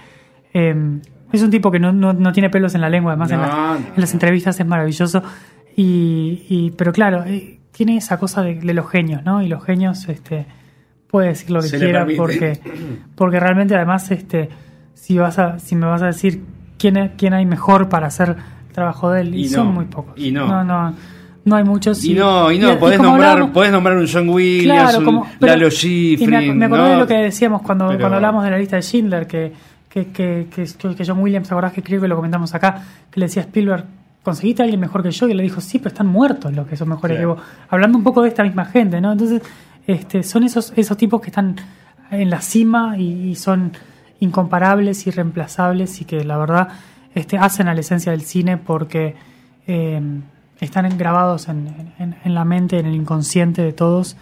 eh, 0.53 0.99
es 1.33 1.41
un 1.43 1.49
tipo 1.51 1.69
que 1.71 1.79
no, 1.79 1.91
no, 1.91 2.13
no 2.13 2.31
tiene 2.31 2.49
pelos 2.49 2.73
en 2.73 2.81
la 2.81 2.89
lengua, 2.89 3.11
además 3.11 3.31
en, 3.31 3.41
las, 3.41 3.51
no, 3.51 3.75
en 3.75 3.83
las 4.01 4.13
entrevistas 4.13 4.57
es 4.59 4.65
maravilloso. 4.65 5.21
Y, 5.75 6.45
y- 6.49 6.71
pero 6.77 6.91
claro, 6.91 7.23
eh, 7.25 7.58
tiene 7.71 7.97
esa 7.97 8.17
cosa 8.17 8.41
de, 8.41 8.55
de 8.55 8.73
los 8.73 8.89
genios, 8.89 9.23
¿no? 9.23 9.41
Y 9.41 9.47
los 9.47 9.63
genios, 9.63 10.07
este, 10.09 10.45
puede 11.07 11.29
decir 11.29 11.51
lo 11.51 11.61
que 11.61 11.67
Se 11.69 11.77
quiera 11.79 12.05
porque, 12.17 12.59
porque 13.15 13.39
realmente 13.39 13.75
además, 13.75 14.09
este, 14.11 14.49
si 14.93 15.17
vas 15.17 15.39
a, 15.39 15.59
si 15.59 15.75
me 15.75 15.85
vas 15.85 16.01
a 16.01 16.07
decir 16.07 16.43
quién, 16.77 16.97
es- 16.97 17.11
quién 17.17 17.33
hay 17.33 17.45
mejor 17.45 17.89
para 17.89 18.07
hacer 18.07 18.35
el 18.67 18.73
trabajo 18.73 19.11
de 19.11 19.21
él, 19.21 19.35
y, 19.35 19.41
Y 19.41 19.49
son 19.49 19.67
muy 19.73 19.85
pocos. 19.85 20.13
y 20.17 20.31
no. 20.31 20.45
no, 20.47 20.63
no, 20.63 20.93
no 21.45 21.55
hay 21.55 21.63
muchos. 21.63 22.03
Y 22.03 22.13
no, 22.13 22.51
y 22.51 22.59
no, 22.59 22.73
y 22.73 22.75
podés, 22.75 22.99
nombrar, 23.01 23.51
podés 23.51 23.71
nombrar 23.71 23.97
un 23.97 24.07
John 24.11 24.29
Williams, 24.29 24.81
Claro, 24.91 24.99
un 24.99 25.05
como, 25.05 25.27
pero- 25.39 25.53
Lalo 25.53 25.67
y 25.67 25.71
Schifrin. 25.71 26.29
me, 26.29 26.53
me 26.53 26.65
acordé 26.65 26.81
¿no? 26.83 26.89
de 26.89 26.97
lo 26.97 27.07
que 27.07 27.13
decíamos 27.15 27.61
cuando, 27.61 27.87
Pero- 27.87 27.99
cuando 27.99 28.15
hablamos 28.17 28.43
de 28.43 28.51
la 28.51 28.57
lista 28.57 28.75
de 28.75 28.81
Schindler, 28.83 29.25
que, 29.25 29.51
que, 29.89 30.07
que, 30.11 30.47
que, 30.53 31.05
John 31.05 31.19
Williams, 31.19 31.47
¿te 31.47 31.53
acordás 31.53 31.73
que 31.73 31.81
creo 31.81 31.99
que 32.01 32.07
lo 32.07 32.15
comentamos 32.15 32.53
acá? 32.53 32.83
Que 33.09 33.19
le 33.19 33.25
decía 33.27 33.41
Spielberg, 33.43 33.85
¿conseguiste 34.29 34.61
a 34.61 34.65
alguien 34.65 34.79
mejor 34.79 35.03
que 35.03 35.11
yo? 35.11 35.27
Y 35.27 35.33
le 35.33 35.43
dijo, 35.43 35.59
sí, 35.61 35.79
pero 35.79 35.89
están 35.89 36.07
muertos 36.07 36.53
los 36.53 36.67
que 36.67 36.75
son 36.77 36.89
mejores 36.89 37.17
Claro. 37.17 37.35
que 37.35 37.39
vos. 37.41 37.47
Hablando 37.69 37.97
un 37.97 38.03
poco 38.03 38.21
de 38.21 38.29
esta 38.29 38.43
misma 38.43 38.65
gente, 38.65 39.01
¿no? 39.01 39.11
Entonces, 39.11 39.41
este, 39.87 40.23
son 40.23 40.43
esos, 40.43 40.71
esos 40.75 40.95
tipos 40.97 41.19
que 41.21 41.27
están 41.27 41.55
en 42.11 42.29
la 42.29 42.41
cima 42.41 42.97
y, 42.97 43.29
y 43.29 43.35
son 43.35 43.71
incomparables, 44.19 45.05
irreemplazables 45.07 46.01
y 46.01 46.05
que 46.05 46.23
la 46.23 46.37
verdad 46.37 46.67
este, 47.15 47.37
hacen 47.37 47.67
a 47.67 47.73
la 47.73 47.79
esencia 47.79 48.11
del 48.11 48.21
cine 48.21 48.57
porque 48.57 49.15
eh, 49.67 50.01
están 50.59 50.97
grabados 50.97 51.47
en, 51.47 51.93
en- 51.99 52.15
en 52.23 52.33
la 52.35 52.45
mente, 52.45 52.79
en 52.79 52.85
el 52.85 52.95
inconsciente 52.95 53.61
de 53.61 53.73
todos. 53.73 54.17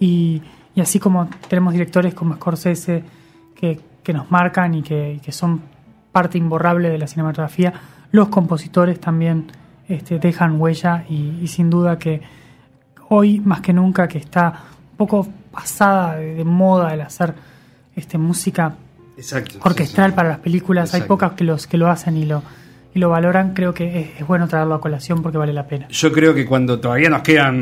Y, 0.00 0.42
y 0.74 0.80
así 0.80 0.98
como 0.98 1.28
tenemos 1.48 1.72
directores 1.72 2.14
como 2.14 2.34
Scorsese 2.34 3.04
que, 3.54 3.80
que 4.02 4.12
nos 4.12 4.30
marcan 4.30 4.74
y 4.74 4.82
que, 4.82 5.14
y 5.14 5.18
que 5.20 5.30
son 5.32 5.60
parte 6.12 6.38
imborrable 6.38 6.88
de 6.90 6.98
la 6.98 7.06
cinematografía, 7.06 7.72
los 8.14 8.28
compositores 8.28 9.00
también 9.00 9.50
este, 9.88 10.20
dejan 10.20 10.60
huella 10.60 11.04
y, 11.08 11.40
y 11.42 11.48
sin 11.48 11.68
duda 11.68 11.98
que 11.98 12.22
hoy 13.08 13.40
más 13.40 13.60
que 13.60 13.72
nunca 13.72 14.06
que 14.06 14.18
está 14.18 14.50
un 14.92 14.96
poco 14.96 15.26
pasada 15.50 16.14
de, 16.14 16.34
de 16.36 16.44
moda 16.44 16.94
el 16.94 17.00
hacer 17.00 17.34
este, 17.96 18.16
música 18.16 18.76
Exacto, 19.16 19.58
orquestral 19.64 20.14
para 20.14 20.28
las 20.28 20.38
películas. 20.38 20.94
Hay 20.94 21.02
pocas 21.02 21.32
que 21.32 21.42
los 21.42 21.66
que 21.66 21.76
lo 21.76 21.90
hacen 21.90 22.16
y 22.16 22.24
lo 22.24 22.44
y 22.94 23.00
lo 23.00 23.08
valoran, 23.08 23.54
creo 23.54 23.74
que 23.74 24.12
es, 24.16 24.26
bueno 24.26 24.46
traerlo 24.46 24.74
a 24.74 24.80
colación 24.80 25.20
porque 25.20 25.36
vale 25.36 25.52
la 25.52 25.66
pena. 25.66 25.88
Yo 25.88 26.12
creo 26.12 26.32
que 26.32 26.46
cuando 26.46 26.78
todavía 26.78 27.10
nos 27.10 27.22
quedan 27.22 27.60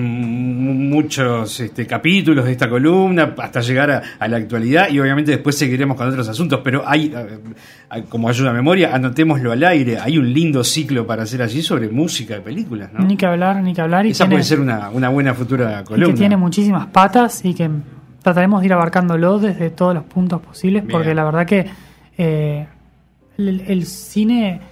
muchos 0.91 1.59
este, 1.59 1.87
capítulos 1.87 2.45
de 2.45 2.53
esta 2.53 2.69
columna 2.69 3.35
hasta 3.39 3.63
llegar 3.63 3.91
a, 4.19 4.29
la 4.29 4.37
actualidad 4.37 4.91
y 4.91 5.01
obviamente 5.01 5.31
después 5.31 5.57
seguiremos 5.57 5.97
con 5.97 6.07
otros 6.07 6.29
asuntos, 6.29 6.61
pero 6.63 6.85
hay, 6.87 7.15
eh, 7.17 8.05
como 8.11 8.29
ayuda 8.29 8.51
a 8.51 8.53
memoria, 8.53 8.95
anotémoslo 8.95 9.53
al 9.53 9.65
aire, 9.65 9.99
hay 9.99 10.19
un 10.19 10.31
lindo 10.31 10.63
ciclo 10.63 11.07
para 11.07 11.23
hacer 11.23 11.41
allí 11.41 11.63
sobre 11.63 11.89
música 11.89 12.35
de 12.35 12.43
películas. 12.43 12.93
¿no? 12.93 13.03
Ni 13.03 13.17
que 13.17 13.25
hablar, 13.25 13.63
ni 13.63 13.73
que 13.73 13.81
hablar. 13.81 14.05
Y 14.05 14.11
Esa 14.11 14.29
puede 14.29 14.43
ser 14.43 14.61
una, 14.61 14.91
buena 14.91 15.33
futura 15.33 15.83
columna. 15.83 16.13
que 16.13 16.19
tiene 16.19 16.37
muchísimas 16.37 16.89
patas 16.89 17.43
y 17.43 17.55
que 17.55 17.71
trataremos 18.21 18.61
de 18.61 18.67
ir 18.67 18.75
abarcándolo 18.75 19.39
desde 19.39 19.71
todos 19.71 19.95
los 19.95 20.05
puntos 20.05 20.43
posibles 20.43 20.85
porque 20.91 21.15
la 21.15 21.25
verdad 21.25 21.47
que 21.47 21.67
eh, 22.19 22.67
el 23.39 23.87
cine 23.87 24.72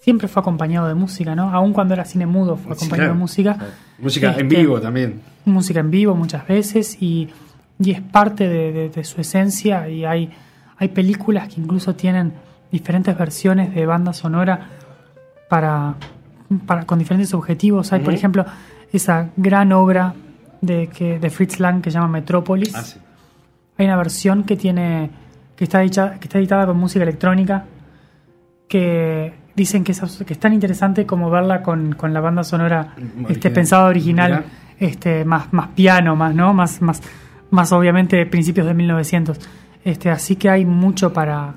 siempre 0.00 0.28
fue 0.28 0.40
acompañado 0.40 0.88
de 0.88 0.94
música, 0.94 1.34
¿no? 1.34 1.50
Aún 1.50 1.72
cuando 1.72 1.94
era 1.94 2.04
cine 2.04 2.26
mudo 2.26 2.56
fue 2.56 2.72
acompañado 2.72 3.10
de 3.10 3.18
música. 3.18 3.56
Música 3.98 4.32
en 4.32 4.46
este, 4.46 4.56
vivo 4.56 4.80
también. 4.80 5.20
Música 5.44 5.80
en 5.80 5.90
vivo 5.90 6.14
muchas 6.14 6.46
veces 6.48 7.00
y, 7.00 7.28
es 7.78 8.00
parte 8.00 8.48
de, 8.48 9.04
su 9.04 9.20
esencia 9.20 9.88
y 9.88 10.04
hay, 10.04 10.30
hay 10.76 10.88
películas 10.88 11.48
que 11.48 11.60
incluso 11.60 11.94
tienen 11.94 12.32
diferentes 12.70 13.16
versiones 13.16 13.74
de 13.74 13.86
banda 13.86 14.12
sonora 14.12 14.68
para, 15.48 15.94
para 16.66 16.84
con 16.84 16.98
diferentes 16.98 17.32
objetivos. 17.34 17.92
Hay, 17.92 18.00
por 18.00 18.14
ejemplo, 18.14 18.44
esa 18.92 19.30
gran 19.36 19.72
obra 19.72 20.14
de, 20.60 20.88
que, 20.88 21.18
de 21.18 21.30
Fritz 21.30 21.58
Lang 21.58 21.80
que 21.82 21.90
se 21.90 21.94
llama 21.94 22.08
Metrópolis. 22.08 22.74
Ah, 22.74 22.84
hay 23.78 23.86
una 23.86 23.96
versión 23.96 24.44
que 24.44 24.56
tiene 24.56 25.10
que 25.56 25.64
está, 25.64 25.80
dicha, 25.80 26.18
que 26.18 26.24
está 26.24 26.38
editada 26.38 26.66
con 26.66 26.78
música 26.78 27.02
electrónica 27.02 27.66
que 28.66 29.34
dicen 29.54 29.84
que 29.84 29.92
es, 29.92 30.00
que 30.26 30.32
es 30.32 30.38
tan 30.38 30.52
interesante 30.52 31.06
como 31.06 31.30
verla 31.30 31.62
con, 31.62 31.96
la 32.02 32.20
banda 32.20 32.44
sonora 32.44 32.94
este, 33.28 33.50
pensada 33.50 33.86
original, 33.86 34.44
este, 34.78 35.24
más, 35.24 35.52
más 35.52 35.68
piano, 35.68 36.16
más, 36.16 36.34
¿no? 36.34 36.54
Más, 36.54 36.80
más, 36.82 37.02
más 37.50 37.72
obviamente 37.72 38.24
principios 38.26 38.66
de 38.66 38.74
1900. 38.74 39.38
Este, 39.84 40.10
así 40.10 40.36
que 40.36 40.50
hay 40.50 40.64
mucho 40.64 41.12
para, 41.12 41.54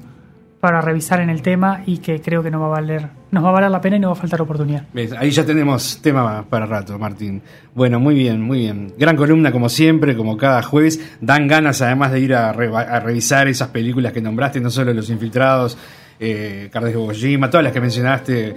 para 0.64 0.80
revisar 0.80 1.20
en 1.20 1.30
el 1.30 1.42
tema 1.42 1.82
y 1.86 1.98
que 1.98 2.22
creo 2.22 2.42
que 2.42 2.50
nos 2.50 2.62
va 2.62 2.68
a 2.68 2.70
valer, 2.70 3.10
nos 3.32 3.44
va 3.44 3.50
a 3.50 3.52
valer 3.52 3.70
la 3.70 3.82
pena 3.82 3.98
y 3.98 4.00
no 4.00 4.08
va 4.08 4.14
a 4.14 4.16
faltar 4.16 4.42
oportunidad. 4.42 4.86
Ahí 5.18 5.30
ya 5.30 5.46
tenemos 5.46 6.00
tema 6.02 6.46
para 6.50 6.66
rato, 6.66 6.98
Martín. 6.98 7.42
Bueno, 7.76 8.00
muy 8.00 8.16
bien, 8.16 8.42
muy 8.42 8.60
bien. 8.60 8.94
Gran 8.98 9.18
columna 9.18 9.52
como 9.52 9.68
siempre, 9.68 10.16
como 10.16 10.38
cada 10.38 10.64
jueves. 10.64 11.18
Dan 11.20 11.50
ganas 11.50 11.82
además 11.82 12.14
de 12.14 12.22
ir 12.22 12.34
a, 12.34 12.52
a 12.52 13.00
revisar 13.02 13.50
esas 13.50 13.70
películas 13.70 14.14
que 14.14 14.22
nombraste, 14.22 14.62
no 14.62 14.70
solo 14.70 14.94
Los 14.94 15.10
Infiltrados, 15.10 15.78
eh, 16.20 16.70
Cardes 16.72 16.96
Gojima, 16.96 17.50
todas 17.50 17.64
las 17.64 17.74
que 17.74 17.82
mencionaste. 17.82 18.56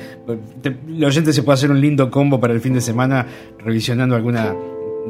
el 0.66 1.04
oyente 1.04 1.32
se 1.32 1.42
puede 1.42 1.54
hacer 1.54 1.70
un 1.70 1.80
lindo 1.80 2.10
combo 2.10 2.40
para 2.40 2.52
el 2.52 2.60
fin 2.60 2.74
de 2.74 2.80
semana 2.80 3.26
revisionando 3.58 4.14
alguna 4.14 4.54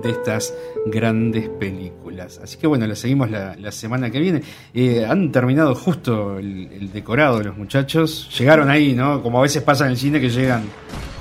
de 0.03 0.11
estas 0.11 0.55
grandes 0.87 1.49
películas. 1.49 2.41
Así 2.43 2.59
que 2.59 2.67
bueno, 2.67 2.87
la 2.87 2.95
seguimos 2.95 3.31
la, 3.31 3.73
semana 3.73 4.11
que 4.11 4.21
viene. 4.21 4.43
Eh, 4.75 5.05
han 5.09 5.33
terminado 5.33 5.75
justo 5.75 6.39
el, 6.39 6.91
decorado 6.93 7.39
de 7.39 7.45
los 7.45 7.57
muchachos. 7.57 8.31
Llegaron 8.39 8.71
ahí, 8.71 8.95
¿no? 8.95 9.23
Como 9.23 9.39
a 9.39 9.43
veces 9.43 9.63
pasa 9.63 9.85
en 9.85 9.93
el 9.93 9.97
cine 9.97 10.21
que 10.21 10.29
llegan 10.29 10.63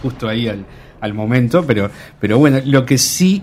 justo 0.01 0.27
ahí 0.27 0.47
al, 0.47 0.65
al 1.01 1.13
momento. 1.13 1.65
Pero, 1.65 1.89
pero 2.19 2.37
bueno, 2.37 2.59
lo 2.65 2.85
que 2.85 2.97
sí 2.97 3.41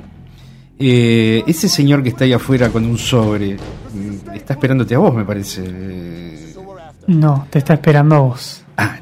eh, 0.84 1.44
ese 1.46 1.68
señor 1.68 2.02
que 2.02 2.08
está 2.08 2.24
ahí 2.24 2.32
afuera 2.32 2.68
con 2.70 2.84
un 2.84 2.98
sobre 2.98 3.54
mm, 3.54 4.34
está 4.34 4.54
esperándote 4.54 4.96
a 4.96 4.98
vos, 4.98 5.14
me 5.14 5.24
parece. 5.24 5.62
No, 7.12 7.46
te 7.50 7.58
está 7.58 7.74
esperando 7.74 8.14
a 8.14 8.18
vos. 8.20 8.64
Ah, 8.76 8.96